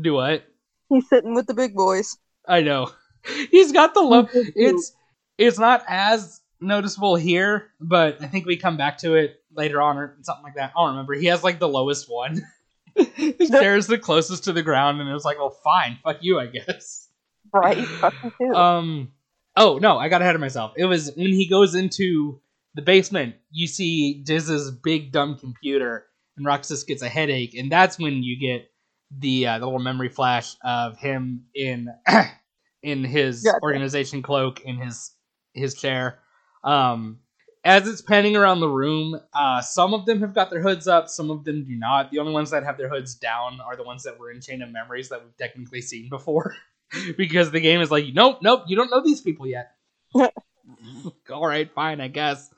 [0.00, 0.44] do what
[0.88, 2.16] He's sitting with the big boys.
[2.48, 2.90] i know
[3.50, 4.74] he's got the look He's so cute.
[4.76, 4.92] it's
[5.36, 9.98] it's not as noticeable here, but I think we come back to it later on
[9.98, 10.72] or something like that.
[10.76, 11.14] I don't remember.
[11.14, 12.42] He has like the lowest one.
[12.96, 13.50] His
[13.86, 17.08] the closest to the ground, and it was like, well, fine, fuck you, I guess.
[17.52, 17.78] Right.
[17.86, 18.54] Fucking too.
[18.54, 19.12] Um.
[19.56, 20.72] Oh no, I got ahead of myself.
[20.76, 22.40] It was when he goes into
[22.74, 23.36] the basement.
[23.50, 26.06] You see Diz's big dumb computer,
[26.36, 28.70] and Roxas gets a headache, and that's when you get
[29.16, 31.88] the uh, the little memory flash of him in
[32.82, 35.12] in his organization cloak in his
[35.52, 36.18] his chair.
[36.64, 37.20] Um,
[37.64, 41.08] as it's panning around the room, uh, some of them have got their hoods up,
[41.08, 42.10] some of them do not.
[42.10, 44.62] The only ones that have their hoods down are the ones that were in Chain
[44.62, 46.54] of Memories that we've technically seen before,
[47.16, 49.72] because the game is like, nope, nope, you don't know these people yet.
[50.14, 52.50] All right, fine, I guess.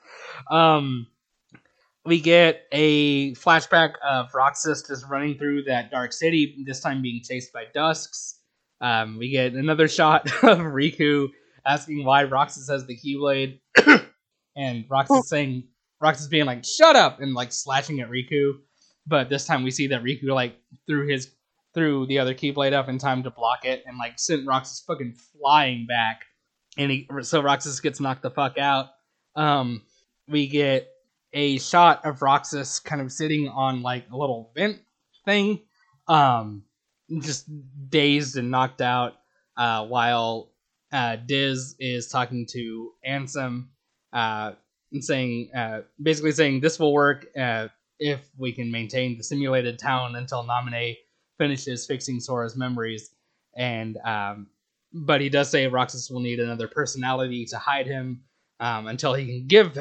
[0.51, 1.07] Um,
[2.05, 7.21] we get a flashback of Roxas just running through that dark city, this time being
[7.21, 8.39] chased by Dusks.
[8.79, 11.29] Um, we get another shot of Riku
[11.65, 13.59] asking why Roxas has the Keyblade,
[14.57, 15.63] and Roxas saying,
[16.01, 18.53] Roxas being like, "Shut up!" and like slashing at Riku.
[19.05, 21.31] But this time we see that Riku like threw his
[21.73, 25.13] threw the other Keyblade up in time to block it, and like sent Roxas fucking
[25.39, 26.23] flying back,
[26.77, 28.87] and he so Roxas gets knocked the fuck out.
[29.35, 29.83] Um,
[30.27, 30.89] we get
[31.33, 34.79] a shot of Roxas kind of sitting on like a little vent
[35.25, 35.61] thing,
[36.07, 36.63] um,
[37.21, 37.47] just
[37.89, 39.13] dazed and knocked out,
[39.55, 40.51] uh, while
[40.91, 43.67] uh, Diz is talking to Ansem,
[44.13, 44.53] uh,
[44.99, 47.67] saying uh, basically saying this will work uh,
[47.99, 50.97] if we can maintain the simulated town until Naminé
[51.37, 53.11] finishes fixing Sora's memories,
[53.55, 54.47] and um,
[54.93, 58.21] but he does say Roxas will need another personality to hide him
[58.59, 59.77] um, until he can give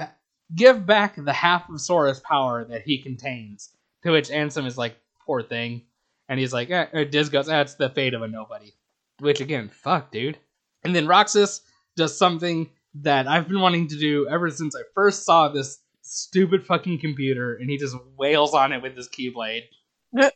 [0.54, 3.70] give back the half of Sora's power that he contains.
[4.02, 5.82] To which Ansem is like, poor thing.
[6.28, 8.72] And he's like, eh, Diz goes, that's the fate of a nobody.
[9.18, 10.38] Which again, fuck, dude.
[10.84, 11.62] And then Roxas
[11.96, 12.70] does something
[13.02, 17.54] that I've been wanting to do ever since I first saw this stupid fucking computer,
[17.54, 19.64] and he just wails on it with his keyblade.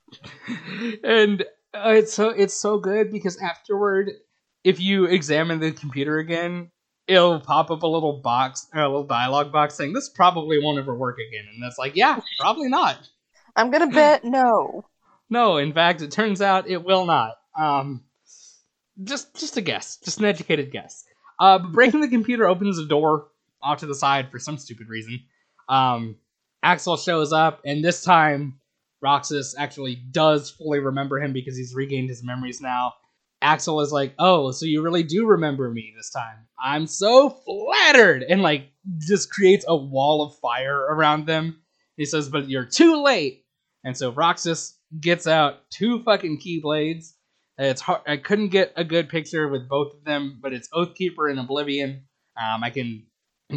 [1.05, 1.43] and
[1.75, 4.11] uh, it's so it's so good because afterward,
[4.65, 6.71] if you examine the computer again,
[7.07, 10.95] it'll pop up a little box, a little dialogue box saying this probably won't ever
[10.95, 13.09] work again, and that's like, yeah, probably not.
[13.57, 14.85] I'm gonna bet no.
[15.33, 17.37] No, in fact, it turns out it will not.
[17.57, 18.03] Um,
[19.05, 21.05] just just a guess, just an educated guess.
[21.41, 23.29] Uh, but breaking the computer opens a door
[23.63, 25.21] off to the side for some stupid reason.
[25.69, 26.17] Um,
[26.63, 28.61] Axel shows up, and this time
[29.01, 32.93] Roxas actually does fully remember him because he's regained his memories now.
[33.43, 36.47] Axel is like, "Oh, so you really do remember me this time?
[36.63, 38.69] I'm so flattered!" And like,
[38.99, 41.63] just creates a wall of fire around them.
[41.97, 43.47] He says, "But you're too late."
[43.83, 47.15] And so Roxas gets out two fucking keyblades.
[47.63, 48.01] It's hard.
[48.07, 52.05] I couldn't get a good picture with both of them, but it's Oathkeeper and Oblivion.
[52.43, 53.07] Um, I can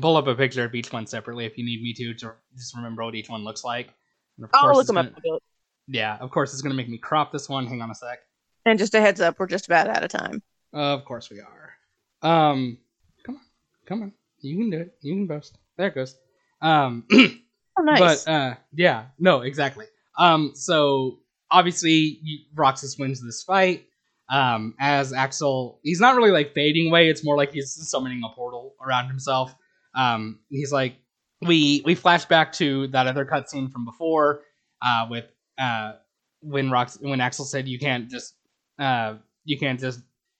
[0.02, 2.76] pull up a picture of each one separately if you need me to, to just
[2.76, 3.94] remember what each one looks like.
[4.38, 5.06] And of I'll course look them up.
[5.06, 5.44] gonna- bit.
[5.88, 7.66] Yeah, of course it's gonna make me crop this one.
[7.66, 8.20] Hang on a sec.
[8.66, 10.42] And just a heads up, we're just about out of time.
[10.74, 11.74] Of course we are.
[12.22, 12.78] Um,
[13.26, 13.42] come on,
[13.86, 14.14] come on.
[14.42, 14.96] You can do it.
[15.02, 15.58] You can boast.
[15.78, 16.18] There it goes.
[16.62, 17.06] Um,
[17.76, 18.26] Oh, nice.
[18.26, 19.86] But uh, yeah, no, exactly.
[20.18, 21.20] Um, so
[21.50, 22.20] obviously
[22.54, 23.86] Roxas wins this fight.
[24.34, 27.08] Um, as Axel, he's not really like fading away.
[27.10, 29.54] It's more like he's summoning a portal around himself.
[29.96, 30.96] Um, he's like,
[31.42, 34.42] we we flash back to that other cutscene from before,
[34.82, 35.26] uh, with
[35.60, 35.94] uh,
[36.42, 38.34] when Rox when Axel said you can't just
[38.80, 39.16] uh,
[39.46, 40.00] you can't just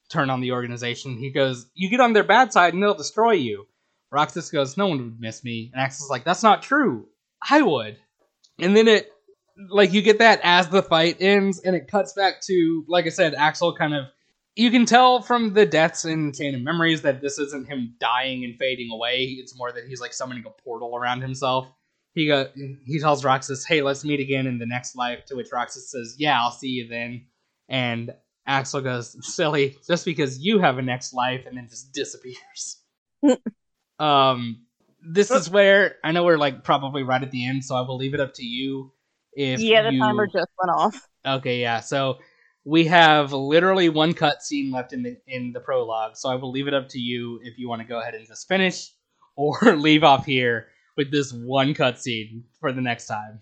[0.10, 1.18] turn on the organization.
[1.18, 3.68] He goes, you get on their bad side and they'll destroy you.
[4.12, 5.72] Roxas goes, no one would miss me.
[5.74, 7.08] And Axel's like, that's not true.
[7.48, 7.98] I would.
[8.60, 9.12] And then it,
[9.70, 13.10] like, you get that as the fight ends, and it cuts back to, like I
[13.10, 14.06] said, Axel kind of.
[14.56, 18.44] You can tell from the deaths in Chain of Memories that this isn't him dying
[18.44, 19.36] and fading away.
[19.40, 21.68] It's more that he's like summoning a portal around himself.
[22.14, 22.48] He go,
[22.86, 26.16] he tells Roxas, "Hey, let's meet again in the next life." To which Roxas says,
[26.20, 27.26] "Yeah, I'll see you then."
[27.68, 28.14] And
[28.46, 32.78] Axel goes, "Silly, just because you have a next life," and then just disappears.
[34.00, 34.66] um,
[35.02, 37.98] this is where I know we're like probably right at the end, so I will
[37.98, 38.92] leave it up to you.
[39.36, 40.00] If yeah, the you...
[40.00, 41.08] timer just went off.
[41.26, 41.80] Okay, yeah.
[41.80, 42.20] So
[42.66, 46.68] we have literally one cutscene left in the in the prologue, so I will leave
[46.68, 48.92] it up to you if you want to go ahead and just finish
[49.36, 53.40] or leave off here with this one cutscene for the next time.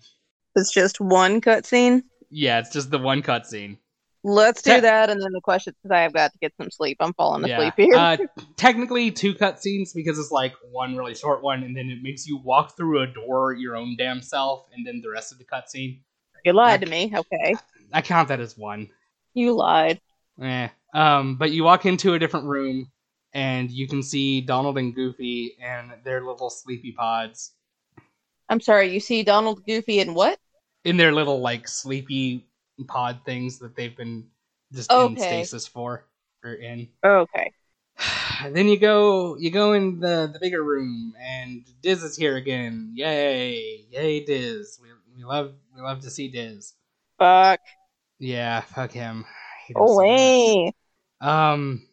[0.54, 2.02] It's just one cutscene.
[2.30, 3.78] Yeah, it's just the one cutscene.
[4.24, 6.98] Let's do that, and then the question because I have got to get some sleep.
[7.00, 7.56] I'm falling Yeah.
[7.58, 7.96] asleep here.
[7.96, 8.16] Uh,
[8.56, 12.36] technically, two cutscenes because it's like one really short one, and then it makes you
[12.36, 16.00] walk through a door your own damn self, and then the rest of the cutscene.
[16.44, 17.12] you lied to me.
[17.14, 17.56] Okay,
[17.92, 18.88] I count that as one.
[19.34, 20.00] you lied.
[20.40, 20.68] Eh.
[20.94, 22.92] Um, but you walk into a different room,
[23.32, 27.52] and you can see Donald and Goofy and their little sleepy pods
[28.48, 30.38] I'm sorry, you see Donald, Goofy, and what?
[30.84, 32.46] in their little like sleepy
[32.84, 34.26] pod things that they've been
[34.72, 36.06] just in stasis for
[36.42, 36.88] or in.
[37.04, 37.52] Okay.
[38.50, 42.92] then you go you go in the the bigger room and Diz is here again.
[42.94, 43.86] Yay.
[43.90, 44.78] Yay Diz.
[44.82, 46.74] We, we love we love to see Diz.
[47.18, 47.60] Fuck.
[48.18, 49.24] Yeah, fuck him.
[49.66, 49.82] Hate so.
[49.82, 50.72] Away.
[51.20, 51.86] Um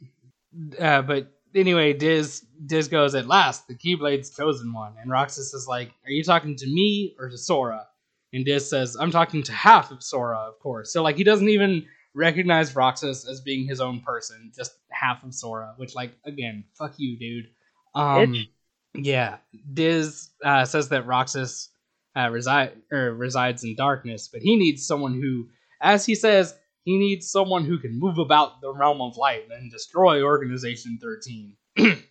[0.79, 5.67] uh, but anyway, Diz Diz goes at last, the Keyblade's chosen one, and Roxas is
[5.67, 7.87] like, Are you talking to me or to Sora?
[8.33, 10.93] And Diz says, I'm talking to half of Sora, of course.
[10.93, 15.33] So like he doesn't even recognize Roxas as being his own person, just half of
[15.33, 17.49] Sora, which like again, fuck you, dude.
[17.95, 18.47] Um
[18.93, 19.37] yeah.
[19.73, 21.69] Diz uh, says that Roxas
[22.15, 25.47] uh, reside or resides in darkness, but he needs someone who,
[25.81, 29.71] as he says, he needs someone who can move about the realm of light and
[29.71, 31.55] destroy Organization 13.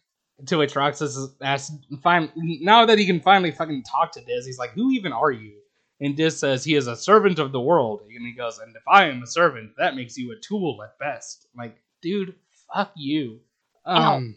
[0.46, 4.58] to which Roxas asks, fin- now that he can finally fucking talk to Diz, he's
[4.58, 5.58] like, Who even are you?
[6.00, 8.02] And Diz says he is a servant of the world.
[8.02, 10.98] And he goes, And if I am a servant, that makes you a tool at
[10.98, 11.46] best.
[11.56, 12.34] Like, dude,
[12.72, 13.40] fuck you.
[13.84, 14.36] Um,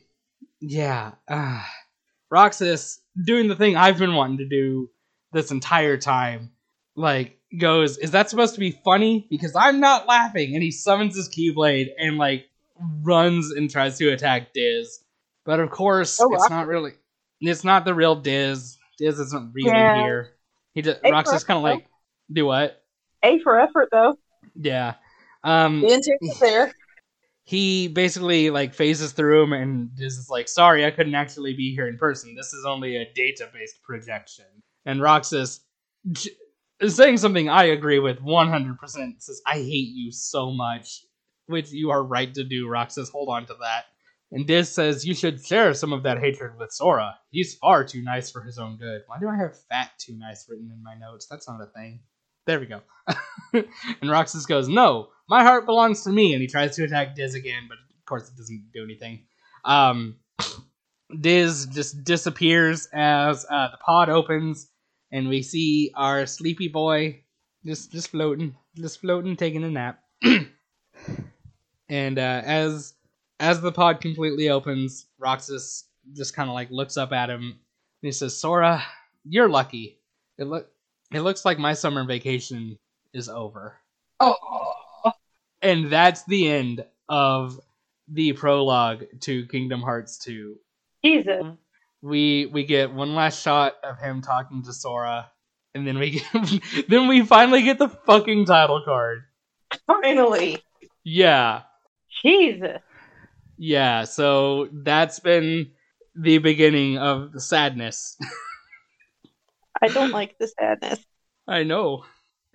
[0.59, 1.11] yeah.
[1.27, 1.61] Uh,
[2.31, 4.89] Roxas doing the thing I've been wanting to do
[5.33, 6.51] this entire time.
[6.95, 9.27] Like, goes, Is that supposed to be funny?
[9.29, 10.53] Because I'm not laughing.
[10.55, 12.45] And he summons his Keyblade and, like,
[13.03, 15.03] runs and tries to attack Diz.
[15.45, 16.49] But of course, Oh, it's Roxas.
[16.49, 16.91] not really.
[17.39, 18.77] It's not the real Diz.
[18.97, 20.01] Diz isn't really Yeah.
[20.03, 20.31] here.
[20.73, 21.87] He just Hey, Roxas kind of like
[22.31, 22.83] do what?
[23.23, 24.17] A for effort, though.
[24.55, 24.95] Yeah.
[25.43, 26.73] Um, The intent is there.
[27.43, 31.87] he basically like phases through him and is like, "Sorry, I couldn't actually be here
[31.87, 32.35] in person.
[32.35, 34.45] This is only a data-based projection."
[34.85, 35.61] And Roxas
[36.11, 36.31] j-
[36.79, 39.21] is saying something I agree with 100%.
[39.21, 41.05] Says, "I hate you so much,"
[41.47, 43.09] which you are right to do, Roxas.
[43.09, 43.85] Hold on to that.
[44.31, 47.17] And Diz says you should share some of that hatred with Sora.
[47.31, 49.01] He's far too nice for his own good.
[49.07, 51.27] Why do I have fat too nice written in my notes?
[51.29, 51.99] That's not a thing.
[52.47, 52.81] There we go.
[53.53, 56.33] and Roxas goes, No, my heart belongs to me.
[56.33, 59.25] And he tries to attack Diz again, but of course it doesn't do anything.
[59.65, 60.15] Um,
[61.19, 64.69] Diz just disappears as uh, the pod opens,
[65.11, 67.21] and we see our sleepy boy
[67.65, 69.99] just just floating, just floating, taking a nap.
[71.89, 72.93] and uh, as
[73.41, 77.57] as the pod completely opens, Roxas just kind of like looks up at him and
[78.01, 78.83] he says, "Sora,
[79.25, 79.99] you're lucky.
[80.37, 80.69] It look
[81.11, 82.77] it looks like my summer vacation
[83.13, 83.75] is over."
[84.19, 85.11] Oh.
[85.63, 87.59] And that's the end of
[88.07, 90.55] the prologue to Kingdom Hearts 2.
[91.03, 91.43] Jesus.
[92.01, 95.31] We we get one last shot of him talking to Sora,
[95.73, 99.23] and then we get, then we finally get the fucking title card.
[99.87, 100.61] Finally.
[101.03, 101.63] Yeah.
[102.23, 102.81] Jesus.
[103.63, 105.69] Yeah, so that's been
[106.15, 108.17] the beginning of the sadness.
[109.79, 110.97] I don't like the sadness.
[111.47, 112.03] I know.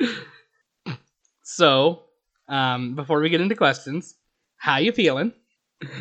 [1.45, 2.07] so,
[2.49, 4.17] um, before we get into questions,
[4.57, 5.33] how you feeling?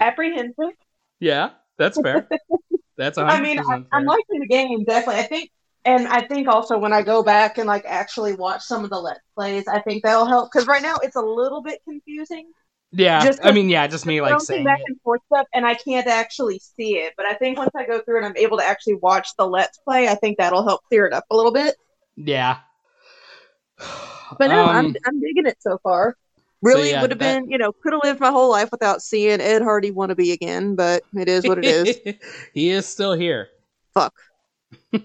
[0.02, 0.74] Apprehensive.
[1.20, 2.28] Yeah, that's fair.
[2.98, 5.22] That's I mean, I, i'm liking the game definitely.
[5.22, 5.52] I think,
[5.84, 9.00] and I think also when I go back and like actually watch some of the
[9.00, 12.50] let's plays, I think that'll help because right now it's a little bit confusing.
[12.92, 14.86] Yeah, just I mean, yeah, just me like saying back it.
[14.88, 17.14] and forth stuff, and I can't actually see it.
[17.18, 19.78] But I think once I go through and I'm able to actually watch the let's
[19.80, 21.76] play, I think that'll help clear it up a little bit.
[22.16, 22.58] Yeah.
[24.40, 26.18] But no, I'm Um, I'm digging it so far.
[26.64, 29.04] Really yeah, would have that- been, you know, could have lived my whole life without
[29.04, 32.16] seeing Ed Hardy wannabe again, but it is what it is.
[32.56, 33.50] he is still here.
[33.94, 34.16] Fuck.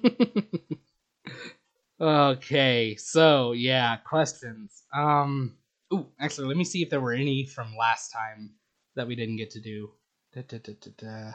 [2.00, 4.82] okay, so yeah, questions.
[4.94, 5.54] Um,
[5.92, 8.54] ooh, actually, let me see if there were any from last time
[8.96, 9.90] that we didn't get to do.
[10.32, 10.58] Da, da,
[10.96, 11.32] da.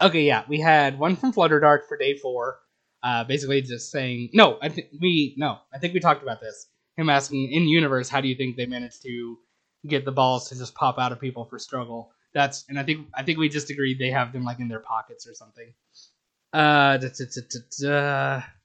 [0.00, 2.58] Okay, yeah, we had one from Flutter Dart for day four.
[3.02, 4.58] Uh, basically just saying no.
[4.60, 5.58] I think we no.
[5.72, 6.66] I think we talked about this.
[6.96, 9.36] Him asking in universe, how do you think they managed to
[9.86, 12.10] get the balls to just pop out of people for struggle?
[12.34, 14.80] That's and I think I think we just agreed they have them like in their
[14.80, 15.72] pockets or something.
[16.52, 16.98] Uh,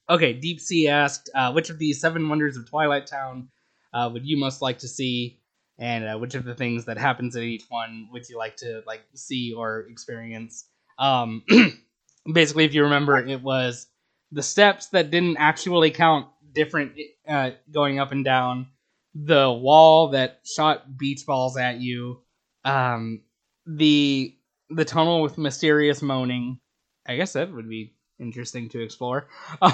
[0.10, 0.34] okay.
[0.34, 3.50] Deep Sea asked, uh, which of these seven wonders of Twilight Town
[3.94, 5.40] uh, would you most like to see,
[5.78, 8.84] and uh, which of the things that happens at each one would you like to
[8.86, 10.66] like see or experience?
[10.98, 11.44] Um,
[12.34, 13.88] basically, if you remember, it was
[14.32, 16.94] the steps that didn't actually count different
[17.28, 18.68] uh, going up and down,
[19.14, 22.22] the wall that shot beach balls at you,
[22.66, 23.22] um,
[23.66, 24.36] the
[24.70, 26.60] the tunnel with mysterious moaning.
[27.06, 29.28] I guess that would be interesting to explore.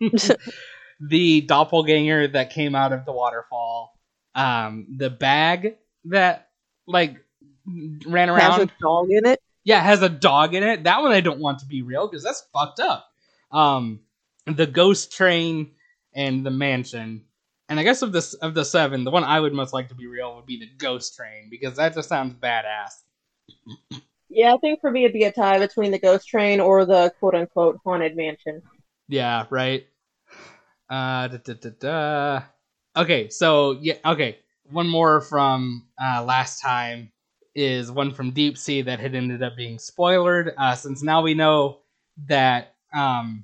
[1.00, 3.98] the doppelganger that came out of the waterfall,
[4.34, 5.76] um, the bag
[6.06, 6.48] that
[6.86, 7.16] like
[8.06, 9.40] ran around Has a dog in it.
[9.64, 10.84] Yeah, has a dog in it.
[10.84, 13.06] That one I don't want to be real because that's fucked up.
[13.50, 14.00] Um,
[14.46, 15.72] the ghost train
[16.14, 17.24] and the mansion.
[17.68, 19.94] And I guess of this of the seven, the one I would most like to
[19.94, 22.92] be real would be the ghost train because that just sounds badass.
[24.28, 27.14] Yeah, I think for me it'd be a tie between the ghost train or the
[27.18, 28.62] quote unquote haunted mansion.
[29.08, 29.86] Yeah, right.
[30.94, 32.42] Uh, da, da, da.
[32.96, 34.38] Okay, so yeah, okay.
[34.70, 37.10] One more from uh, last time
[37.56, 40.50] is one from Deep Sea that had ended up being spoiled.
[40.56, 41.80] Uh, since now we know
[42.28, 43.42] that um,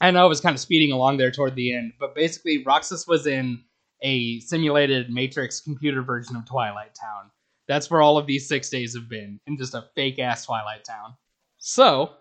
[0.00, 3.06] I know I was kind of speeding along there toward the end, but basically Roxas
[3.06, 3.62] was in
[4.02, 7.30] a simulated Matrix computer version of Twilight Town.
[7.68, 10.84] That's where all of these six days have been, in just a fake ass Twilight
[10.84, 11.14] Town.
[11.58, 12.14] So,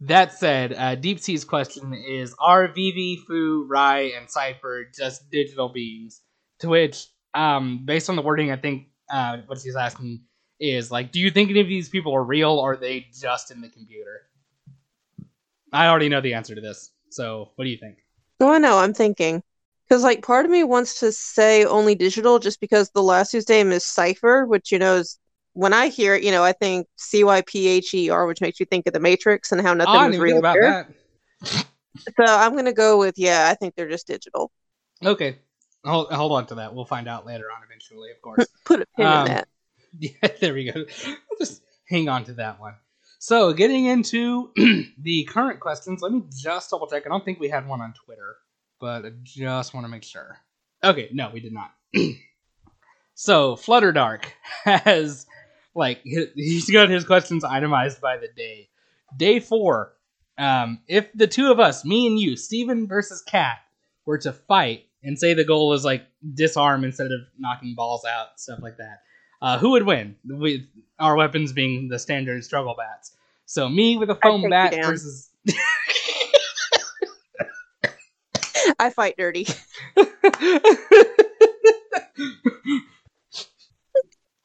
[0.00, 5.68] that said, uh, Deep Sea's question is Are Vivi, Fuu, Rai, and Seifer just digital
[5.68, 6.20] beings?
[6.60, 10.22] To which, um, based on the wording, I think uh, what she's asking
[10.60, 13.50] is like, do you think any of these people are real or are they just
[13.50, 14.22] in the computer?
[15.72, 16.90] I already know the answer to this.
[17.10, 17.98] So, what do you think?
[18.40, 18.78] Oh, I know.
[18.78, 19.42] I'm thinking
[19.88, 23.48] because like part of me wants to say only digital, just because the last whose
[23.48, 25.18] name is Seifer, which you know is
[25.54, 28.40] when I hear it, you know, I think C Y P H E R, which
[28.40, 30.42] makes you think of the Matrix and how nothing Oh, I was didn't even real
[30.42, 30.86] there.
[31.42, 31.66] that.
[32.18, 33.48] So I'm gonna go with yeah.
[33.50, 34.50] I think they're just digital.
[35.04, 35.38] Okay,
[35.84, 36.74] hold, hold on to that.
[36.74, 38.46] We'll find out later on eventually, of course.
[38.64, 39.48] Put a pin Um, in that.
[40.00, 40.84] Yeah, there we go.
[41.06, 42.74] We'll just hang on to that one.
[43.20, 44.50] So, getting into
[44.98, 47.04] the current questions, let me just double check.
[47.06, 48.36] I don't think we had one on Twitter,
[48.80, 50.38] but I just want to make sure.
[50.82, 51.70] Okay, no, we did not.
[53.14, 54.32] so, Flutter Dark
[54.64, 55.26] has,
[55.74, 58.68] like, he- he's got his questions itemized by the day.
[59.16, 59.92] Day four.
[60.38, 63.58] Um, if the two of us, me and you, Steven versus Kat,
[64.06, 68.40] were to fight and say the goal is like disarm instead of knocking balls out,
[68.40, 69.02] stuff like that.
[69.40, 70.16] Uh, who would win?
[70.24, 70.62] With
[70.98, 73.16] our weapons being the standard struggle bats.
[73.46, 75.30] So me with a foam bat versus.
[78.78, 79.46] I fight dirty.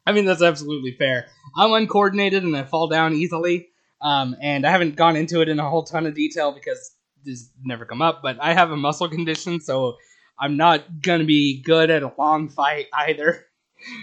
[0.05, 1.27] I mean that's absolutely fair.
[1.55, 3.69] I'm uncoordinated and I fall down easily.
[4.01, 6.95] Um, and I haven't gone into it in a whole ton of detail because
[7.25, 8.21] this never come up.
[8.21, 9.97] But I have a muscle condition, so
[10.39, 13.45] I'm not gonna be good at a long fight either.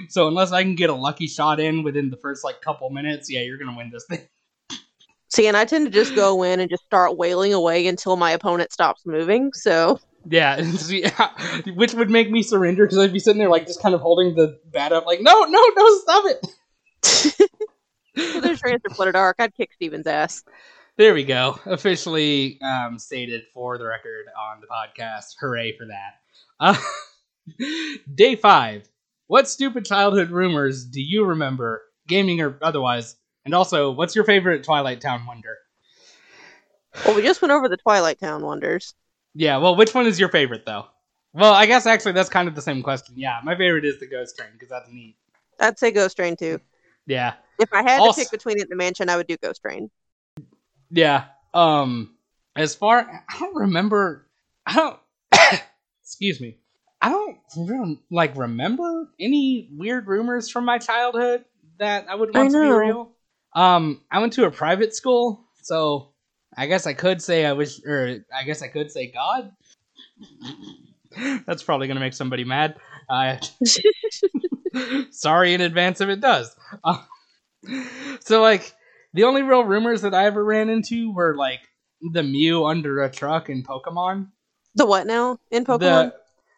[0.08, 3.30] So unless I can get a lucky shot in within the first like couple minutes,
[3.30, 4.26] yeah, you're gonna win this thing.
[5.28, 8.30] See, and I tend to just go in and just start wailing away until my
[8.30, 9.52] opponent stops moving.
[9.52, 11.04] So Yeah, see,
[11.74, 14.34] which would make me surrender because I'd be sitting there like just kind of holding
[14.34, 16.46] the bat up, like no, no, no, stop it.
[18.16, 19.36] so there's your answer, Flutter Dark.
[19.38, 20.42] I'd kick Steven's ass.
[20.96, 21.60] There we go.
[21.66, 25.34] Officially um, stated for the record on the podcast.
[25.38, 26.14] Hooray for that.
[26.58, 26.76] Uh,
[28.14, 28.88] day five.
[29.26, 33.16] What stupid childhood rumors do you remember, gaming or otherwise?
[33.44, 35.58] And also, what's your favorite Twilight Town wonder?
[37.04, 38.94] Well, we just went over the Twilight Town wonders.
[39.38, 40.86] Yeah, well, which one is your favorite though?
[41.34, 43.14] Well, I guess actually that's kind of the same question.
[43.18, 45.16] Yeah, my favorite is the Ghost Train because that's neat.
[45.60, 46.58] I'd say Ghost Train too.
[47.06, 49.36] Yeah, If I had Also- to pick between it and the mansion, I would do
[49.36, 49.90] Ghost Train.
[50.90, 51.24] Yeah.
[51.54, 52.14] Um
[52.54, 54.26] as far I don't remember
[54.64, 54.98] I don't
[56.02, 56.58] excuse me.
[57.02, 61.44] I don't really, like remember any weird rumors from my childhood
[61.78, 63.12] that I would I want to be real.
[63.54, 66.12] Um I went to a private school, so
[66.56, 69.52] I guess I could say I wish or I guess I could say God.
[71.46, 72.76] That's probably going to make somebody mad.
[73.08, 73.36] Uh,
[75.10, 76.54] sorry in advance if it does.
[76.84, 77.02] Uh,
[78.20, 78.74] so like
[79.14, 81.60] the only real rumors that I ever ran into were like
[82.12, 84.28] the Mew under a truck in Pokemon.
[84.74, 85.80] The what now in Pokemon?
[85.80, 86.14] The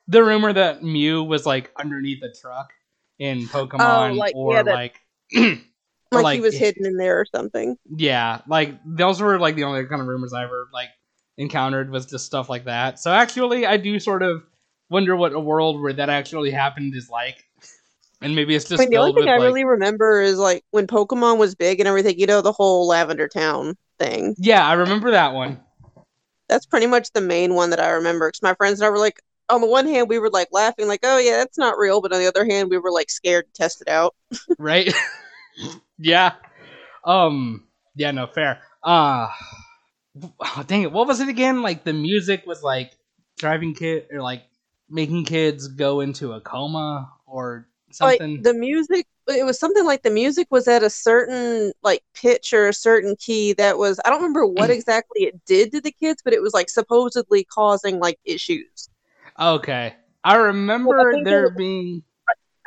[0.09, 2.71] the rumor that Mew was like underneath a truck
[3.19, 5.01] in Pokemon, Oh, like, or yeah, that- like
[6.13, 7.77] like, like, he was hidden in there or something.
[7.97, 10.89] yeah, like those were like the only kind of rumors I ever like
[11.37, 12.99] encountered was just stuff like that.
[12.99, 14.43] So actually, I do sort of
[14.91, 17.45] wonder what a world where that actually happened is like,
[18.23, 20.39] and maybe it's I just mean, the only thing with I like, really remember is
[20.39, 22.19] like when Pokemon was big and everything.
[22.19, 24.35] You know, the whole Lavender Town thing.
[24.39, 25.61] yeah, I remember that one.
[26.49, 28.29] That's pretty much the main one that I remember.
[28.29, 29.21] Because my friends and I were like,
[29.51, 32.13] on the one hand, we were like laughing, like, "Oh yeah, that's not real," but
[32.13, 34.15] on the other hand, we were like scared to test it out.
[34.59, 34.93] right?
[35.99, 36.35] yeah.
[37.05, 37.65] Um.
[37.95, 38.11] Yeah.
[38.11, 38.27] No.
[38.27, 38.61] Fair.
[38.83, 39.29] Uh
[40.41, 40.93] oh, dang it.
[40.93, 41.63] What was it again?
[41.63, 42.93] Like the music was like
[43.39, 44.43] driving kid or like
[44.91, 48.37] making kids go into a coma or something.
[48.37, 52.53] Like the music, it was something like the music was at a certain like pitch
[52.53, 54.01] or a certain key that was.
[54.05, 57.45] I don't remember what exactly it did to the kids, but it was like supposedly
[57.45, 58.89] causing like issues.
[59.39, 59.95] okay.
[60.25, 62.03] I remember think there it- being.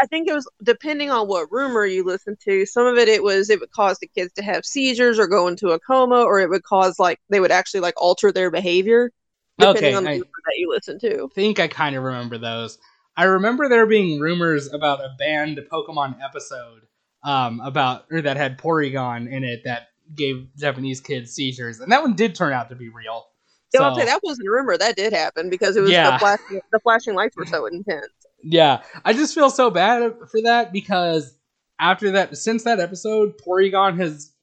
[0.01, 2.65] I think it was depending on what rumor you listen to.
[2.65, 5.47] Some of it, it was it would cause the kids to have seizures or go
[5.47, 9.11] into a coma, or it would cause like they would actually like alter their behavior
[9.59, 11.25] depending Okay, on the I- rumor that you listen to.
[11.25, 12.79] I think I kind of remember those.
[13.15, 16.81] I remember there being rumors about a banned Pokemon episode
[17.23, 22.01] um, about or that had Porygon in it that gave Japanese kids seizures, and that
[22.01, 23.25] one did turn out to be real.
[23.73, 24.77] Yeah, I'll So- say that wasn't a rumor.
[24.77, 26.11] That did happen because it was Yeah.
[26.11, 28.07] the flashing the flashing lights were so intense.
[28.43, 31.35] Yeah, I just feel so bad for that because
[31.79, 34.33] after that, since that episode, Porygon has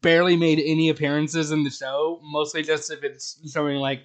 [0.00, 2.20] barely made any appearances in the show.
[2.22, 4.00] Mostly just if it's showing like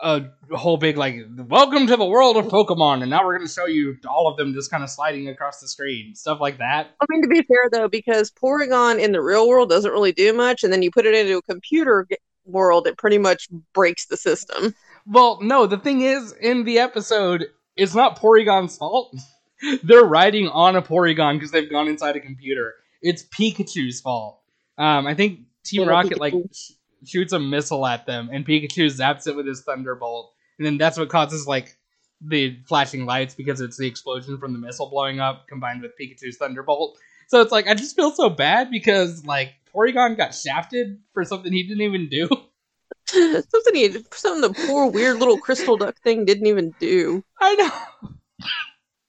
[0.00, 3.52] a whole big like, "Welcome to the world of Pokemon," and now we're going to
[3.52, 6.88] show you all of them just kind of sliding across the screen, stuff like that.
[7.00, 10.32] I mean, to be fair though, because Porygon in the real world doesn't really do
[10.32, 12.06] much, and then you put it into a computer
[12.44, 14.74] world, it pretty much breaks the system.
[15.06, 17.46] Well, no, the thing is, in the episode,
[17.76, 19.14] it's not Porygon's fault.
[19.82, 22.74] They're riding on a Porygon because they've gone inside a computer.
[23.00, 24.40] It's Pikachu's fault.
[24.76, 26.72] Um, I think Team Yeah, Rocket like sh-
[27.06, 30.98] shoots a missile at them, and Pikachu zaps it with his Thunderbolt, and then that's
[30.98, 31.76] what causes like
[32.20, 36.36] the flashing lights because it's the explosion from the missile blowing up combined with Pikachu's
[36.38, 36.98] Thunderbolt.
[37.28, 41.52] So it's like I just feel so bad because like Porygon got shafted for something
[41.52, 42.28] he didn't even do.
[43.48, 47.22] something he, something the poor weird little crystal duck thing didn't even do.
[47.40, 48.10] I know.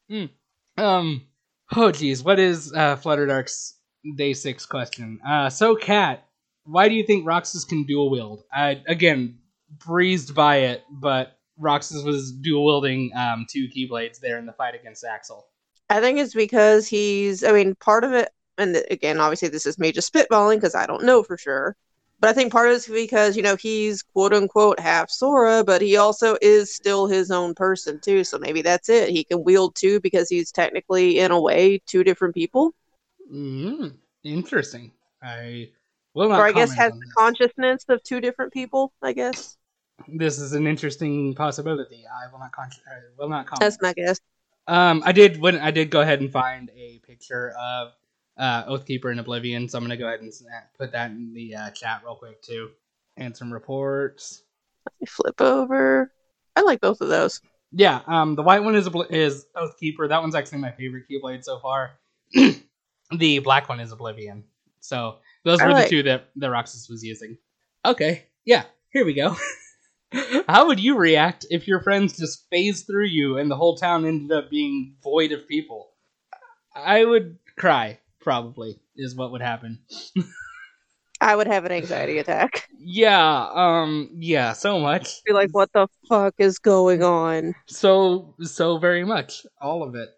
[0.09, 0.81] Hmm.
[0.83, 1.27] Um.
[1.75, 2.23] Oh, geez.
[2.23, 3.75] What is uh, Flutterdark's
[4.17, 5.19] day six question?
[5.27, 6.27] Uh, so, Kat,
[6.65, 8.43] why do you think Roxas can dual wield?
[8.53, 9.39] I again
[9.69, 14.75] breezed by it, but Roxas was dual wielding um, two Keyblades there in the fight
[14.75, 15.47] against Axel.
[15.89, 17.43] I think it's because he's.
[17.43, 20.85] I mean, part of it, and again, obviously, this is me just spitballing because I
[20.85, 21.75] don't know for sure.
[22.23, 25.81] But I think part of it's because you know he's quote unquote half Sora, but
[25.81, 28.23] he also is still his own person too.
[28.23, 29.09] So maybe that's it.
[29.09, 32.73] He can wield two because he's technically, in a way, two different people,
[33.29, 34.93] Mm, interesting.
[35.21, 35.71] I
[36.13, 36.39] will not.
[36.39, 38.93] or I guess has the consciousness of two different people.
[39.01, 39.57] I guess
[40.07, 42.05] This is an interesting possibility.
[42.07, 42.53] I will not.
[42.53, 43.59] Con- I will not comment.
[43.59, 44.21] that's my guess.
[44.69, 47.91] Um, I did when I did go ahead and find a picture of
[48.37, 50.31] uh, Oathkeeper and Oblivion, so I'm gonna go ahead and
[50.77, 52.69] put that in the uh, chat real quick too.
[53.17, 54.43] And some reports.
[54.85, 56.11] Let me flip over.
[56.55, 57.41] I like both of those.
[57.71, 60.09] Yeah, um, the white one is is Oathkeeper.
[60.09, 61.99] That one's actually my favorite Keyblade so far.
[63.11, 64.43] the black one is Oblivion.
[64.79, 67.37] So those I were the two that that Roxas was using.
[67.85, 69.35] Okay, yeah, here we go.
[70.47, 74.05] How would you react if your friends just phased through you and the whole town
[74.05, 75.89] ended up being void of people?
[76.75, 79.79] I would cry, probably, is what would happen.
[81.21, 82.67] I would have an anxiety attack.
[82.77, 85.23] Yeah, um, yeah, so much.
[85.23, 87.55] Be like, what the fuck is going on?
[87.67, 90.09] so so very much all of it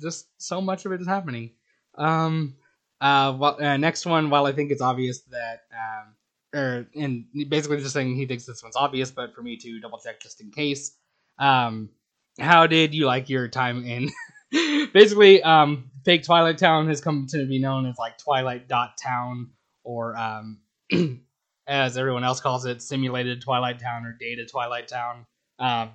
[0.00, 1.50] just so much of it is happening
[1.96, 2.54] um
[3.00, 6.14] uh, well, uh next one while i think it's obvious that um
[6.58, 9.98] or and basically just saying he thinks this one's obvious but for me to double
[9.98, 10.96] check just in case
[11.38, 11.90] um
[12.38, 14.10] how did you like your time in
[14.92, 19.50] basically um fake twilight town has come to be known as like twilight dot town
[19.82, 20.58] or um
[21.66, 25.26] as everyone else calls it simulated twilight town or data twilight town
[25.58, 25.90] um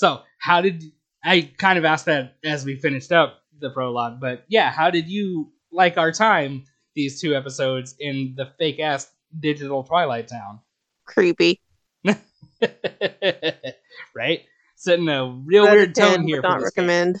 [0.00, 0.82] so, how did
[1.22, 5.10] I kind of asked that as we finished up the prologue, but yeah, how did
[5.10, 6.64] you like our time
[6.94, 10.60] these two episodes in the fake ass digital Twilight Town?
[11.04, 11.60] Creepy.
[14.14, 14.40] right?
[14.76, 16.36] Setting a real of weird 10, tone here.
[16.36, 16.70] would not for
[17.14, 17.20] this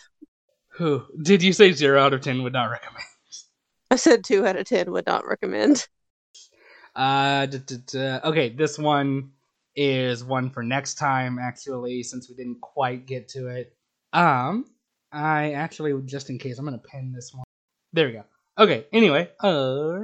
[0.76, 1.06] Whew.
[1.22, 3.04] Did you say zero out of ten would not recommend?
[3.90, 5.88] I said two out of ten would not recommend.
[6.94, 7.46] Uh,
[8.24, 9.30] okay, this one
[9.76, 11.38] is one for next time.
[11.38, 13.76] Actually, since we didn't quite get to it,
[14.12, 14.64] um,
[15.12, 17.44] I actually just in case I'm gonna pin this one.
[17.92, 18.24] There we go.
[18.58, 18.86] Okay.
[18.92, 20.00] Anyway, uh,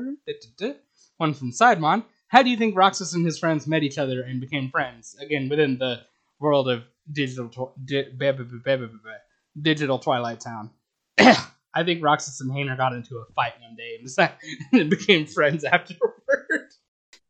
[1.19, 2.05] one from Sidemon.
[2.29, 5.17] How do you think Roxas and his friends met each other and became friends?
[5.21, 6.01] Again, within the
[6.41, 6.83] world of
[7.13, 8.11] digital tw- di-
[9.61, 10.71] digital Twilight Town.
[11.19, 13.99] I think Roxas and Hayner got into a fight one day
[14.73, 16.73] and became friends afterward.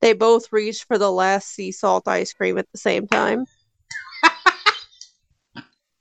[0.01, 3.47] They both reached for the last sea salt ice cream at the same time,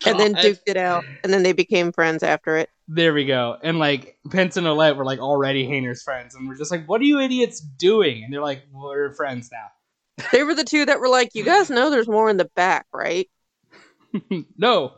[0.05, 2.69] and then oh, duked it out, and then they became friends after it.
[2.87, 3.57] There we go.
[3.63, 7.01] And like Pence and Olette were like already Hayner's friends, and we're just like, "What
[7.01, 10.99] are you idiots doing?" And they're like, "We're friends now." They were the two that
[10.99, 13.27] were like, "You guys know there's more in the back, right?"
[14.57, 14.93] no,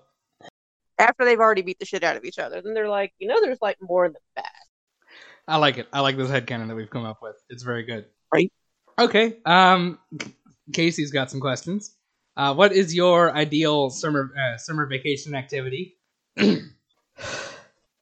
[1.00, 3.40] After they've already beat the shit out of each other, then they're like, "You know,
[3.42, 4.54] there's like more in the back."
[5.48, 5.88] I like it.
[5.94, 7.36] I like this headcanon that we've come up with.
[7.50, 8.06] It's very good.
[8.34, 8.52] Right.
[9.00, 9.38] Okay.
[9.46, 10.00] Um,
[10.74, 11.96] Casey's got some questions.
[12.36, 15.98] Uh, what is your ideal summer uh, summer vacation activity?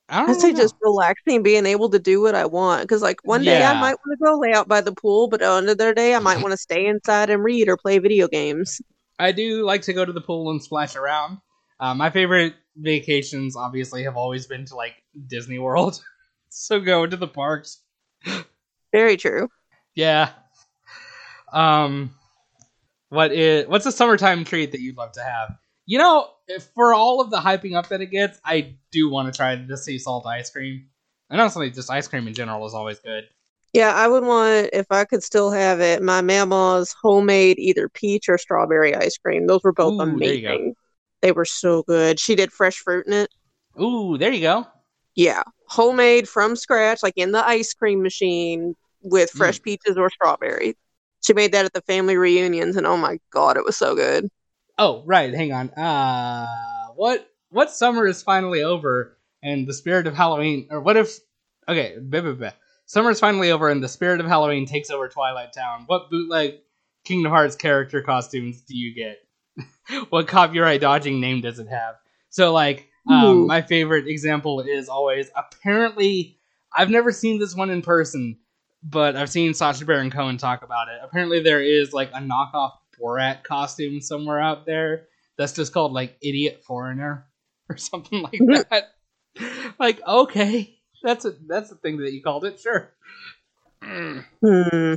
[0.08, 0.60] I don't I'd say know.
[0.60, 2.84] just relaxing, being able to do what I want.
[2.84, 5.42] Because like one day I might want to go lay out by the pool, but
[5.42, 8.82] another day I might want to stay inside and read or play video games.
[9.18, 11.40] I do like to go to the pool and splash around.
[11.80, 14.96] Uh, my favorite vacations, obviously, have always been to like
[15.28, 16.02] Disney World.
[16.50, 17.82] so going to the parks,
[18.92, 19.50] Very true.
[19.94, 20.32] yeah.
[21.52, 22.12] Um,
[23.10, 25.58] what is what's a summertime treat that you'd love to have?
[25.86, 29.32] You know, if- for all of the hyping up that it gets, I do want
[29.32, 30.88] to try the sea salt ice cream.
[31.30, 33.26] And honestly, just ice cream in general is always good.
[33.74, 36.02] Yeah, I would want if I could still have it.
[36.02, 39.48] My mama's homemade either peach or strawberry ice cream.
[39.48, 40.48] Those were both Ooh, there you go.
[40.56, 40.76] amazing.
[41.22, 42.20] They were so good.
[42.20, 43.30] She did fresh fruit in it.
[43.82, 44.68] Ooh, there you go.
[45.16, 49.38] Yeah, homemade from scratch, like in the ice cream machine with Mm.
[49.38, 50.76] fresh peaches or strawberries.
[51.22, 54.30] She made that at the family reunions, and oh my god, it was so good.
[54.78, 55.34] Oh, right.
[55.34, 55.70] Hang on.
[55.72, 60.68] Uh, what what summer is finally over and the spirit of Halloween?
[60.70, 61.18] Or what if?
[61.68, 62.52] Okay, blah, blah, blah.
[62.86, 65.84] summer is finally over and the spirit of Halloween takes over Twilight Town.
[65.88, 66.56] What bootleg
[67.06, 69.18] Kingdom Hearts character costumes do you get?
[70.10, 71.96] what copyright dodging name does it have?
[72.30, 76.40] So, like, um, my favorite example is always apparently
[76.76, 78.38] I've never seen this one in person,
[78.84, 81.00] but I've seen Sacha Baron Cohen talk about it.
[81.04, 85.08] Apparently, there is like a knockoff Borat costume somewhere out there
[85.38, 87.28] that's just called like Idiot Foreigner
[87.70, 88.96] or something like that.
[89.80, 92.60] like, okay, that's a that's the thing that you called it.
[92.60, 92.92] Sure,
[93.84, 94.94] Mm, Hmm.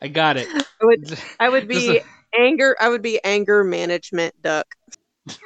[0.00, 0.48] I got it.
[0.48, 2.00] I would, I would Just be
[2.38, 2.76] anger.
[2.80, 4.74] I would be anger management duck.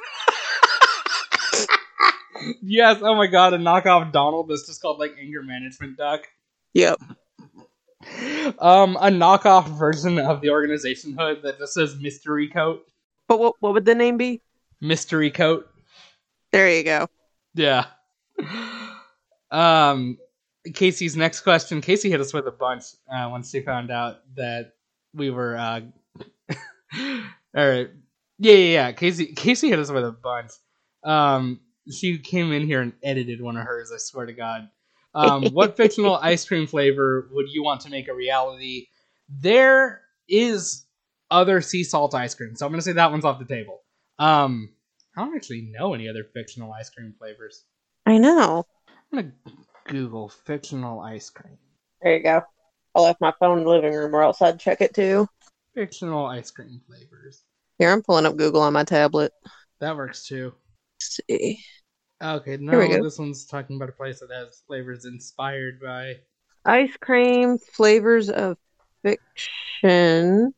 [2.61, 2.99] yes.
[3.01, 6.27] Oh my god, a knockoff Donald that's just called like Anger Management Duck.
[6.73, 7.01] Yep.
[8.59, 12.85] Um, a knockoff version of the organization hood that just says Mystery Coat.
[13.27, 14.41] But what what would the name be?
[14.81, 15.69] Mystery Coat.
[16.51, 17.07] There you go.
[17.53, 17.85] Yeah.
[19.51, 20.17] Um,
[20.73, 21.81] Casey's next question.
[21.81, 24.73] Casey hit us with a bunch uh, once she found out that
[25.13, 25.57] we were.
[25.57, 25.81] Uh,
[27.55, 27.89] or
[28.39, 28.91] yeah, yeah, yeah.
[28.91, 30.51] Casey, Casey hit us with a bunch.
[31.03, 31.59] Um,
[31.91, 33.91] she came in here and edited one of hers.
[33.93, 34.69] I swear to God.
[35.13, 38.87] Um, what fictional ice cream flavor would you want to make a reality?
[39.27, 40.85] There is
[41.31, 43.81] other sea salt ice cream, so I'm gonna say that one's off the table.
[44.17, 44.69] Um,
[45.15, 47.65] I don't actually know any other fictional ice cream flavors.
[48.05, 48.65] I know.
[49.11, 49.33] I'm gonna
[49.87, 51.57] Google fictional ice cream.
[52.01, 52.41] There you go.
[52.95, 55.27] I left my phone in the living room, or else I'd check it too.
[55.79, 57.43] Fictional ice cream flavors.
[57.77, 59.31] Here, I'm pulling up Google on my tablet.
[59.79, 60.53] That works too.
[60.97, 61.63] Let's see.
[62.21, 63.01] Okay, we no, go.
[63.01, 66.17] this one's talking about a place that has flavors inspired by.
[66.65, 68.57] Ice cream flavors of
[69.03, 70.53] fiction.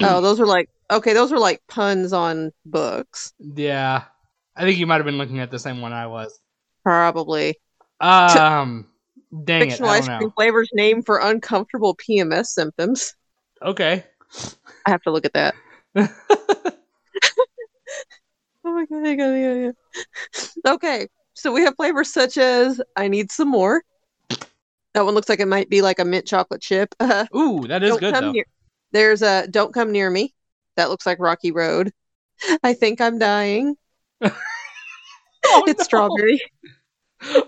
[0.00, 1.12] Oh, those are like okay.
[1.12, 4.04] Those are like puns on books, Yeah,
[4.56, 6.40] I think you might have been looking at the same one I was.
[6.82, 7.56] probably.
[8.00, 8.88] Um,
[9.44, 13.12] dang it, Fictional I ice cream flavors named for uncomfortable PMS symptoms.
[13.60, 14.04] Okay.
[14.86, 15.54] I have to look at that.
[18.64, 19.74] Oh my god, I got it,
[20.64, 23.82] yeah, Okay, so we have flavors such as I need some more.
[24.94, 26.94] That one looks like it might be like a mint chocolate chip.
[27.00, 28.30] Uh, Ooh, that is good though.
[28.30, 28.44] near.
[28.92, 30.34] There's a don't come near me.
[30.76, 31.92] That looks like Rocky Road.
[32.62, 33.76] I think I'm dying.
[35.44, 35.84] Oh, it's no.
[35.84, 36.40] strawberry.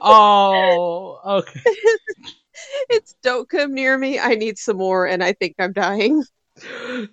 [0.01, 1.61] Oh, okay.
[2.91, 4.19] it's don't come near me.
[4.19, 6.25] I need some more, and I think I'm dying.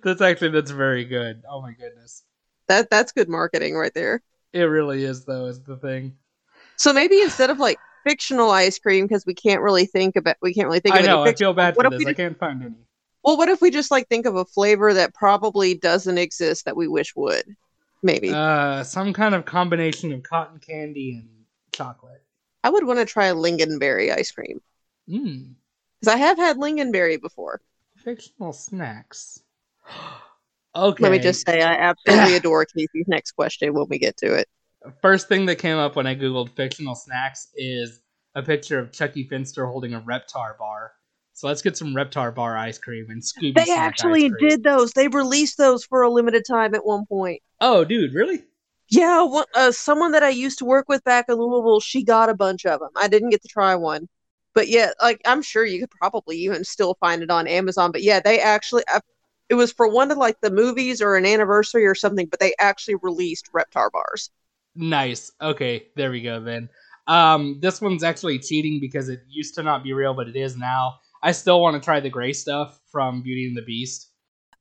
[0.02, 1.42] That's actually that's very good.
[1.48, 2.22] Oh my goodness.
[2.68, 4.22] That that's good marketing right there.
[4.52, 6.16] It really is though, is the thing.
[6.76, 10.54] So maybe instead of like fictional ice cream, because we can't really think about we
[10.54, 12.06] can't really think I of any know, I feel bad what for if this.
[12.06, 12.74] we I can't find any.
[13.24, 16.76] Well, what if we just like think of a flavor that probably doesn't exist that
[16.76, 17.44] we wish would?
[18.02, 18.30] Maybe.
[18.30, 21.28] Uh some kind of combination of cotton candy and
[21.72, 22.22] chocolate.
[22.64, 24.60] I would want to try lingonberry ice cream
[25.08, 25.54] Mmm.
[26.00, 27.60] because I have had lingonberry before.
[28.04, 29.42] Fictional snacks.
[30.74, 31.02] okay.
[31.02, 34.48] Let me just say, I absolutely adore Casey's next question when we get to it.
[35.00, 38.00] First thing that came up when I googled fictional snacks is
[38.34, 40.92] a picture of Chuckie Finster holding a Reptar bar.
[41.34, 43.54] So let's get some Reptar bar ice cream and Scooby.
[43.54, 44.48] They snack actually ice cream.
[44.50, 44.92] did those.
[44.92, 47.40] They released those for a limited time at one point.
[47.60, 48.42] Oh, dude, really?
[48.88, 52.28] Yeah, one, uh, someone that I used to work with back in Louisville, she got
[52.28, 52.90] a bunch of them.
[52.96, 54.08] I didn't get to try one,
[54.54, 57.92] but yeah, like I'm sure you could probably even still find it on Amazon.
[57.92, 59.00] But yeah, they actually, I,
[59.48, 62.26] it was for one of like the movies or an anniversary or something.
[62.26, 64.30] But they actually released Reptar bars.
[64.74, 65.30] Nice.
[65.40, 66.68] Okay, there we go then.
[67.06, 70.56] Um, this one's actually cheating because it used to not be real, but it is
[70.56, 70.98] now.
[71.22, 74.10] I still want to try the gray stuff from Beauty and the Beast.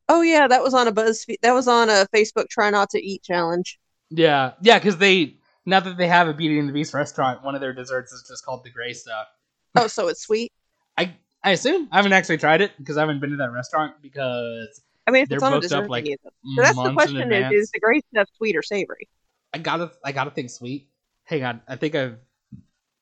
[0.10, 1.38] Oh yeah, that was on a BuzzFeed.
[1.42, 3.80] That was on a Facebook Try Not to Eat challenge.
[4.10, 7.56] Yeah, yeah, because they now that they have a Beauty and the Beast restaurant, one
[7.56, 9.28] of their desserts is just called the gray stuff.
[9.76, 10.52] Oh, so it's sweet.
[10.98, 13.96] I I assume I haven't actually tried it because I haven't been to that restaurant
[14.02, 16.18] because I mean, if They're it's on a dessert up, like, menu.
[16.24, 19.10] So that's the question: is, is the gray stuff sweet or savory?
[19.54, 20.88] I gotta I gotta think sweet.
[21.24, 22.18] Hang on, I think I've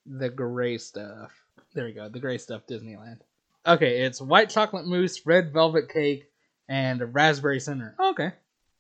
[0.06, 1.32] the gray stuff.
[1.74, 3.20] There we go, the gray stuff Disneyland.
[3.68, 6.32] Okay, it's white chocolate mousse, red velvet cake,
[6.68, 7.96] and a raspberry center.
[8.00, 8.32] Oh, okay.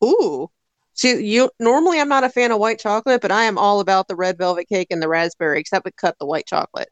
[0.03, 0.49] Ooh.
[0.93, 4.07] See, you normally I'm not a fan of white chocolate, but I am all about
[4.07, 6.89] the red velvet cake and the raspberry, except we cut the white chocolate.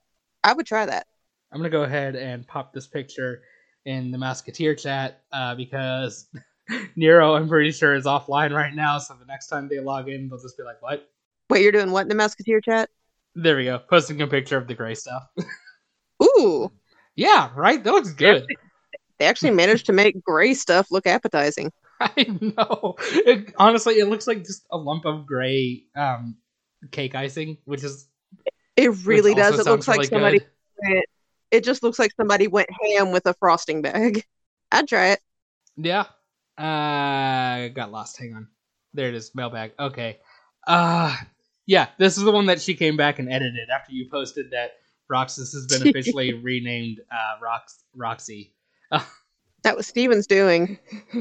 [0.48, 1.06] I would try that.
[1.52, 3.41] I'm gonna go ahead and pop this picture
[3.84, 6.30] in the Musketeer chat uh, because
[6.95, 8.98] Nero, I'm pretty sure, is offline right now.
[8.98, 11.10] So the next time they log in, they'll just be like, "What?"
[11.49, 12.90] Wait, you're doing what in the Musketeer chat?
[13.36, 15.28] There we go, posting a picture of the gray stuff.
[16.24, 16.72] Ooh,
[17.15, 17.84] yeah, right.
[17.84, 18.48] That looks good.
[19.19, 21.74] they actually managed to make gray stuff look appetizing.
[21.99, 22.95] I know.
[22.99, 26.38] It, honestly, it looks like just a lump of gray um,
[26.91, 28.07] cake icing, which is
[28.78, 29.60] It really which does.
[29.60, 30.40] It looks like really somebody.
[30.84, 31.06] Went,
[31.52, 34.24] it just looks like somebody went ham with a frosting bag.
[34.72, 35.20] I'd try it.
[35.76, 36.06] Yeah.
[36.58, 38.18] Uh, got lost.
[38.18, 38.48] Hang on.
[38.94, 39.34] There it is.
[39.34, 39.72] Mailbag.
[39.80, 40.18] Okay.
[40.66, 41.16] Uh,
[41.66, 41.88] yeah.
[41.98, 44.72] This is the one that she came back and edited after you posted that
[45.10, 48.54] Roxas has been officially renamed uh, Rox Roxy.
[49.64, 50.78] That was Steven's doing.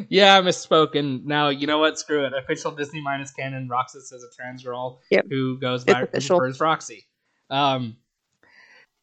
[0.09, 0.95] yeah, I misspoke.
[0.95, 1.99] And now you know what?
[1.99, 2.33] Screw it.
[2.33, 3.67] Official Disney minus canon.
[3.67, 5.27] Roxas is a trans girl Yep.
[5.31, 7.07] who goes by prefers Roxy.
[7.51, 7.97] Um,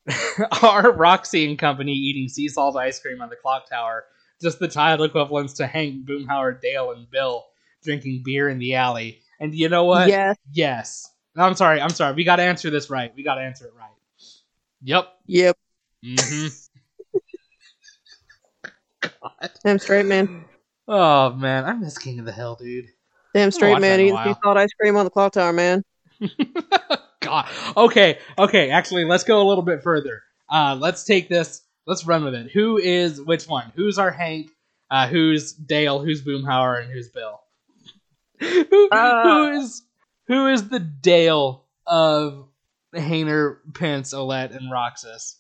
[0.63, 4.05] our Roxy and company eating sea salt ice cream on the clock tower.
[4.41, 7.45] Just the title equivalents to Hank, Boomhauer, Dale, and Bill
[7.83, 9.21] drinking beer in the alley.
[9.39, 10.09] And you know what?
[10.09, 10.37] Yes.
[10.51, 11.09] Yes.
[11.35, 11.81] I'm sorry.
[11.81, 12.13] I'm sorry.
[12.13, 13.13] We got to answer this right.
[13.15, 13.89] We got to answer it right.
[14.83, 15.07] Yep.
[15.27, 15.57] Yep.
[16.03, 16.47] Mm-hmm.
[19.01, 19.51] God.
[19.63, 20.45] Damn straight man.
[20.87, 22.87] Oh man, I miss King of the Hill, dude.
[23.33, 25.83] Damn straight man eating sea salt ice cream on the clock tower, man.
[27.23, 27.49] God.
[27.75, 28.69] Okay, okay.
[28.69, 30.21] Actually, let's go a little bit further.
[30.49, 31.61] Uh, let's take this.
[31.85, 32.51] Let's run with it.
[32.51, 33.71] Who is which one?
[33.75, 34.49] Who's our Hank?
[34.91, 35.99] Uh, who's Dale?
[35.99, 36.81] Who's Boomhauer?
[36.83, 37.41] And who's Bill?
[38.39, 39.23] who, Uh.
[39.23, 39.83] who is
[40.27, 42.47] who is the Dale of
[42.93, 45.37] Hayner, Pence, Olette, and Roxas?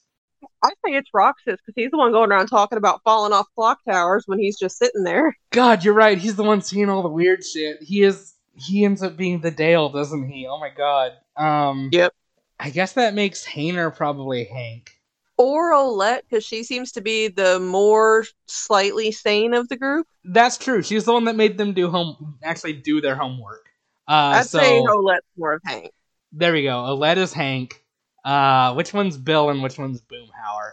[0.63, 3.79] I say it's Roxas because he's the one going around talking about falling off clock
[3.89, 5.37] towers when he's just sitting there.
[5.51, 6.17] God, you're right.
[6.17, 7.81] He's the one seeing all the weird shit.
[7.83, 8.33] He is.
[8.55, 10.47] He ends up being the Dale, doesn't he?
[10.47, 11.13] Oh my God.
[11.35, 11.89] Um.
[11.91, 12.13] Yep.
[12.59, 14.91] I guess that makes Hayner probably Hank.
[15.37, 20.07] Or Olette because she seems to be the more slightly sane of the group.
[20.23, 20.81] That's true.
[20.83, 23.65] She's the one that made them do home, actually do their homework.
[24.07, 25.91] Uh, I'd so say Olette's more of Hank.
[26.31, 26.77] there we go.
[26.77, 27.83] Olette is Hank.
[28.23, 30.71] Uh, which one's Bill and which one's Boomhauer?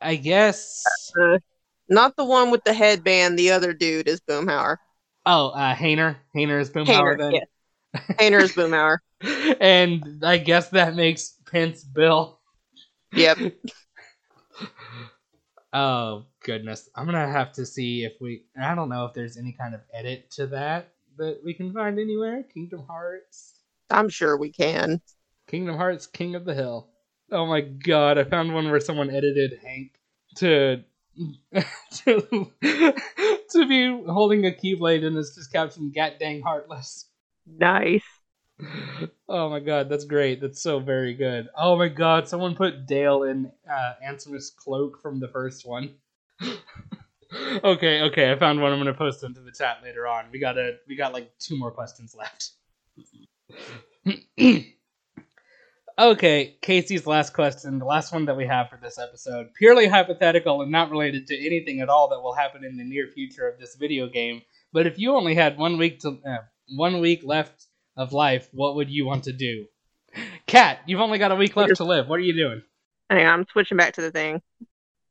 [0.00, 0.84] I guess.
[1.88, 3.38] Not the one with the headband.
[3.38, 4.76] The other dude is Boomhauer.
[5.32, 6.16] Oh, uh, Hayner.
[6.34, 7.32] Hayner is Boomhauer Hayner, then.
[7.32, 7.46] yes.
[8.18, 8.98] Hayner is Boomhauer.
[9.60, 12.40] and I guess that makes Pence Bill.
[13.12, 13.38] Yep.
[15.72, 18.42] Oh goodness, I'm gonna have to see if we.
[18.60, 21.96] I don't know if there's any kind of edit to that that we can find
[22.00, 22.42] anywhere.
[22.52, 23.60] Kingdom Hearts.
[23.88, 25.00] I'm sure we can.
[25.46, 26.88] Kingdom Hearts King of the Hill.
[27.30, 29.92] Oh my god, I found one where someone edited Hank
[30.38, 30.82] to
[31.92, 32.50] to,
[33.50, 37.06] to be holding a keyblade and it's just captioned "Gat dang heartless."
[37.46, 38.04] Nice.
[39.28, 40.40] Oh my god, that's great.
[40.40, 41.48] That's so very good.
[41.56, 43.92] Oh my god, someone put Dale in uh,
[44.56, 45.94] cloak from the first one.
[47.64, 48.72] okay, okay, I found one.
[48.72, 50.26] I'm gonna post into the chat later on.
[50.32, 52.52] We got a we got like two more questions left.
[56.00, 60.62] okay, Casey's last question, the last one that we have for this episode, purely hypothetical
[60.62, 63.58] and not related to anything at all that will happen in the near future of
[63.58, 64.42] this video game.
[64.72, 66.38] But if you only had one week to uh,
[66.76, 67.66] one week left
[67.96, 69.66] of life, what would you want to do?
[70.46, 72.08] Kat, you've only got a week left to live.
[72.08, 72.62] What are you doing?
[73.08, 74.40] Hang on, I'm switching back to the thing.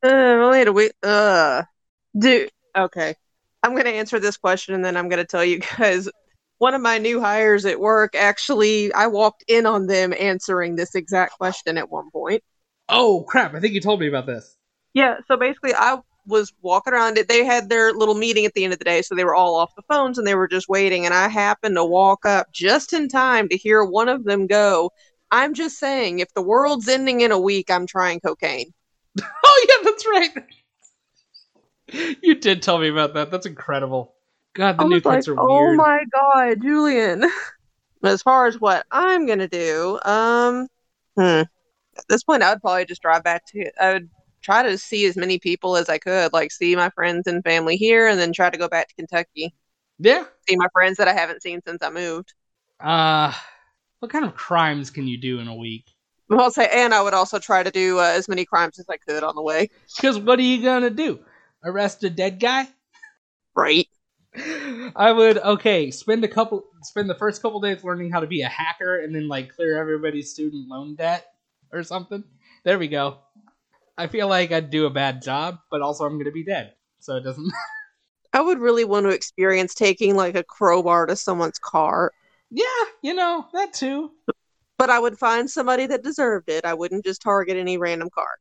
[0.04, 0.94] Uh, I've only had a week.
[1.04, 1.64] Uh,
[2.18, 2.52] dude.
[2.76, 3.16] Okay.
[3.62, 6.10] I'm to answer this question and then I'm to tell you guys.
[6.60, 10.96] One of my new hires at work actually, I walked in on them answering this
[10.96, 12.44] exact question at one point.
[12.88, 13.56] Oh crap!
[13.56, 14.56] I think you told me about this.
[14.94, 17.28] Yeah, so basically, I was walking around it.
[17.28, 19.56] They had their little meeting at the end of the day, so they were all
[19.56, 21.06] off the phones and they were just waiting.
[21.06, 24.92] And I happened to walk up just in time to hear one of them go,
[25.32, 28.74] I'm just saying, if the world's ending in a week, I'm trying cocaine.
[29.22, 30.32] Oh yeah, that's right.
[32.22, 33.32] you did tell me about that.
[33.32, 34.14] That's incredible.
[34.54, 37.26] God, the I new was like, kids are oh my god, Julian.
[38.04, 40.68] as far as what I'm gonna do, um,
[41.18, 41.44] hmm.
[41.98, 43.72] At this point, I would probably just drive back to.
[43.82, 44.10] I would
[44.42, 47.78] try to see as many people as I could, like see my friends and family
[47.78, 49.54] here, and then try to go back to Kentucky,
[50.00, 50.26] Yeah.
[50.48, 52.34] see my friends that I haven't seen since I moved.
[52.80, 53.34] Uh
[54.00, 55.86] what kind of crimes can you do in a week?
[56.32, 58.98] I'll say, and I would also try to do uh, as many crimes as I
[58.98, 59.70] could on the way.
[59.96, 61.20] Because what are you gonna do?
[61.64, 62.68] Arrest a dead guy?
[63.56, 63.88] Right.
[64.96, 68.42] I would okay spend a couple spend the first couple days learning how to be
[68.42, 71.26] a hacker and then like clear everybody's student loan debt
[71.72, 72.24] or something.
[72.64, 73.20] There we go.
[73.98, 77.16] I feel like I'd do a bad job, but also I'm gonna be dead, so
[77.16, 77.52] it doesn't.
[78.34, 82.12] I would really want to experience taking like a crowbar to someone's car,
[82.52, 82.66] yeah,
[83.02, 84.12] you know that too.
[84.78, 86.66] but I would find somebody that deserved it.
[86.66, 88.38] I wouldn't just target any random car.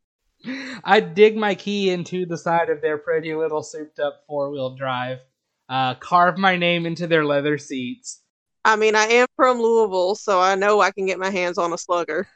[0.85, 4.77] I'd dig my key into the side of their pretty little souped up four wheel
[4.77, 5.21] drive,
[5.69, 8.23] uh, carve my name into their leather seats.
[8.65, 11.73] I mean, I am from Louisville, so I know I can get my hands on
[11.73, 12.27] a slugger.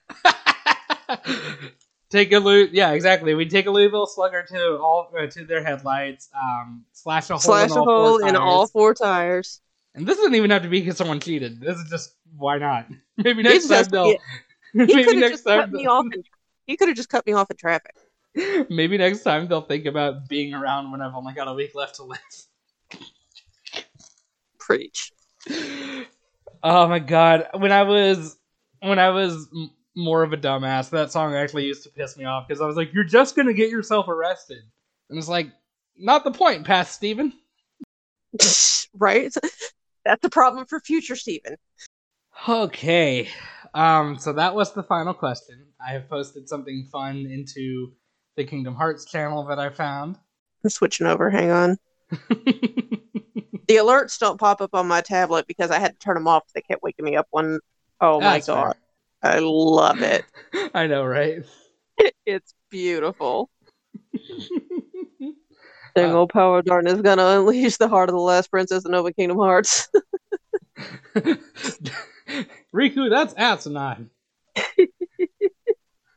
[2.13, 3.35] take a Lou, yeah, exactly.
[3.35, 7.41] We take a Louisville Slugger to all uh, to their headlights, um, slash a hole
[7.41, 9.61] Slash in a all hole in all four tires.
[9.95, 11.61] And this doesn't even have to be because someone cheated.
[11.61, 12.87] This is just why not?
[13.17, 14.15] Maybe next time they'll.
[14.75, 16.07] He Maybe could have next just cut me off.
[16.15, 16.25] In,
[16.65, 17.95] he could have just cut me off in traffic.
[18.71, 21.97] Maybe next time they'll think about being around when I've only got a week left
[21.97, 22.19] to live.
[24.67, 25.13] Preach.
[26.63, 27.49] Oh my god!
[27.55, 28.37] When I was
[28.81, 32.25] when I was m- more of a dumbass, that song actually used to piss me
[32.25, 34.63] off because I was like, "You're just gonna get yourself arrested,"
[35.11, 35.49] and it's like,
[35.97, 37.33] not the point, Past Steven.
[38.95, 39.35] right?
[40.05, 41.57] That's a problem for future Steven.
[42.49, 43.29] Okay,
[43.75, 45.67] um, so that was the final question.
[45.85, 47.93] I have posted something fun into
[48.37, 50.17] the Kingdom Hearts channel that I found.
[50.65, 51.29] I'm switching over.
[51.29, 51.79] Hang on.
[53.69, 56.45] The alerts don't pop up on my tablet because I had to turn them off.
[56.55, 57.61] They kept waking me up one
[58.01, 58.57] oh my That's fair.
[58.57, 58.77] god.
[59.23, 60.25] I love it.
[60.75, 61.45] I know, right?
[62.27, 63.51] It's beautiful.
[65.97, 69.89] Single power darkness gonna unleash the heart of the last princess of Nova Kingdom Hearts.
[72.75, 74.09] Riku, that's asinine.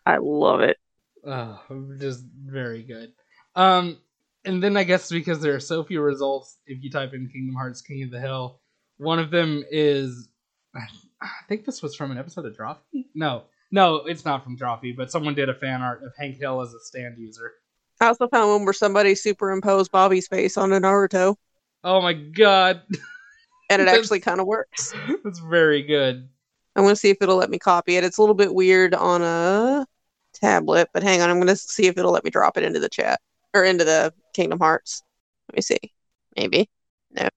[0.06, 0.78] I love it.
[1.26, 1.60] Oh,
[2.00, 3.14] just very good.
[3.56, 3.98] Um,
[4.46, 7.56] and then I guess because there are so few results, if you type in Kingdom
[7.56, 8.60] Hearts King of the Hill,
[8.98, 10.30] one of them is,
[10.76, 13.08] I think this was from an episode of Drawfee.
[13.14, 16.62] No, no, it's not from Drawfee, but someone did a fan art of Hank Hill
[16.62, 17.54] as a stand user.
[18.00, 21.36] I also found one where somebody superimposed Bobby's face on a Naruto,
[21.86, 22.82] Oh my god,
[23.70, 24.92] and it actually kind of works.
[25.24, 26.28] that's very good.
[26.76, 28.04] I'm gonna see if it'll let me copy it.
[28.04, 29.86] It's a little bit weird on a
[30.34, 32.90] tablet, but hang on, I'm gonna see if it'll let me drop it into the
[32.90, 33.22] chat
[33.56, 35.02] or into the Kingdom Hearts.
[35.50, 35.94] Let me see.
[36.36, 36.70] Maybe.
[37.12, 37.30] No.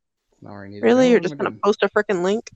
[0.42, 1.10] Really?
[1.10, 1.60] You're just gonna doing.
[1.64, 2.50] post a freaking link?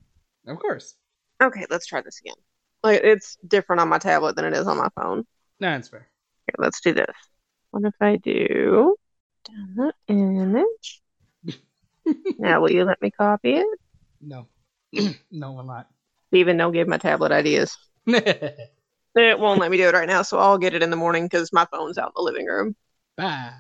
[0.47, 0.97] Of course.
[1.40, 2.34] Okay, let's try this again.
[2.82, 5.24] Like it's different on my tablet than it is on my phone.
[5.60, 6.09] No, that's fair.
[6.48, 7.14] Okay, let's do this.
[7.70, 8.97] What if I do
[9.44, 11.02] down the image?
[12.39, 13.78] now will you let me copy it?
[14.20, 14.48] No,
[15.30, 15.89] no, I'm not.
[16.32, 17.76] Even don't give my tablet ideas.
[19.14, 21.24] It won't let me do it right now, so I'll get it in the morning
[21.26, 22.74] because my phone's out in the living room.
[23.16, 23.52] Bye.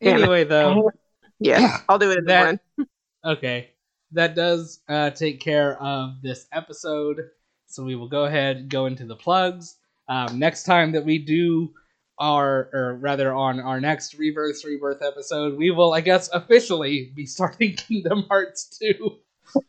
[0.00, 0.20] Damn it.
[0.20, 0.90] Anyway, though.
[1.38, 2.60] Yeah, I'll do it in the morning.
[3.24, 3.70] Okay,
[4.12, 7.30] that does uh, take care of this episode.
[7.66, 9.76] So we will go ahead and go into the plugs.
[10.08, 11.72] Um, next time that we do
[12.18, 17.26] our, or rather on our next Reverse Rebirth episode, we will, I guess, officially be
[17.26, 19.16] starting Kingdom Hearts 2.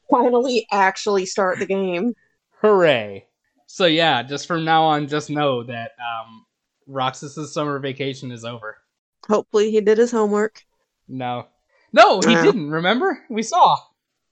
[0.09, 2.13] Finally, actually start the game.
[2.61, 3.25] Hooray!
[3.67, 6.45] So yeah, just from now on, just know that um,
[6.87, 8.77] Roxas's summer vacation is over.
[9.27, 10.61] Hopefully, he did his homework.
[11.07, 11.47] No,
[11.93, 12.43] no, he Yeah.
[12.43, 12.69] didn't.
[12.71, 13.77] Remember, we saw.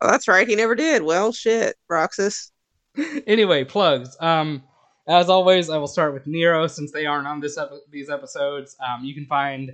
[0.01, 1.01] Oh, that's right, he never did.
[1.03, 2.51] Well, shit, Roxas.
[3.27, 4.15] anyway, plugs.
[4.19, 4.63] Um,
[5.07, 8.75] as always, I will start with Nero since they aren't on this epi- these episodes.
[8.85, 9.71] Um, you can find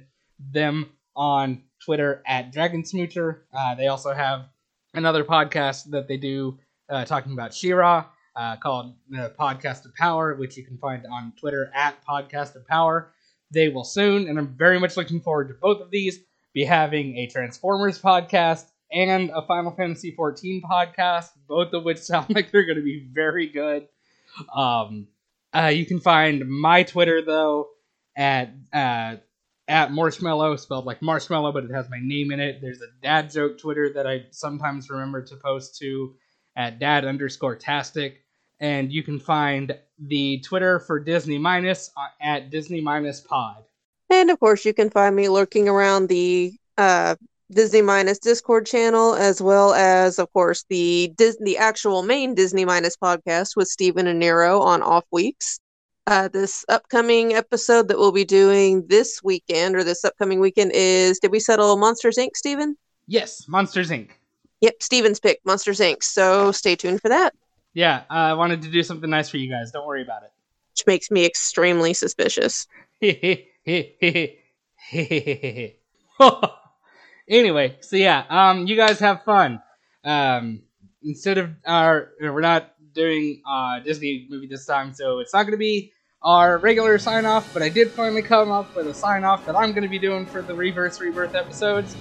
[0.52, 3.40] them on Twitter at Dragon Smoocher.
[3.54, 4.46] Uh, they also have
[4.94, 6.58] another podcast that they do
[6.90, 8.06] uh, talking about She-Ra
[8.36, 12.66] uh, called the Podcast of Power, which you can find on Twitter at Podcast of
[12.68, 13.12] Power.
[13.52, 16.20] They will soon, and I'm very much looking forward to both of these,
[16.54, 22.34] be having a Transformers podcast and a Final Fantasy XIV podcast, both of which sound
[22.34, 23.88] like they're going to be very good.
[24.54, 25.08] Um,
[25.54, 27.70] uh, you can find my Twitter though
[28.16, 29.16] at uh,
[29.68, 32.60] at Marshmallow, spelled like marshmallow, but it has my name in it.
[32.62, 36.16] There's a dad joke Twitter that I sometimes remember to post to
[36.56, 38.24] at dad underscore tastic.
[38.60, 43.64] And you can find the Twitter for Disney Minus uh, at Disney Minus Pod.
[44.10, 47.16] And of course, you can find me lurking around the uh,
[47.52, 52.66] Disney Minus Discord channel, as well as, of course, the Dis- the actual main Disney
[52.66, 55.60] Minus podcast with Steven and Nero on off weeks.
[56.08, 61.20] Uh, this upcoming episode that we'll be doing this weekend or this upcoming weekend is
[61.20, 62.76] Did we settle Monsters Inc., Steven?
[63.08, 64.10] Yes, Monsters Inc.
[64.62, 66.04] Yep, Steven's pick, Monsters Inc.
[66.04, 67.34] So stay tuned for that.
[67.74, 69.72] Yeah, I wanted to do something nice for you guys.
[69.72, 70.32] Don't worry about it.
[70.74, 72.68] Which makes me extremely suspicious.
[77.28, 79.62] anyway, so yeah, um, you guys have fun.
[80.04, 80.64] Um,
[81.04, 85.52] instead of our, we're not doing uh Disney movie this time, so it's not going
[85.52, 85.92] to be
[86.22, 87.54] our regular sign off.
[87.54, 90.00] But I did finally come up with a sign off that I'm going to be
[90.00, 91.96] doing for the Reverse Rebirth episodes.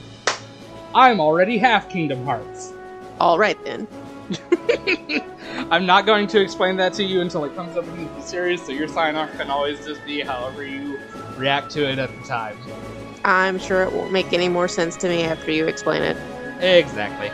[0.94, 2.72] I'm already half Kingdom Hearts.
[3.20, 3.86] All right then.
[5.70, 8.62] I'm not going to explain that to you until it comes up in the series,
[8.64, 10.98] so your sign off can always just be however you
[11.36, 12.56] react to it at the time.
[13.24, 16.16] I'm sure it won't make any more sense to me after you explain it.
[16.60, 17.30] Exactly.